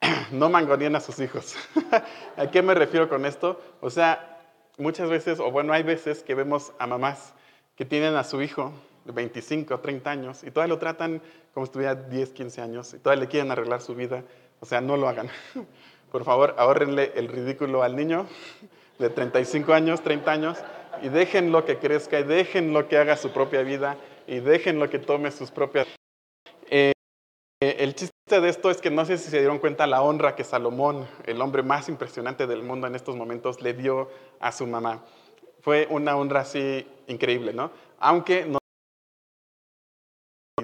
no 0.30 0.48
mangoneen 0.48 0.94
a 0.94 1.00
sus 1.00 1.18
hijos. 1.18 1.56
¿A 2.36 2.50
qué 2.50 2.62
me 2.62 2.74
refiero 2.74 3.08
con 3.08 3.26
esto? 3.26 3.60
O 3.80 3.90
sea, 3.90 4.38
muchas 4.76 5.10
veces, 5.10 5.40
o 5.40 5.50
bueno, 5.50 5.72
hay 5.72 5.82
veces 5.82 6.22
que 6.22 6.34
vemos 6.34 6.72
a 6.78 6.86
mamás 6.86 7.34
que 7.76 7.84
tienen 7.84 8.14
a 8.14 8.24
su 8.24 8.40
hijo 8.42 8.72
de 9.04 9.12
25, 9.12 9.80
30 9.80 10.10
años 10.10 10.44
y 10.44 10.50
todavía 10.50 10.74
lo 10.74 10.78
tratan 10.78 11.20
como 11.54 11.66
si 11.66 11.72
tuviera 11.72 11.94
10, 11.94 12.30
15 12.30 12.60
años 12.60 12.94
y 12.94 12.98
todavía 12.98 13.24
le 13.24 13.28
quieren 13.28 13.50
arreglar 13.50 13.80
su 13.80 13.94
vida. 13.94 14.22
O 14.60 14.66
sea, 14.66 14.80
no 14.80 14.96
lo 14.96 15.08
hagan. 15.08 15.28
Por 16.12 16.24
favor, 16.24 16.54
ahórrenle 16.58 17.12
el 17.16 17.28
ridículo 17.28 17.82
al 17.82 17.96
niño, 17.96 18.26
de 18.98 19.10
35 19.10 19.72
años, 19.72 20.00
30 20.02 20.30
años, 20.30 20.58
y 21.02 21.08
déjenlo 21.08 21.64
que 21.64 21.78
crezca, 21.78 22.20
y 22.20 22.24
déjenlo 22.24 22.88
que 22.88 22.96
haga 22.96 23.16
su 23.16 23.30
propia 23.30 23.62
vida, 23.62 23.96
y 24.26 24.40
déjenlo 24.40 24.88
que 24.90 24.98
tome 24.98 25.30
sus 25.30 25.50
propias... 25.50 25.86
Eh, 26.70 26.92
el 27.60 27.94
chiste 27.94 28.40
de 28.40 28.48
esto 28.48 28.70
es 28.70 28.80
que 28.80 28.90
no 28.90 29.04
sé 29.04 29.18
si 29.18 29.30
se 29.30 29.38
dieron 29.38 29.58
cuenta 29.58 29.86
la 29.86 30.02
honra 30.02 30.36
que 30.36 30.44
Salomón, 30.44 31.08
el 31.26 31.40
hombre 31.40 31.62
más 31.62 31.88
impresionante 31.88 32.46
del 32.46 32.62
mundo 32.62 32.86
en 32.86 32.94
estos 32.94 33.16
momentos, 33.16 33.60
le 33.62 33.74
dio 33.74 34.10
a 34.38 34.52
su 34.52 34.66
mamá. 34.66 35.04
Fue 35.60 35.88
una 35.90 36.16
honra 36.16 36.40
así 36.40 36.86
increíble, 37.08 37.52
¿no? 37.52 37.72
Aunque 37.98 38.44
no 38.44 38.58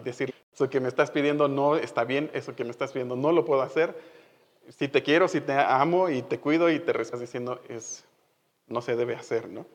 decir, 0.04 0.34
eso 0.52 0.70
que 0.70 0.80
me 0.80 0.88
estás 0.88 1.10
pidiendo 1.10 1.48
no 1.48 1.76
está 1.76 2.04
bien, 2.04 2.30
eso 2.32 2.54
que 2.54 2.64
me 2.64 2.70
estás 2.70 2.92
pidiendo 2.92 3.16
no 3.16 3.32
lo 3.32 3.44
puedo 3.44 3.62
hacer. 3.62 3.94
Si 4.68 4.88
te 4.88 5.02
quiero, 5.02 5.28
si 5.28 5.40
te 5.40 5.52
amo 5.52 6.08
y 6.10 6.22
te 6.22 6.38
cuido 6.38 6.70
y 6.70 6.78
te 6.78 7.00
estás 7.00 7.20
diciendo, 7.20 7.60
es, 7.68 8.04
no 8.66 8.80
se 8.80 8.96
debe 8.96 9.14
hacer, 9.14 9.48
¿no? 9.48 9.66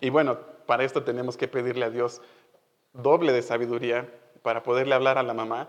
Y 0.00 0.10
bueno, 0.10 0.38
para 0.66 0.84
esto 0.84 1.02
tenemos 1.04 1.36
que 1.36 1.48
pedirle 1.48 1.84
a 1.84 1.90
Dios 1.90 2.20
doble 2.92 3.32
de 3.32 3.42
sabiduría 3.42 4.08
para 4.42 4.62
poderle 4.62 4.94
hablar 4.94 5.18
a 5.18 5.22
la 5.22 5.34
mamá 5.34 5.68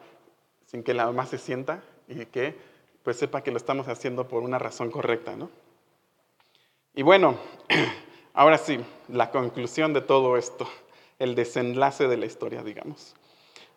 sin 0.65 0.83
que 0.83 0.93
la 0.93 1.05
mamá 1.05 1.25
se 1.25 1.37
sienta 1.37 1.83
y 2.07 2.25
que 2.25 2.57
pues 3.03 3.17
sepa 3.17 3.43
que 3.43 3.51
lo 3.51 3.57
estamos 3.57 3.87
haciendo 3.87 4.27
por 4.27 4.43
una 4.43 4.59
razón 4.59 4.89
correcta, 4.89 5.35
¿no? 5.35 5.49
Y 6.95 7.01
bueno, 7.03 7.37
ahora 8.33 8.57
sí, 8.57 8.79
la 9.09 9.29
conclusión 9.31 9.93
de 9.93 10.01
todo 10.01 10.37
esto, 10.37 10.67
el 11.19 11.35
desenlace 11.35 12.07
de 12.07 12.17
la 12.17 12.25
historia, 12.25 12.63
digamos. 12.63 13.15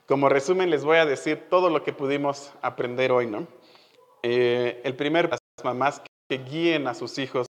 Como 0.07 0.29
resumen, 0.29 0.71
les 0.71 0.85
voy 0.85 0.99
a 0.99 1.07
decir 1.07 1.49
todo 1.51 1.71
lo 1.71 1.83
que 1.83 1.93
pudimos 1.93 2.53
aprender 2.63 3.11
hoy, 3.11 3.27
¿no? 3.27 3.49
Eh, 4.23 4.81
el 4.85 4.95
primero, 4.95 5.29
las 5.29 5.41
mamás 5.65 6.03
que 6.29 6.39
guíen 6.39 6.87
a 6.87 6.95
sus 6.95 7.19
hijos 7.19 7.47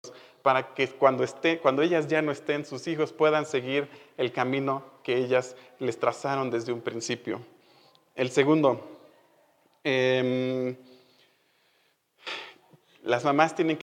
para 0.42 0.74
que 0.74 0.88
cuando, 0.88 1.24
esté, 1.24 1.58
cuando 1.58 1.82
ellas 1.82 2.08
ya 2.08 2.22
no 2.22 2.32
estén, 2.32 2.64
sus 2.64 2.86
hijos 2.86 3.12
puedan 3.12 3.46
seguir 3.46 3.88
el 4.16 4.32
camino 4.32 4.84
que 5.02 5.16
ellas 5.16 5.56
les 5.78 5.98
trazaron 5.98 6.50
desde 6.50 6.72
un 6.72 6.80
principio. 6.80 7.40
El 8.14 8.30
segundo, 8.30 9.00
em, 9.84 10.76
las 13.02 13.24
mamás 13.24 13.54
tienen 13.54 13.76
que 13.76 13.82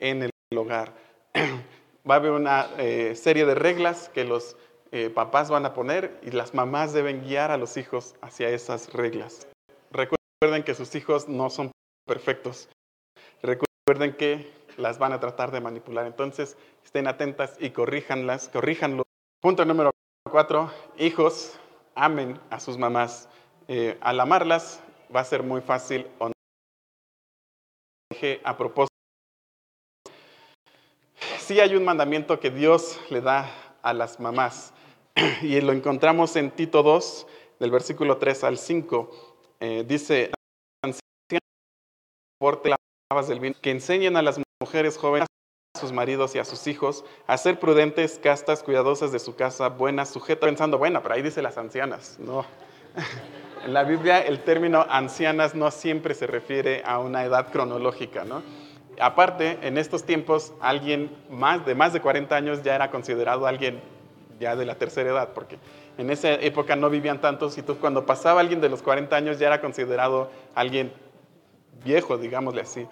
en 0.00 0.22
el 0.22 0.58
hogar. 0.58 0.92
Va 2.08 2.14
a 2.14 2.18
haber 2.18 2.32
una 2.32 2.70
eh, 2.78 3.14
serie 3.14 3.44
de 3.44 3.54
reglas 3.54 4.08
que 4.08 4.24
los 4.24 4.56
eh, 4.92 5.10
papás 5.10 5.50
van 5.50 5.66
a 5.66 5.74
poner 5.74 6.18
y 6.22 6.30
las 6.32 6.54
mamás 6.54 6.92
deben 6.92 7.22
guiar 7.22 7.50
a 7.50 7.56
los 7.56 7.76
hijos 7.76 8.16
hacia 8.22 8.48
esas 8.48 8.92
reglas. 8.92 9.46
Recuerden 9.92 10.64
que 10.64 10.74
sus 10.74 10.94
hijos 10.94 11.28
no 11.28 11.50
son 11.50 11.70
perfectos. 12.06 12.68
Recuerden 13.90 14.16
que 14.16 14.48
las 14.76 15.00
van 15.00 15.12
a 15.12 15.18
tratar 15.18 15.50
de 15.50 15.60
manipular. 15.60 16.06
Entonces, 16.06 16.56
estén 16.84 17.08
atentas 17.08 17.56
y 17.58 17.70
corríjanlas, 17.70 18.48
corríjanlo. 18.48 19.02
Punto 19.40 19.64
número 19.64 19.90
cuatro, 20.30 20.70
hijos, 20.96 21.58
amen 21.96 22.38
a 22.50 22.60
sus 22.60 22.78
mamás. 22.78 23.28
Eh, 23.66 23.98
al 24.00 24.20
amarlas 24.20 24.80
va 25.12 25.18
a 25.18 25.24
ser 25.24 25.42
muy 25.42 25.60
fácil 25.60 26.06
o 26.20 26.30
a 28.44 28.56
propósito. 28.56 28.94
Sí 31.40 31.58
hay 31.58 31.74
un 31.74 31.84
mandamiento 31.84 32.38
que 32.38 32.50
Dios 32.50 33.00
le 33.10 33.20
da 33.20 33.50
a 33.82 33.92
las 33.92 34.20
mamás 34.20 34.72
y 35.42 35.60
lo 35.60 35.72
encontramos 35.72 36.36
en 36.36 36.52
Tito 36.52 36.84
2, 36.84 37.26
del 37.58 37.72
versículo 37.72 38.18
3 38.18 38.44
al 38.44 38.56
5 38.56 39.10
eh, 39.58 39.84
dice, 39.84 40.30
que 43.60 43.72
enseñen 43.72 44.16
a 44.16 44.22
las 44.22 44.40
mujeres 44.60 44.96
jóvenes 44.96 45.26
a 45.74 45.80
sus 45.80 45.90
maridos 45.90 46.36
y 46.36 46.38
a 46.38 46.44
sus 46.44 46.68
hijos 46.68 47.04
a 47.26 47.36
ser 47.38 47.58
prudentes, 47.58 48.20
castas, 48.22 48.62
cuidadosas 48.62 49.10
de 49.10 49.18
su 49.18 49.34
casa, 49.34 49.68
buenas, 49.68 50.10
sujetas, 50.10 50.48
pensando, 50.48 50.78
bueno, 50.78 51.02
pero 51.02 51.16
ahí 51.16 51.22
dice 51.22 51.42
las 51.42 51.58
ancianas. 51.58 52.18
No. 52.20 52.46
En 53.64 53.74
la 53.74 53.82
Biblia 53.82 54.20
el 54.20 54.42
término 54.42 54.86
ancianas 54.88 55.54
no 55.54 55.70
siempre 55.70 56.14
se 56.14 56.26
refiere 56.26 56.82
a 56.86 56.98
una 56.98 57.24
edad 57.24 57.50
cronológica, 57.52 58.24
¿no? 58.24 58.42
Aparte, 58.98 59.58
en 59.60 59.76
estos 59.76 60.04
tiempos, 60.04 60.54
alguien 60.62 61.10
más 61.28 61.66
de 61.66 61.74
más 61.74 61.92
de 61.92 62.00
40 62.00 62.34
años 62.34 62.62
ya 62.62 62.74
era 62.74 62.90
considerado 62.90 63.46
alguien 63.46 63.82
ya 64.38 64.56
de 64.56 64.64
la 64.64 64.76
tercera 64.76 65.10
edad, 65.10 65.30
porque 65.34 65.58
en 65.98 66.08
esa 66.08 66.32
época 66.32 66.74
no 66.74 66.88
vivían 66.88 67.20
tantos 67.20 67.58
y 67.58 67.62
tú, 67.62 67.76
cuando 67.76 68.06
pasaba 68.06 68.40
alguien 68.40 68.62
de 68.62 68.70
los 68.70 68.80
40 68.80 69.14
años 69.14 69.38
ya 69.38 69.48
era 69.48 69.60
considerado 69.60 70.30
alguien 70.54 70.90
viejo, 71.84 72.18
digámosle 72.18 72.62
así. 72.62 72.86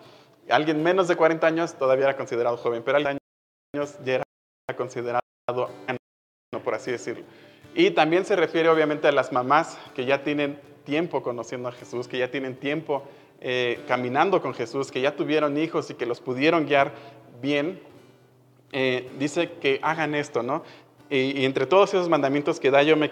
Alguien 0.49 0.83
menos 0.83 1.09
de 1.09 1.17
40 1.17 1.47
años 1.47 1.75
todavía 1.75 2.05
era 2.05 2.17
considerado 2.17 2.57
joven, 2.57 2.83
pero 2.85 2.97
alguien 2.97 3.19
años 3.75 3.99
ya 4.05 4.15
era 4.15 4.77
considerado 4.77 5.21
anciano, 5.51 6.65
por 6.65 6.75
así 6.75 6.91
decirlo. 6.91 7.25
Y 7.75 7.91
también 7.91 8.25
se 8.25 8.35
refiere 8.35 8.69
obviamente 8.69 9.09
a 9.09 9.13
las 9.13 9.33
mamás 9.33 9.79
que 9.95 10.05
ya 10.05 10.25
tienen 10.25 10.59
tiempo 10.85 11.23
conociendo 11.23 11.69
a 11.69 11.73
Jesús, 11.73 12.09
que 12.09 12.19
ya 12.19 12.31
tienen 12.31 12.57
tiempo 12.57 13.05
eh, 13.41 13.85
caminando 13.87 14.41
con 14.41 14.55
Jesús, 14.55 14.91
que 14.91 15.01
ya 15.01 15.15
tuvieron 15.15 15.59
hijos 15.59 15.91
y 15.91 15.95
que 15.95 16.07
los 16.07 16.21
pudieron 16.21 16.67
guiar 16.67 16.93
bien. 17.41 17.81
Eh, 18.73 19.09
dice 19.19 19.53
que 19.61 19.79
hagan 19.83 20.15
esto, 20.15 20.43
¿no? 20.43 20.63
Y, 21.11 21.45
entre 21.45 21.67
todos 21.67 21.91
esos 21.91 22.09
mandamientos 22.09 22.59
que 22.59 22.71
da 22.71 22.83
yo 22.83 22.97
me 22.97 23.11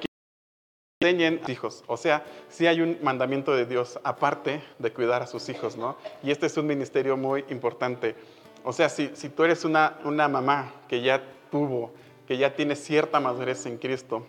enseñen 1.06 1.40
hijos. 1.48 1.84
O 1.86 1.96
sea, 1.96 2.24
sí 2.48 2.66
hay 2.66 2.80
un 2.80 2.98
mandamiento 3.02 3.54
de 3.54 3.66
Dios 3.66 3.98
aparte 4.02 4.62
de 4.78 4.92
cuidar 4.92 5.22
a 5.22 5.26
sus 5.26 5.48
hijos, 5.48 5.76
¿no? 5.76 5.96
Y 6.22 6.30
este 6.30 6.46
es 6.46 6.56
un 6.56 6.66
ministerio 6.66 7.16
muy 7.16 7.44
importante. 7.48 8.16
O 8.64 8.72
sea, 8.72 8.88
si, 8.88 9.10
si 9.14 9.28
tú 9.28 9.44
eres 9.44 9.64
una, 9.64 9.98
una 10.04 10.28
mamá 10.28 10.72
que 10.88 11.00
ya 11.00 11.22
tuvo, 11.50 11.92
que 12.26 12.36
ya 12.36 12.54
tiene 12.54 12.74
cierta 12.74 13.20
madurez 13.20 13.66
en 13.66 13.78
Cristo, 13.78 14.26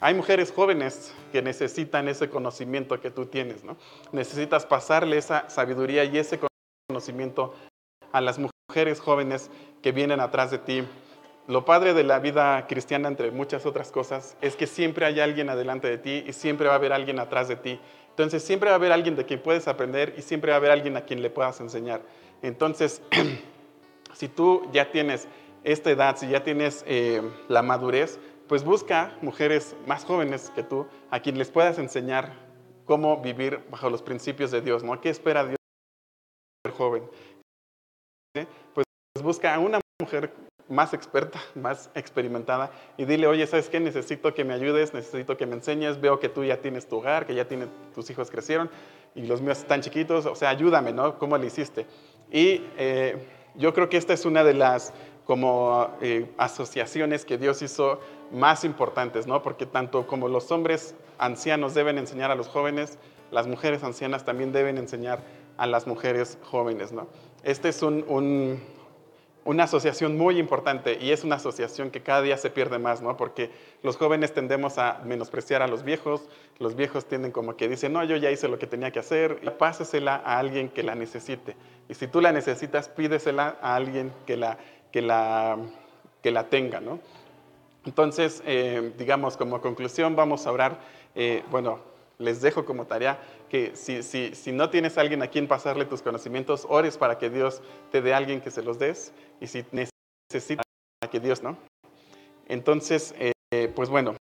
Hay 0.00 0.14
mujeres 0.14 0.50
jóvenes 0.50 1.14
que 1.30 1.42
necesitan 1.42 2.08
ese 2.08 2.30
conocimiento 2.30 2.98
que 3.00 3.10
tú 3.10 3.26
tienes, 3.26 3.64
¿no? 3.64 3.76
Necesitas 4.12 4.64
pasarle 4.64 5.18
esa 5.18 5.50
sabiduría 5.50 6.04
y 6.04 6.16
ese 6.16 6.40
conocimiento 6.88 7.54
a 8.12 8.22
las 8.22 8.38
mujeres 8.38 9.00
jóvenes 9.00 9.50
que 9.82 9.92
vienen 9.92 10.20
atrás 10.20 10.50
de 10.50 10.58
ti. 10.58 10.84
Lo 11.46 11.66
padre 11.66 11.92
de 11.92 12.04
la 12.04 12.20
vida 12.20 12.66
cristiana, 12.66 13.08
entre 13.08 13.30
muchas 13.30 13.66
otras 13.66 13.90
cosas, 13.90 14.34
es 14.40 14.56
que 14.56 14.66
siempre 14.66 15.04
hay 15.04 15.20
alguien 15.20 15.50
adelante 15.50 15.88
de 15.88 15.98
ti 15.98 16.24
y 16.26 16.32
siempre 16.32 16.68
va 16.68 16.72
a 16.72 16.76
haber 16.76 16.94
alguien 16.94 17.18
atrás 17.18 17.48
de 17.48 17.56
ti. 17.56 17.78
Entonces 18.08 18.42
siempre 18.42 18.70
va 18.70 18.76
a 18.76 18.78
haber 18.78 18.92
alguien 18.92 19.14
de 19.14 19.26
quien 19.26 19.42
puedes 19.42 19.68
aprender 19.68 20.14
y 20.16 20.22
siempre 20.22 20.52
va 20.52 20.56
a 20.56 20.58
haber 20.58 20.70
alguien 20.70 20.96
a 20.96 21.02
quien 21.02 21.20
le 21.20 21.28
puedas 21.28 21.60
enseñar. 21.60 22.00
Entonces, 22.40 23.02
si 24.14 24.28
tú 24.28 24.66
ya 24.72 24.90
tienes 24.90 25.28
esta 25.64 25.90
edad, 25.90 26.16
si 26.16 26.28
ya 26.28 26.42
tienes 26.42 26.82
eh, 26.86 27.20
la 27.48 27.62
madurez, 27.62 28.18
pues 28.48 28.64
busca 28.64 29.16
mujeres 29.20 29.76
más 29.86 30.04
jóvenes 30.04 30.50
que 30.54 30.62
tú 30.62 30.86
a 31.10 31.20
quien 31.20 31.36
les 31.36 31.50
puedas 31.50 31.78
enseñar 31.78 32.32
cómo 32.86 33.20
vivir 33.20 33.60
bajo 33.70 33.90
los 33.90 34.00
principios 34.00 34.50
de 34.50 34.62
Dios, 34.62 34.82
¿no? 34.82 34.98
¿Qué 35.00 35.10
espera 35.10 35.44
Dios 35.44 35.58
joven? 36.74 37.02
Pues 38.72 38.86
busca 39.22 39.54
a 39.54 39.58
una 39.58 39.80
mujer 40.00 40.32
más 40.68 40.94
experta, 40.94 41.40
más 41.54 41.90
experimentada, 41.94 42.70
y 42.96 43.04
dile, 43.04 43.26
oye, 43.26 43.46
¿sabes 43.46 43.68
qué? 43.68 43.80
Necesito 43.80 44.34
que 44.34 44.44
me 44.44 44.54
ayudes, 44.54 44.94
necesito 44.94 45.36
que 45.36 45.46
me 45.46 45.54
enseñes, 45.54 46.00
veo 46.00 46.18
que 46.18 46.28
tú 46.28 46.44
ya 46.44 46.60
tienes 46.60 46.88
tu 46.88 46.96
hogar, 46.96 47.26
que 47.26 47.34
ya 47.34 47.46
tienes, 47.46 47.68
tus 47.94 48.08
hijos 48.10 48.30
crecieron 48.30 48.70
y 49.14 49.26
los 49.26 49.40
míos 49.40 49.58
están 49.58 49.80
chiquitos, 49.80 50.26
o 50.26 50.34
sea, 50.34 50.48
ayúdame, 50.50 50.92
¿no? 50.92 51.18
¿Cómo 51.18 51.36
le 51.38 51.46
hiciste? 51.46 51.86
Y 52.30 52.62
eh, 52.76 53.16
yo 53.54 53.74
creo 53.74 53.88
que 53.88 53.96
esta 53.96 54.12
es 54.12 54.24
una 54.24 54.42
de 54.42 54.54
las 54.54 54.92
como 55.26 55.88
eh, 56.00 56.30
asociaciones 56.36 57.24
que 57.24 57.38
Dios 57.38 57.62
hizo 57.62 58.00
más 58.30 58.64
importantes, 58.64 59.26
¿no? 59.26 59.42
Porque 59.42 59.66
tanto 59.66 60.06
como 60.06 60.28
los 60.28 60.50
hombres 60.50 60.94
ancianos 61.18 61.74
deben 61.74 61.98
enseñar 61.98 62.30
a 62.30 62.34
los 62.34 62.48
jóvenes, 62.48 62.98
las 63.30 63.46
mujeres 63.46 63.82
ancianas 63.84 64.24
también 64.24 64.52
deben 64.52 64.76
enseñar 64.76 65.20
a 65.56 65.66
las 65.66 65.86
mujeres 65.86 66.38
jóvenes, 66.42 66.92
¿no? 66.92 67.06
Este 67.42 67.68
es 67.68 67.82
un 67.82 68.60
una 69.44 69.64
asociación 69.64 70.16
muy 70.16 70.38
importante 70.38 70.98
y 71.00 71.12
es 71.12 71.22
una 71.22 71.36
asociación 71.36 71.90
que 71.90 72.02
cada 72.02 72.22
día 72.22 72.36
se 72.36 72.50
pierde 72.50 72.78
más, 72.78 73.02
¿no? 73.02 73.16
Porque 73.16 73.50
los 73.82 73.96
jóvenes 73.96 74.32
tendemos 74.32 74.78
a 74.78 75.00
menospreciar 75.04 75.60
a 75.62 75.68
los 75.68 75.82
viejos, 75.82 76.22
los 76.58 76.76
viejos 76.76 77.04
tienden 77.06 77.30
como 77.30 77.56
que 77.56 77.68
dicen, 77.68 77.92
no, 77.92 78.02
yo 78.04 78.16
ya 78.16 78.30
hice 78.30 78.48
lo 78.48 78.58
que 78.58 78.66
tenía 78.66 78.90
que 78.90 79.00
hacer, 79.00 79.40
y 79.42 79.50
pásesela 79.50 80.22
a 80.24 80.38
alguien 80.38 80.70
que 80.70 80.82
la 80.82 80.94
necesite. 80.94 81.56
Y 81.88 81.94
si 81.94 82.06
tú 82.06 82.20
la 82.20 82.32
necesitas, 82.32 82.88
pídesela 82.88 83.58
a 83.60 83.74
alguien 83.76 84.12
que 84.26 84.36
la, 84.36 84.56
que 84.90 85.02
la, 85.02 85.58
que 86.22 86.30
la 86.30 86.48
tenga, 86.48 86.80
¿no? 86.80 86.98
Entonces, 87.84 88.42
eh, 88.46 88.92
digamos, 88.96 89.36
como 89.36 89.60
conclusión, 89.60 90.16
vamos 90.16 90.46
a 90.46 90.52
orar, 90.52 90.78
eh, 91.14 91.42
bueno, 91.50 91.80
les 92.18 92.40
dejo 92.40 92.64
como 92.64 92.86
tarea 92.86 93.20
que 93.48 93.74
si, 93.74 94.02
si, 94.02 94.34
si, 94.34 94.52
no 94.52 94.70
tienes 94.70 94.98
a 94.98 95.00
alguien 95.00 95.22
a 95.22 95.28
quien 95.28 95.48
pasarle 95.48 95.84
tus 95.84 96.02
conocimientos, 96.02 96.66
ores 96.68 96.96
para 96.96 97.18
que 97.18 97.30
Dios 97.30 97.62
te 97.90 98.02
dé 98.02 98.14
a 98.14 98.18
alguien 98.18 98.40
que 98.40 98.50
se 98.50 98.62
los 98.62 98.78
des 98.78 99.12
y 99.40 99.46
si 99.46 99.64
necesitas 99.72 100.64
que 101.10 101.20
Dios, 101.20 101.42
¿no? 101.42 101.56
Entonces, 102.48 103.14
eh, 103.18 103.72
pues 103.74 103.88
bueno, 103.88 104.16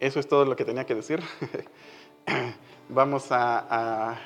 eso 0.00 0.20
es 0.20 0.28
todo 0.28 0.44
lo 0.44 0.56
que 0.56 0.64
tenía 0.64 0.84
que 0.84 0.94
decir. 0.94 1.20
Vamos 2.88 3.28
a 3.30 4.18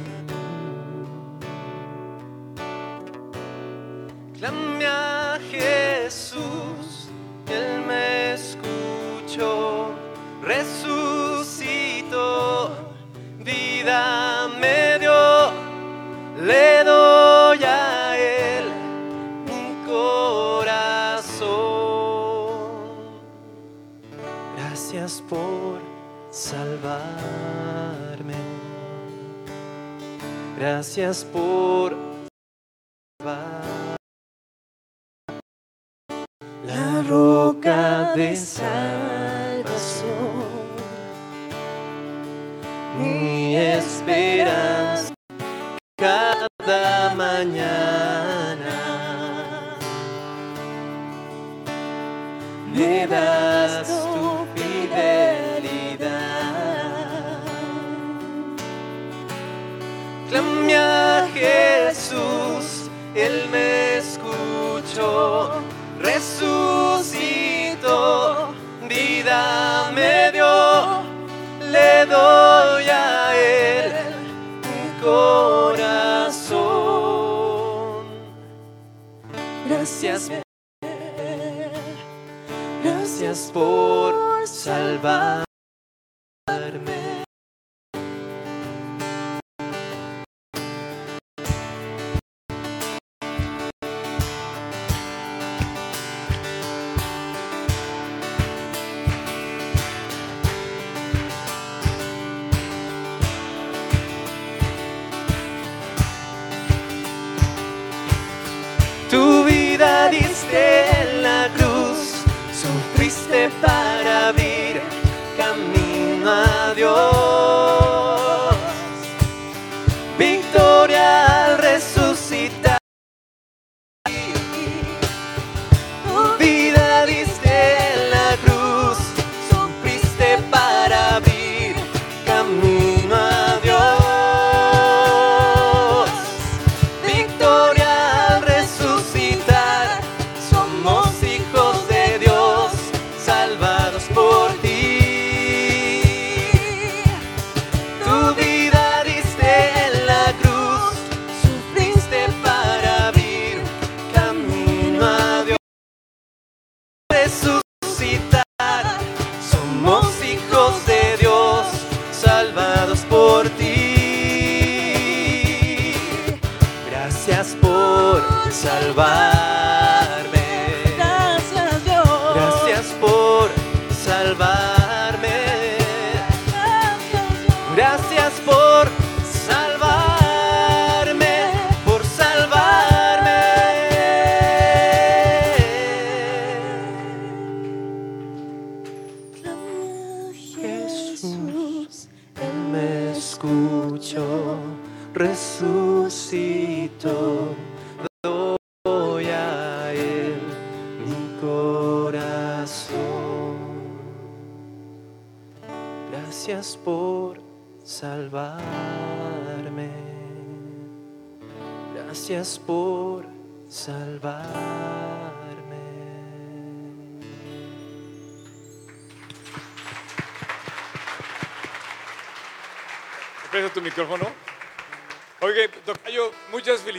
Gracias 30.61 31.25
por 31.25 31.97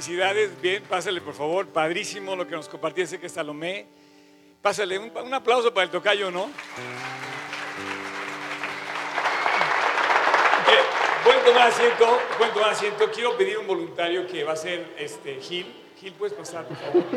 felicidades. 0.01 0.59
Bien, 0.59 0.81
pásale 0.83 1.21
por 1.21 1.35
favor. 1.35 1.67
Padrísimo 1.67 2.35
lo 2.35 2.47
que 2.47 2.55
nos 2.55 2.67
compartiste 2.67 3.19
que 3.19 3.27
es 3.27 3.33
Salomé. 3.33 3.85
Pásale 4.59 4.97
un, 4.97 5.15
un 5.15 5.33
aplauso 5.33 5.71
para 5.71 5.85
el 5.85 5.91
Tocayo, 5.91 6.31
¿no? 6.31 6.49
Pueden 11.23 11.45
tomar 11.45 11.67
asiento, 11.67 12.19
pueden 12.35 12.51
tomar 12.51 12.71
asiento. 12.71 13.11
Quiero 13.11 13.37
pedir 13.37 13.59
un 13.59 13.67
voluntario 13.67 14.25
que 14.25 14.43
va 14.43 14.53
a 14.53 14.55
ser 14.55 14.95
este, 14.97 15.35
Gil. 15.39 15.71
Gil, 15.99 16.13
puedes 16.13 16.33
pasar, 16.33 16.65
por 16.65 16.77
favor. 16.77 17.03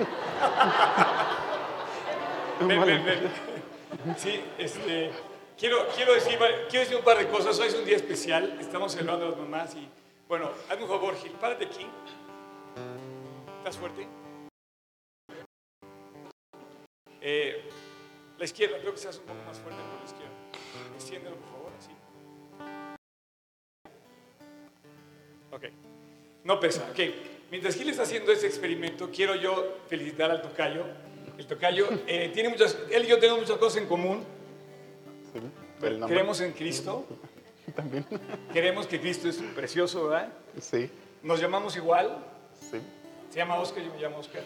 Ven, 2.61 2.85
ven, 2.85 3.05
ven. 3.05 4.17
Sí, 4.17 4.41
este, 4.59 5.11
quiero, 5.59 5.89
quiero, 5.97 6.15
decir, 6.15 6.39
quiero 6.69 6.81
decir 6.85 6.97
un 6.97 7.03
par 7.03 7.19
de 7.19 7.27
cosas. 7.29 7.59
Hoy 7.59 7.69
es 7.69 7.75
un 7.75 7.85
día 7.85 7.97
especial. 7.97 8.59
Estamos 8.61 8.93
celebrando 8.93 9.27
a 9.27 9.31
las 9.31 9.39
mamás 9.39 9.75
y, 9.75 9.89
bueno, 10.29 10.51
hazme 10.69 10.85
un 10.85 10.89
favor, 10.89 11.17
Gil. 11.17 11.33
Párate 11.33 11.65
aquí. 11.65 11.87
¿Estás 13.65 13.79
fuerte? 13.79 14.07
Eh, 17.23 17.63
la 18.37 18.45
izquierda, 18.45 18.77
creo 18.79 18.93
que 18.93 18.99
seas 18.99 19.17
un 19.17 19.25
poco 19.25 19.43
más 19.47 19.59
fuerte 19.59 19.81
por 19.81 19.99
la 20.01 20.05
izquierda. 20.05 20.95
Extiéndelo, 20.95 21.37
por 21.37 21.49
favor, 21.49 21.73
así. 21.79 21.91
Ok. 25.51 25.65
No 26.45 26.61
pesa. 26.61 26.87
Ok. 26.91 26.99
Mientras 27.51 27.75
Gil 27.75 27.89
está 27.89 28.03
haciendo 28.03 28.33
ese 28.33 28.47
experimento, 28.47 29.11
quiero 29.11 29.35
yo 29.35 29.79
felicitar 29.89 30.31
al 30.31 30.43
tocayo 30.43 30.85
el 31.39 31.47
tocayo. 31.47 31.89
Eh, 32.07 32.31
tiene 32.35 32.51
muchas, 32.51 32.77
él 32.91 33.05
y 33.05 33.07
yo 33.07 33.19
tenemos 33.19 33.41
muchas 33.41 33.57
cosas 33.57 33.81
en 33.81 33.89
común. 33.89 34.23
Sí. 35.33 35.41
Creemos 36.07 36.39
en 36.43 36.53
Cristo. 36.53 37.07
También. 37.75 38.05
Creemos 38.53 38.87
que 38.87 39.01
Cristo 39.01 39.27
es 39.27 39.39
precioso, 39.55 40.09
¿verdad? 40.09 40.35
Sí, 40.61 40.91
Nos 41.23 41.41
llamamos 41.41 41.75
igual. 41.77 42.23
sí. 42.71 42.79
Se 43.35 43.41
llama 43.41 43.57
Oscar, 43.57 43.83
yo 43.83 43.93
me 43.93 44.01
llamo 44.01 44.19
Oscar. 44.19 44.45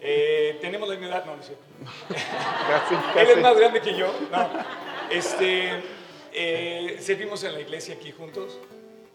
Eh, 0.00 0.56
tenemos 0.60 0.88
la 0.88 0.94
misma 0.94 1.16
edad, 1.16 1.24
no, 1.26 1.34
no 1.34 1.40
es 1.40 1.46
cierto. 1.46 1.64
Casi, 2.08 2.94
Él 3.18 3.30
es 3.30 3.42
más 3.42 3.56
grande 3.56 3.80
que 3.80 3.98
yo. 3.98 4.14
No. 4.30 4.48
Este, 5.10 5.82
eh, 6.32 6.96
servimos 7.00 7.42
en 7.42 7.54
la 7.54 7.60
iglesia 7.60 7.96
aquí 7.96 8.12
juntos. 8.12 8.56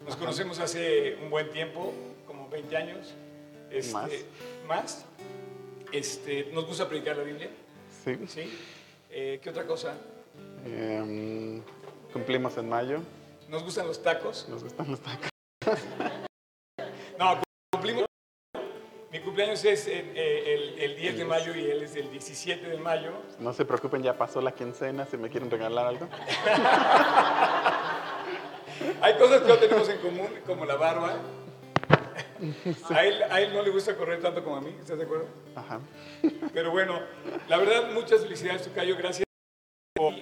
Nos 0.05 0.17
conocemos 0.17 0.59
hace 0.59 1.15
un 1.23 1.29
buen 1.29 1.49
tiempo, 1.51 1.93
como 2.27 2.49
20 2.49 2.75
años. 2.75 3.13
Este, 3.71 3.93
Más. 3.93 4.11
Más. 4.67 5.05
Este, 5.93 6.49
nos 6.51 6.65
gusta 6.65 6.89
predicar 6.89 7.15
la 7.15 7.23
Biblia. 7.23 7.49
Sí. 8.03 8.19
¿sí? 8.27 8.53
Eh, 9.09 9.39
¿Qué 9.41 9.49
otra 9.49 9.65
cosa? 9.65 9.95
Em, 10.65 11.61
cumplimos 12.11 12.57
en 12.57 12.67
mayo. 12.67 12.99
Nos 13.47 13.63
gustan 13.63 13.87
los 13.87 14.03
tacos. 14.03 14.45
Nos 14.49 14.61
gustan 14.61 14.91
los 14.91 14.99
tacos. 14.99 15.29
No, 17.17 17.39
cumplimos. 17.71 18.05
Mi 19.13 19.19
cumpleaños 19.19 19.63
es 19.63 19.87
en, 19.87 20.11
eh, 20.15 20.55
el, 20.55 20.79
el 20.79 20.95
10 20.97 21.17
de 21.19 21.25
mayo 21.25 21.53
y 21.55 21.69
él 21.69 21.83
es 21.83 21.95
el 21.95 22.09
17 22.09 22.67
de 22.67 22.77
mayo. 22.77 23.11
No 23.37 23.53
se 23.53 23.63
preocupen, 23.63 24.01
ya 24.01 24.17
pasó 24.17 24.41
la 24.41 24.51
quincena. 24.53 25.05
Si 25.05 25.17
me 25.17 25.29
quieren 25.29 25.51
regalar 25.51 25.85
algo. 25.85 26.09
Hay 29.01 29.13
cosas 29.17 29.41
que 29.43 29.47
no 29.49 29.55
tenemos 29.57 29.87
en 29.87 29.99
común, 29.99 30.29
como 30.47 30.65
la 30.65 30.77
barba. 30.77 31.13
A 32.89 33.05
él, 33.05 33.21
a 33.29 33.39
él 33.39 33.53
no 33.53 33.61
le 33.61 33.69
gusta 33.69 33.95
correr 33.95 34.19
tanto 34.19 34.43
como 34.43 34.55
a 34.57 34.61
mí, 34.61 34.75
¿estás 34.79 34.97
de 34.97 35.03
acuerdo? 35.03 35.27
Ajá. 35.55 35.79
Pero 36.51 36.71
bueno, 36.71 36.99
la 37.47 37.57
verdad, 37.57 37.91
muchas 37.93 38.21
felicidades, 38.21 38.63
Tocayo. 38.63 38.97
Gracias. 38.97 39.23
por- 39.93 40.15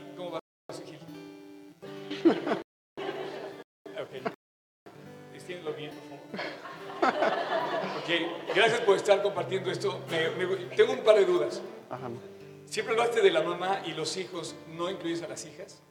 gracias 8.55 8.81
por 8.81 8.95
estar 8.97 9.21
compartiendo 9.21 9.71
esto. 9.71 9.99
Me- 10.09 10.29
me- 10.45 10.55
tengo 10.75 10.93
un 10.93 10.99
par 10.99 11.15
de 11.15 11.25
dudas. 11.25 11.61
Ajá. 11.89 12.09
Siempre 12.65 12.93
hablaste 12.93 13.21
de 13.21 13.31
la 13.31 13.41
mamá 13.41 13.81
y 13.85 13.91
los 13.93 14.15
hijos, 14.17 14.55
¿no 14.69 14.89
incluyes 14.89 15.21
a 15.23 15.27
las 15.27 15.45
hijas? 15.45 15.81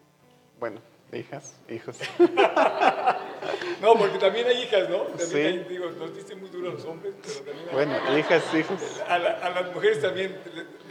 Bueno, 0.59 0.81
hijas, 1.13 1.55
hijos. 1.69 1.97
No, 3.81 3.95
porque 3.95 4.19
también 4.19 4.47
hay 4.47 4.63
hijas, 4.65 4.89
¿no? 4.91 4.99
También 5.05 5.29
Sí. 5.31 5.39
hay, 5.39 5.59
digo, 5.67 5.91
nos 5.93 6.15
diste 6.15 6.37
muy 6.37 6.51
duro 6.51 6.69
a 6.71 6.75
los 6.75 6.85
hombres, 6.85 7.15
pero 7.23 7.35
también 7.47 7.69
hay- 7.69 7.75
Bueno, 7.75 8.19
hijas, 8.19 8.55
hijos. 8.55 8.79
a, 9.09 9.19
la- 9.19 9.39
a 9.39 9.51
las 9.51 9.75
mujeres 9.75 10.03
también. 10.03 10.39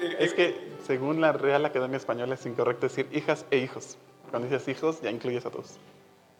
eh, 0.01 0.15
Es 0.19 0.31
eh, 0.31 0.35
que 0.35 0.71
según 0.87 1.21
la 1.21 1.31
Real 1.31 1.63
Academia 1.65 1.97
Española 1.97 2.33
es 2.33 2.45
incorrecto 2.47 2.87
decir 2.87 3.07
hijas 3.11 3.45
e 3.51 3.57
hijos. 3.57 3.97
Cuando 4.31 4.47
dices 4.49 4.67
hijos 4.67 5.01
ya 5.01 5.11
incluyes 5.11 5.45
a 5.45 5.51
todos. 5.51 5.77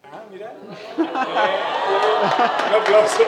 Ah, 0.04 0.24
mira. 0.32 0.52
Eh, 0.98 1.04
Un 2.70 2.82
aplauso. 2.82 3.24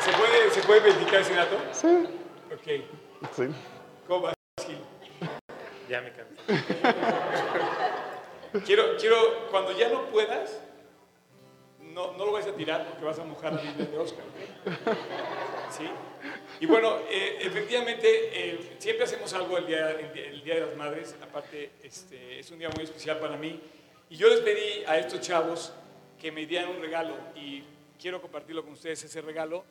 ¿Se 0.00 0.12
puede, 0.12 0.50
¿Se 0.50 0.62
puede 0.62 0.80
verificar 0.80 1.20
ese 1.20 1.34
dato? 1.34 1.56
Sí. 1.72 2.06
Ok. 2.52 3.30
Sí. 3.36 3.44
¿Cómo 4.06 4.22
vas, 4.22 4.34
Gil? 4.66 4.78
Ya 5.88 6.00
me 6.00 6.12
cansé. 6.12 6.34
Quiero, 8.64 8.96
quiero, 8.98 9.48
cuando 9.50 9.70
ya 9.78 9.88
no 9.90 10.06
puedas, 10.06 10.60
no, 11.80 12.12
no 12.16 12.26
lo 12.26 12.32
vayas 12.32 12.48
a 12.48 12.56
tirar 12.56 12.84
porque 12.88 13.04
vas 13.04 13.18
a 13.18 13.24
mojar 13.24 13.52
la 13.52 13.62
Biblia 13.62 13.86
de 13.86 13.98
Oscar. 13.98 14.24
¿Sí? 15.70 15.88
Y 16.58 16.66
bueno, 16.66 16.98
eh, 17.08 17.38
efectivamente, 17.40 18.08
eh, 18.32 18.76
siempre 18.78 19.04
hacemos 19.04 19.32
algo 19.34 19.56
el 19.56 19.66
día, 19.66 19.90
el, 19.92 20.12
día, 20.12 20.26
el 20.26 20.42
Día 20.42 20.54
de 20.56 20.60
las 20.62 20.76
Madres. 20.76 21.14
Aparte, 21.22 21.70
este, 21.82 22.40
es 22.40 22.50
un 22.50 22.58
día 22.58 22.70
muy 22.74 22.84
especial 22.84 23.18
para 23.18 23.36
mí. 23.36 23.60
Y 24.08 24.16
yo 24.16 24.28
les 24.28 24.40
pedí 24.40 24.84
a 24.86 24.98
estos 24.98 25.20
chavos 25.20 25.72
que 26.20 26.32
me 26.32 26.44
dieran 26.44 26.70
un 26.70 26.80
regalo 26.80 27.14
y 27.36 27.62
quiero 28.00 28.20
compartirlo 28.20 28.64
con 28.64 28.72
ustedes, 28.72 29.04
ese 29.04 29.20
regalo. 29.20 29.64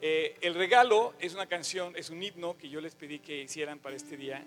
Eh, 0.00 0.36
el 0.40 0.54
regalo 0.54 1.14
es 1.20 1.34
una 1.34 1.46
canción, 1.46 1.94
es 1.96 2.10
un 2.10 2.22
himno 2.22 2.56
que 2.56 2.68
yo 2.68 2.80
les 2.80 2.94
pedí 2.94 3.18
que 3.18 3.42
hicieran 3.42 3.78
para 3.78 3.96
este 3.96 4.16
día. 4.16 4.42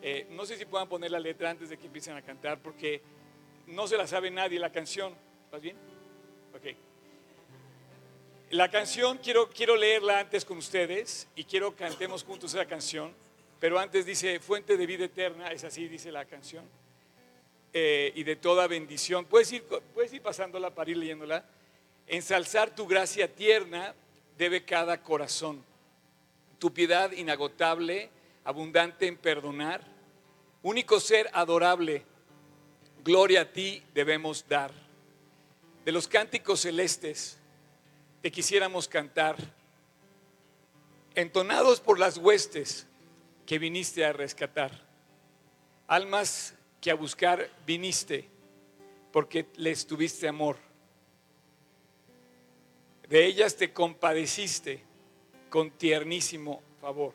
Eh, 0.00 0.26
no 0.30 0.46
sé 0.46 0.56
si 0.56 0.64
puedan 0.64 0.88
poner 0.88 1.10
la 1.10 1.18
letra 1.18 1.50
antes 1.50 1.68
de 1.68 1.76
que 1.76 1.86
empiecen 1.86 2.16
a 2.16 2.22
cantar 2.22 2.60
porque 2.60 3.02
no 3.66 3.86
se 3.86 3.96
la 3.96 4.06
sabe 4.06 4.30
nadie 4.30 4.58
la 4.58 4.70
canción. 4.70 5.14
¿Vas 5.50 5.60
bien? 5.60 5.76
Ok. 6.54 6.76
La 8.50 8.70
canción, 8.70 9.18
quiero, 9.18 9.50
quiero 9.50 9.76
leerla 9.76 10.20
antes 10.20 10.44
con 10.44 10.58
ustedes 10.58 11.28
y 11.34 11.44
quiero 11.44 11.76
cantemos 11.76 12.24
juntos 12.24 12.54
esa 12.54 12.64
canción, 12.64 13.12
pero 13.60 13.78
antes 13.78 14.06
dice, 14.06 14.40
fuente 14.40 14.76
de 14.76 14.86
vida 14.86 15.04
eterna, 15.04 15.52
es 15.52 15.64
así, 15.64 15.86
dice 15.86 16.10
la 16.10 16.24
canción, 16.24 16.64
eh, 17.74 18.10
y 18.14 18.22
de 18.22 18.36
toda 18.36 18.66
bendición. 18.66 19.26
¿Puedes 19.26 19.52
ir, 19.52 19.64
puedes 19.92 20.12
ir 20.14 20.22
pasándola 20.22 20.74
para 20.74 20.90
ir 20.90 20.96
leyéndola. 20.96 21.44
Ensalzar 22.08 22.74
tu 22.74 22.86
gracia 22.86 23.34
tierna 23.34 23.94
debe 24.38 24.64
cada 24.64 25.02
corazón, 25.02 25.62
tu 26.58 26.72
piedad 26.72 27.12
inagotable, 27.12 28.08
abundante 28.44 29.06
en 29.06 29.18
perdonar, 29.18 29.82
único 30.62 31.00
ser 31.00 31.28
adorable, 31.34 32.02
gloria 33.04 33.42
a 33.42 33.52
ti 33.52 33.82
debemos 33.92 34.46
dar. 34.48 34.72
De 35.84 35.92
los 35.92 36.08
cánticos 36.08 36.60
celestes, 36.60 37.36
te 38.22 38.30
quisiéramos 38.30 38.88
cantar, 38.88 39.36
entonados 41.14 41.78
por 41.78 41.98
las 41.98 42.16
huestes 42.16 42.86
que 43.44 43.58
viniste 43.58 44.06
a 44.06 44.14
rescatar, 44.14 44.72
almas 45.86 46.54
que 46.80 46.90
a 46.90 46.94
buscar 46.94 47.50
viniste, 47.66 48.30
porque 49.12 49.46
les 49.56 49.86
tuviste 49.86 50.26
amor. 50.26 50.67
De 53.08 53.24
ellas 53.24 53.56
te 53.56 53.72
compadeciste 53.72 54.82
con 55.48 55.70
tiernísimo 55.70 56.62
favor. 56.80 57.14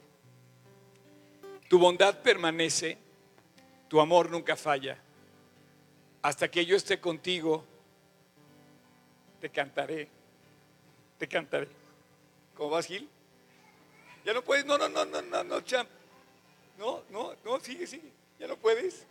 Tu 1.69 1.77
bondad 1.77 2.21
permanece, 2.21 2.97
tu 3.87 3.99
amor 3.99 4.29
nunca 4.29 4.55
falla. 4.55 4.97
Hasta 6.21 6.49
que 6.49 6.65
yo 6.65 6.75
esté 6.75 6.99
contigo, 6.99 7.63
te 9.39 9.49
cantaré 9.49 10.09
te 11.23 11.27
cantaré. 11.29 11.69
¿Cómo 12.53 12.71
vas, 12.71 12.85
Gil? 12.85 13.07
Ya 14.25 14.33
no 14.33 14.43
puedes, 14.43 14.65
no, 14.65 14.77
no, 14.77 14.89
no, 14.89 15.05
no, 15.05 15.21
no, 15.21 15.43
no, 15.43 15.61
champ. 15.61 15.89
No, 16.77 17.03
no, 17.09 17.33
no, 17.45 17.61
sigue, 17.61 17.87
sigue. 17.87 18.11
Ya 18.37 18.47
no 18.47 18.57
puedes. 18.57 19.05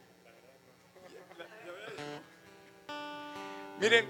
Miren, 3.80 4.04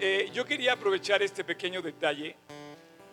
eh, 0.00 0.30
yo 0.32 0.44
quería 0.44 0.72
aprovechar 0.72 1.22
este 1.22 1.44
pequeño 1.44 1.80
detalle 1.82 2.36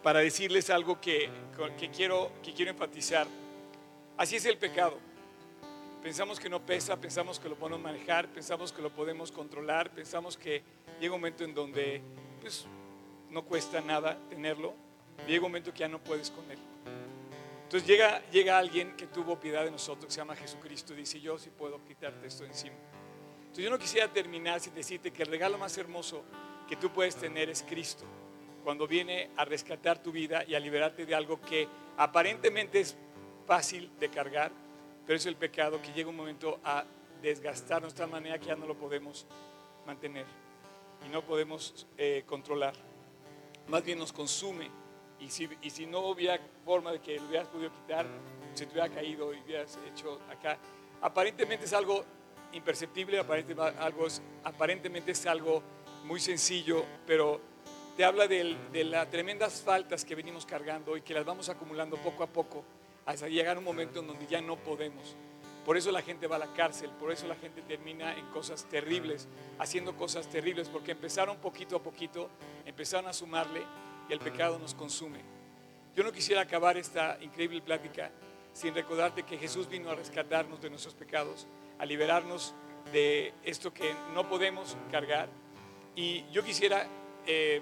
para 0.04 0.20
decirles 0.20 0.70
algo 0.70 1.00
que, 1.00 1.30
que, 1.78 1.90
quiero, 1.90 2.32
que 2.44 2.54
quiero 2.54 2.72
enfatizar. 2.72 3.28
Así 4.18 4.36
es 4.36 4.46
el 4.46 4.58
pecado. 4.58 4.98
Pensamos 6.02 6.40
que 6.40 6.50
no 6.50 6.66
pesa, 6.66 7.00
pensamos 7.00 7.40
que 7.40 7.48
lo 7.48 7.56
podemos 7.56 7.82
manejar, 7.82 8.28
pensamos 8.28 8.72
que 8.72 8.82
lo 8.82 8.90
podemos 8.90 9.32
controlar, 9.32 9.92
pensamos 9.92 10.36
que 10.36 10.64
llega 11.00 11.14
un 11.14 11.22
momento 11.22 11.44
en 11.44 11.54
donde 11.54 12.02
pues, 12.40 12.66
no 13.30 13.44
cuesta 13.44 13.82
nada 13.82 14.18
tenerlo, 14.28 14.74
llega 15.28 15.40
un 15.40 15.52
momento 15.52 15.72
que 15.72 15.80
ya 15.80 15.88
no 15.88 16.00
puedes 16.00 16.32
con 16.32 16.50
él. 16.50 16.58
Entonces 17.64 17.88
llega, 17.88 18.22
llega 18.32 18.58
alguien 18.58 18.98
que 18.98 19.08
tuvo 19.08 19.40
piedad 19.40 19.64
de 19.64 19.72
nosotros, 19.72 20.08
que 20.08 20.12
se 20.12 20.18
llama 20.18 20.36
Jesucristo, 20.36 20.94
y 20.94 20.98
dice, 20.98 21.22
yo 21.22 21.38
sí 21.38 21.52
puedo 21.56 21.82
quitarte 21.86 22.28
esto 22.28 22.44
encima. 22.44 22.76
Entonces 23.42 23.64
yo 23.64 23.70
no 23.70 23.78
quisiera 23.78 24.12
terminar 24.12 24.60
sin 24.60 24.74
decirte 24.74 25.12
que 25.12 25.24
el 25.24 25.30
regalo 25.30 25.58
más 25.58 25.78
hermoso 25.78 26.24
que 26.72 26.78
tú 26.78 26.90
puedes 26.90 27.18
tener 27.18 27.50
es 27.50 27.66
Cristo, 27.68 28.06
cuando 28.64 28.88
viene 28.88 29.30
a 29.36 29.44
rescatar 29.44 30.02
tu 30.02 30.10
vida 30.10 30.46
y 30.48 30.56
a 30.56 30.60
liberarte 30.62 31.06
de 31.06 31.14
algo 31.14 31.42
que 31.42 31.68
aparentemente 31.98 32.80
es 32.80 32.96
fácil 33.46 33.92
de 34.00 34.08
cargar, 34.10 34.54
pero 35.06 35.18
es 35.18 35.26
el 35.26 35.36
pecado 35.36 35.82
que 35.82 35.92
llega 35.92 36.10
un 36.10 36.16
momento 36.16 36.62
a 36.64 36.86
desgastarnos 37.22 37.94
de 37.94 37.98
tal 37.98 38.10
manera 38.10 38.40
que 38.40 38.46
ya 38.46 38.56
no 38.56 38.66
lo 38.66 38.76
podemos 38.76 39.28
mantener 39.86 40.26
y 41.06 41.10
no 41.10 41.22
podemos 41.24 41.86
eh, 41.98 42.24
controlar 42.26 42.74
más 43.68 43.84
bien 43.84 44.00
nos 44.00 44.14
consume. 44.14 44.70
Y 45.20 45.30
si, 45.30 45.50
y 45.62 45.70
si 45.70 45.86
no 45.86 46.00
hubiera 46.00 46.40
forma 46.64 46.94
de 46.94 47.02
que 47.02 47.18
lo 47.20 47.28
hubieras 47.28 47.50
podido 47.50 47.70
quitar, 47.74 48.06
se 48.54 48.66
te 48.66 48.72
hubiera 48.72 48.88
caído 48.88 49.34
y 49.34 49.42
hubieras 49.42 49.78
hecho 49.92 50.22
acá. 50.30 50.58
Aparentemente 51.02 51.66
es 51.66 51.74
algo 51.74 52.06
imperceptible, 52.54 53.20
aparentemente, 53.20 53.78
algo 53.78 54.08
aparentemente 54.46 55.12
es 55.12 55.26
algo 55.26 55.62
muy 56.06 56.20
sencillo, 56.20 56.86
pero 57.06 57.42
te 57.98 58.06
habla 58.06 58.28
de 58.28 58.84
las 58.86 59.10
tremendas 59.10 59.62
faltas 59.62 60.06
que 60.06 60.16
venimos 60.16 60.46
cargando 60.46 60.98
y 60.98 61.02
que 61.02 61.14
las 61.14 61.26
vamos 61.26 61.50
acumulando 61.50 61.98
poco 61.98 62.24
a 62.24 62.28
poco 62.28 62.64
hasta 63.06 63.28
llegar 63.28 63.56
a 63.56 63.60
un 63.60 63.66
momento 63.66 64.00
en 64.00 64.08
donde 64.08 64.28
ya 64.28 64.42
no 64.42 64.56
podemos. 64.58 65.16
Por 65.66 65.78
eso 65.78 65.92
la 65.92 66.02
gente 66.02 66.26
va 66.26 66.38
a 66.38 66.40
la 66.40 66.54
cárcel, 66.54 66.90
por 67.00 67.12
eso 67.12 67.28
la 67.28 67.36
gente 67.36 67.62
termina 67.62 68.18
en 68.18 68.26
cosas 68.28 68.66
terribles, 68.66 69.28
haciendo 69.60 69.96
cosas 69.96 70.28
terribles, 70.28 70.70
porque 70.70 70.92
empezaron 70.92 71.38
poquito 71.38 71.76
a 71.76 71.84
poquito, 71.84 72.30
empezaron 72.66 73.08
a 73.08 73.14
sumarle 73.14 73.62
y 74.10 74.14
el 74.14 74.20
pecado 74.20 74.58
nos 74.58 74.74
consume. 74.74 75.20
Yo 75.96 76.04
no 76.04 76.12
quisiera 76.12 76.42
acabar 76.42 76.78
esta 76.78 77.18
increíble 77.22 77.62
plática 77.62 78.12
sin 78.54 78.74
recordarte 78.74 79.24
que 79.24 79.38
Jesús 79.38 79.68
vino 79.70 79.92
a 79.92 79.96
rescatarnos 79.96 80.62
de 80.62 80.70
nuestros 80.70 80.96
pecados, 80.96 81.48
a 81.78 81.86
liberarnos 81.86 82.56
de 82.92 83.34
esto 83.44 83.74
que 83.74 83.94
no 84.14 84.28
podemos 84.28 84.76
cargar. 84.90 85.30
Y 85.96 86.30
yo 86.32 86.44
quisiera, 86.44 86.88
eh, 87.26 87.62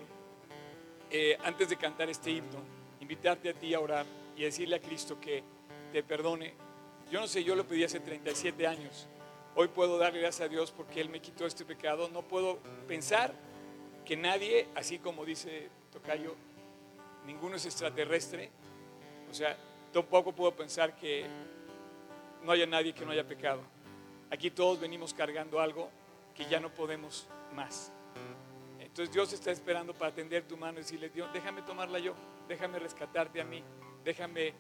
eh, 1.09 1.37
antes 1.43 1.69
de 1.69 1.77
cantar 1.77 2.09
este 2.09 2.31
himno, 2.31 2.59
invitarte 2.99 3.49
a 3.49 3.53
ti 3.53 3.73
a 3.73 3.79
orar 3.79 4.05
y 4.35 4.43
decirle 4.43 4.75
a 4.75 4.81
Cristo 4.81 5.19
que 5.19 5.43
te 5.91 6.03
perdone. 6.03 6.53
Yo 7.11 7.19
no 7.19 7.27
sé, 7.27 7.43
yo 7.43 7.55
lo 7.55 7.65
pedí 7.65 7.83
hace 7.83 7.99
37 7.99 8.67
años. 8.67 9.07
Hoy 9.55 9.67
puedo 9.69 9.97
darle 9.97 10.19
gracias 10.19 10.45
a 10.45 10.49
Dios 10.49 10.71
porque 10.71 11.01
Él 11.01 11.09
me 11.09 11.21
quitó 11.21 11.45
este 11.45 11.65
pecado. 11.65 12.07
No 12.09 12.21
puedo 12.21 12.59
pensar 12.87 13.33
que 14.05 14.15
nadie, 14.15 14.67
así 14.75 14.99
como 14.99 15.25
dice 15.25 15.69
Tocayo, 15.91 16.35
ninguno 17.25 17.55
es 17.55 17.65
extraterrestre. 17.65 18.51
O 19.31 19.33
sea, 19.33 19.57
tampoco 19.91 20.33
puedo 20.33 20.55
pensar 20.55 20.95
que 20.95 21.25
no 22.43 22.51
haya 22.51 22.67
nadie 22.67 22.93
que 22.93 23.05
no 23.05 23.11
haya 23.11 23.27
pecado. 23.27 23.61
Aquí 24.29 24.51
todos 24.51 24.79
venimos 24.79 25.13
cargando 25.15 25.59
algo 25.59 25.89
que 26.35 26.45
ya 26.45 26.59
no 26.59 26.71
podemos 26.71 27.27
más. 27.55 27.91
Entonces 28.99 29.15
Dios 29.15 29.31
está 29.31 29.51
esperando 29.51 29.93
para 29.93 30.13
tender 30.13 30.43
tu 30.43 30.57
mano 30.57 30.77
y 30.77 30.81
decirle, 30.81 31.07
Dios, 31.07 31.31
déjame 31.31 31.61
tomarla 31.61 31.99
yo, 31.99 32.13
déjame 32.49 32.79
rescatarte 32.79 33.39
a 33.39 33.45
mí, 33.45 33.63
déjame 34.03 34.53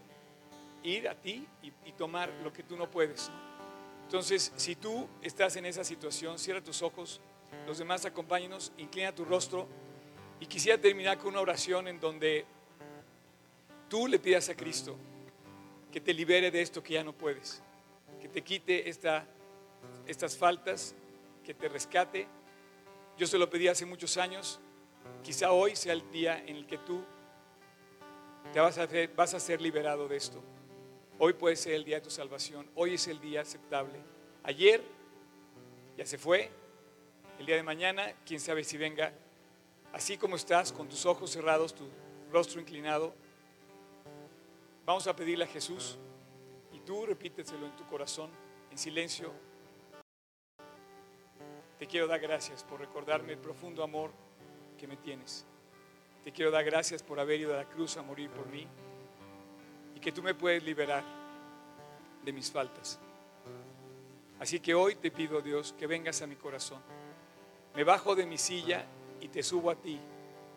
ir 0.81 1.09
a 1.09 1.13
ti 1.13 1.45
y, 1.61 1.91
tomar 1.91 2.29
lo 2.41 2.53
que 2.53 2.63
tú 2.63 2.77
no 2.77 2.89
puedes. 2.89 3.29
Entonces, 4.03 4.53
si 4.55 4.77
tú 4.77 5.09
estás 5.21 5.57
en 5.57 5.65
esa 5.65 5.83
situación, 5.83 6.39
cierra 6.39 6.63
tus 6.63 6.81
ojos, 6.81 7.19
los 7.67 7.79
demás 7.79 8.05
acompáñenos, 8.05 8.71
inclina 8.77 9.13
tu 9.13 9.25
rostro 9.25 9.67
y 10.39 10.45
quisiera 10.45 10.79
terminar 10.79 11.17
con 11.17 11.31
una 11.31 11.41
oración 11.41 11.89
en 11.89 11.99
donde 11.99 12.45
tú 13.89 14.07
le 14.07 14.19
pidas 14.19 14.47
a 14.47 14.55
Cristo 14.55 14.95
que 15.91 15.99
te 15.99 16.13
libere 16.13 16.49
de 16.49 16.61
esto 16.61 16.81
que 16.81 16.93
ya 16.93 17.03
no 17.03 17.11
puedes, 17.11 17.61
que 18.21 18.29
te 18.29 18.41
quite 18.41 18.87
esta, 18.87 19.25
estas 20.07 20.37
faltas, 20.37 20.95
que 21.43 21.53
te 21.53 21.67
rescate. 21.67 22.38
Yo 23.19 23.27
se 23.27 23.37
lo 23.37 23.49
pedí 23.49 23.67
hace 23.67 23.85
muchos 23.85 24.15
años, 24.15 24.61
quizá 25.21 25.51
hoy 25.51 25.75
sea 25.75 25.91
el 25.91 26.09
día 26.09 26.41
en 26.47 26.55
el 26.55 26.65
que 26.65 26.77
tú 26.77 27.03
te 28.53 28.61
vas 28.61 28.77
a, 28.77 28.87
vas 29.13 29.33
a 29.33 29.41
ser 29.41 29.59
liberado 29.59 30.07
de 30.07 30.15
esto. 30.15 30.41
Hoy 31.17 31.33
puede 31.33 31.57
ser 31.57 31.73
el 31.73 31.83
día 31.83 31.97
de 31.97 32.01
tu 32.01 32.09
salvación, 32.09 32.71
hoy 32.75 32.93
es 32.93 33.09
el 33.09 33.19
día 33.19 33.41
aceptable. 33.41 33.99
Ayer 34.43 34.81
ya 35.97 36.05
se 36.05 36.17
fue, 36.17 36.49
el 37.39 37.45
día 37.45 37.57
de 37.57 37.63
mañana, 37.63 38.13
quién 38.25 38.39
sabe 38.39 38.63
si 38.63 38.77
venga, 38.77 39.11
así 39.91 40.17
como 40.17 40.37
estás, 40.37 40.71
con 40.71 40.87
tus 40.87 41.05
ojos 41.05 41.29
cerrados, 41.29 41.75
tu 41.75 41.89
rostro 42.31 42.61
inclinado, 42.61 43.13
vamos 44.85 45.07
a 45.07 45.15
pedirle 45.17 45.43
a 45.43 45.47
Jesús 45.47 45.97
y 46.71 46.79
tú 46.79 47.05
repíteselo 47.05 47.65
en 47.65 47.75
tu 47.75 47.85
corazón, 47.85 48.31
en 48.71 48.77
silencio. 48.77 49.33
Te 51.79 51.87
quiero 51.87 52.07
dar 52.07 52.19
gracias 52.19 52.61
por 52.65 52.81
recordarme 52.81 53.31
el 53.31 53.39
profundo 53.39 53.83
amor 53.83 54.11
que 54.77 54.85
me 54.85 54.97
tienes. 54.97 55.45
Te 56.25 56.33
quiero 56.33 56.51
dar 56.51 56.65
gracias 56.65 57.01
por 57.01 57.21
haber 57.21 57.39
ido 57.39 57.53
a 57.53 57.57
la 57.57 57.69
cruz 57.69 57.95
a 57.95 58.01
morir 58.01 58.29
por 58.29 58.47
mí 58.47 58.67
y 59.95 59.99
que 60.01 60.11
tú 60.11 60.21
me 60.21 60.35
puedes 60.35 60.61
liberar 60.61 61.05
de 62.25 62.33
mis 62.33 62.51
faltas. 62.51 62.99
Así 64.41 64.59
que 64.59 64.73
hoy 64.73 64.95
te 64.95 65.09
pido, 65.09 65.39
Dios, 65.39 65.73
que 65.79 65.87
vengas 65.87 66.21
a 66.21 66.27
mi 66.27 66.35
corazón. 66.35 66.81
Me 67.73 67.85
bajo 67.85 68.13
de 68.13 68.25
mi 68.25 68.37
silla 68.37 68.85
y 69.21 69.29
te 69.29 69.41
subo 69.41 69.71
a 69.71 69.75
ti 69.75 69.97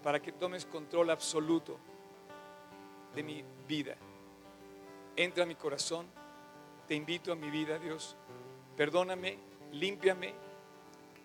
para 0.03 0.21
que 0.21 0.33
tomes 0.33 0.67
control 0.67 1.11
absoluto 1.11 1.79
de 3.15 3.23
mi 3.23 3.45
vida. 3.69 3.95
Entra 5.15 5.45
a 5.45 5.47
mi 5.47 5.55
corazón, 5.55 6.07
te 6.89 6.97
invito 6.97 7.33
a 7.33 7.37
mi 7.37 7.49
vida, 7.49 7.79
Dios. 7.79 8.17
Perdóname, 8.77 9.39
límpiame 9.71 10.52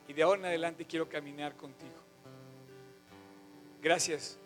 y 0.07 0.13
de 0.13 0.23
ahora 0.23 0.39
en 0.39 0.45
adelante 0.45 0.85
quiero 0.85 1.09
caminar 1.09 1.55
contigo. 1.55 1.95
Gracias 3.81 4.37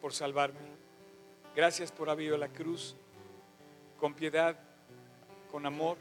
por 0.00 0.12
salvarme. 0.12 0.60
Gracias 1.54 1.90
por 1.90 2.10
haber 2.10 2.26
ido 2.26 2.34
a 2.34 2.38
la 2.38 2.48
cruz 2.48 2.96
con 3.98 4.14
piedad, 4.14 4.58
con 5.50 5.64
amor 5.66 5.96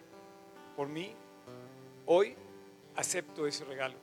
por 0.76 0.88
mí. 0.88 1.14
Hoy 2.06 2.36
acepto 2.96 3.48
ese 3.48 3.64
regalo. 3.66 3.96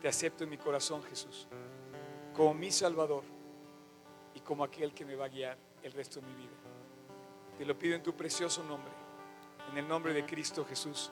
Te 0.00 0.08
acepto 0.08 0.44
en 0.44 0.50
mi 0.50 0.58
corazón, 0.58 1.02
Jesús, 1.04 1.46
como 2.34 2.52
mi 2.52 2.70
Salvador 2.70 3.24
y 4.34 4.40
como 4.40 4.64
aquel 4.64 4.92
que 4.92 5.04
me 5.04 5.14
va 5.14 5.26
a 5.26 5.28
guiar 5.28 5.56
el 5.82 5.92
resto 5.92 6.20
de 6.20 6.26
mi 6.26 6.34
vida. 6.34 6.52
Te 7.58 7.64
lo 7.64 7.78
pido 7.78 7.94
en 7.94 8.02
tu 8.02 8.14
precioso 8.14 8.62
nombre, 8.64 8.92
en 9.70 9.78
el 9.78 9.86
nombre 9.86 10.12
de 10.12 10.26
Cristo 10.26 10.64
Jesús. 10.64 11.10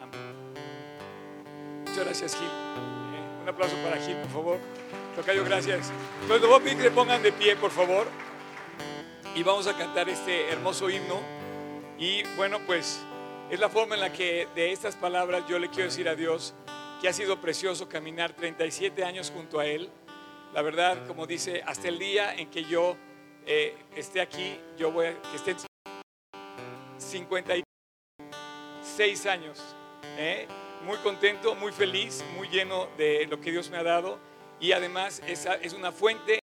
Amén. 0.00 0.75
Muchas 1.96 2.08
gracias, 2.08 2.36
Gil. 2.36 2.46
Eh, 2.46 3.42
un 3.42 3.48
aplauso 3.48 3.74
para 3.76 3.96
Gil, 3.96 4.16
por 4.16 4.30
favor. 4.30 4.58
Tocayo, 5.16 5.42
gracias. 5.46 5.90
Entonces, 6.20 6.42
les 6.42 6.50
voy 6.50 6.60
a 6.60 6.62
pedir 6.62 6.76
que 6.76 6.82
se 6.82 6.90
pongan 6.90 7.22
de 7.22 7.32
pie, 7.32 7.56
por 7.56 7.70
favor. 7.70 8.06
Y 9.34 9.42
vamos 9.42 9.66
a 9.66 9.74
cantar 9.74 10.06
este 10.10 10.50
hermoso 10.50 10.90
himno. 10.90 11.22
Y 11.98 12.22
bueno, 12.36 12.58
pues 12.66 13.00
es 13.50 13.58
la 13.58 13.70
forma 13.70 13.94
en 13.94 14.02
la 14.02 14.12
que 14.12 14.46
de 14.54 14.72
estas 14.72 14.94
palabras 14.94 15.44
yo 15.48 15.58
le 15.58 15.70
quiero 15.70 15.84
decir 15.84 16.06
a 16.06 16.14
Dios 16.14 16.52
que 17.00 17.08
ha 17.08 17.14
sido 17.14 17.40
precioso 17.40 17.88
caminar 17.88 18.34
37 18.34 19.02
años 19.02 19.32
junto 19.34 19.58
a 19.58 19.64
Él. 19.64 19.88
La 20.52 20.60
verdad, 20.60 21.06
como 21.06 21.26
dice, 21.26 21.62
hasta 21.64 21.88
el 21.88 21.98
día 21.98 22.34
en 22.34 22.50
que 22.50 22.64
yo 22.64 22.98
eh, 23.46 23.74
esté 23.94 24.20
aquí, 24.20 24.60
yo 24.76 24.92
voy 24.92 25.06
a 25.06 25.22
que 25.22 25.36
estén 25.36 25.56
56 26.98 29.26
años. 29.26 29.74
¿eh? 30.18 30.46
Muy 30.84 30.98
contento, 30.98 31.54
muy 31.54 31.72
feliz, 31.72 32.24
muy 32.36 32.48
lleno 32.48 32.88
de 32.96 33.26
lo 33.26 33.40
que 33.40 33.50
Dios 33.50 33.70
me 33.70 33.78
ha 33.78 33.82
dado. 33.82 34.18
Y 34.60 34.72
además 34.72 35.22
esa 35.26 35.54
es 35.54 35.72
una 35.72 35.92
fuente 35.92 36.40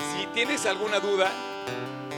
Si 0.00 0.26
tienes 0.34 0.66
alguna 0.66 1.00
duda, 1.00 1.30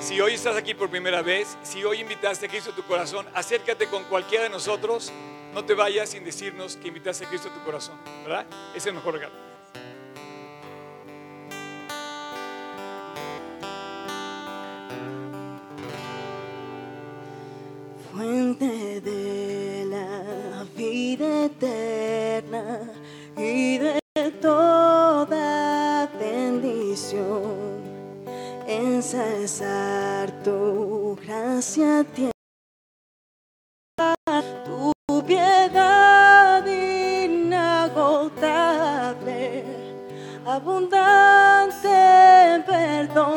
si 0.00 0.20
hoy 0.20 0.34
estás 0.34 0.56
aquí 0.56 0.74
por 0.74 0.90
primera 0.90 1.22
vez, 1.22 1.56
si 1.62 1.84
hoy 1.84 2.00
invitaste 2.00 2.46
a 2.46 2.48
Cristo 2.48 2.72
tu 2.72 2.82
corazón, 2.82 3.26
acércate 3.34 3.86
con 3.86 4.04
cualquiera 4.04 4.44
de 4.44 4.50
nosotros. 4.50 5.12
No 5.52 5.64
te 5.64 5.74
vayas 5.74 6.08
sin 6.08 6.24
decirnos 6.24 6.76
que 6.76 6.88
invitaste 6.88 7.26
a 7.26 7.28
Cristo 7.28 7.50
a 7.50 7.54
tu 7.54 7.62
corazón, 7.62 7.98
¿verdad? 8.24 8.46
Es 8.74 8.86
el 8.86 8.94
mejor 8.94 9.14
regalo. 9.14 9.51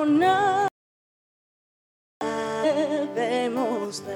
Perdonar 0.05 0.67
debemos 2.63 4.03
dar. 4.05 4.15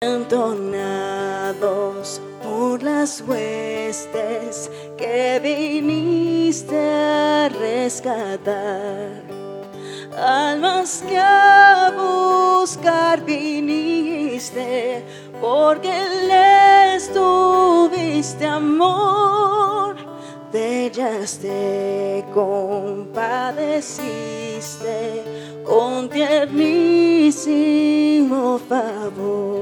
Entonados 0.00 1.30
por 2.42 2.82
las 2.82 3.20
huestes 3.22 4.70
que 4.96 5.40
viniste 5.42 6.78
a 6.78 7.48
rescatar, 7.48 9.22
almas 10.16 11.02
que 11.08 11.18
a 11.18 11.92
buscar 11.96 13.24
viniste, 13.24 15.04
porque 15.40 15.92
les 16.28 17.12
tuviste 17.12 18.46
amor 18.46 19.55
de 20.56 20.86
ellas 20.86 21.38
te 21.42 22.24
compadeciste 22.32 25.22
con 25.66 26.08
tiernísimo 26.08 28.58
favor. 28.66 29.55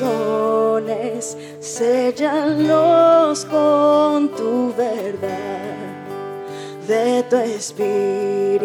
Corazones, 0.00 1.36
séllalos 1.60 3.44
con 3.44 4.28
tu 4.30 4.72
verdad, 4.74 5.60
de 6.86 7.22
tu 7.28 7.36
espíritu 7.36 8.62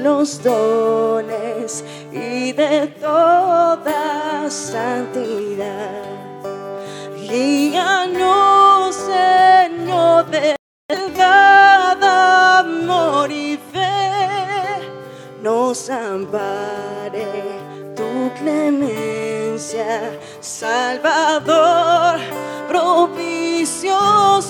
los 0.00 0.42
dones 0.42 1.84
y 2.12 2.52
de 2.52 2.88
toda 3.00 4.50
santidad. 4.50 6.02
Guíanos, 7.28 8.96
Señor, 8.96 10.26
de 10.30 10.56
verdad, 10.88 12.58
amor 12.60 13.30
y 13.30 13.56
fe, 13.72 13.88
nos 15.42 15.88
ampare 15.88 17.26
tu 17.94 18.30
clemencia, 18.38 19.19
Salvador, 20.40 22.18
propicio. 22.66 24.40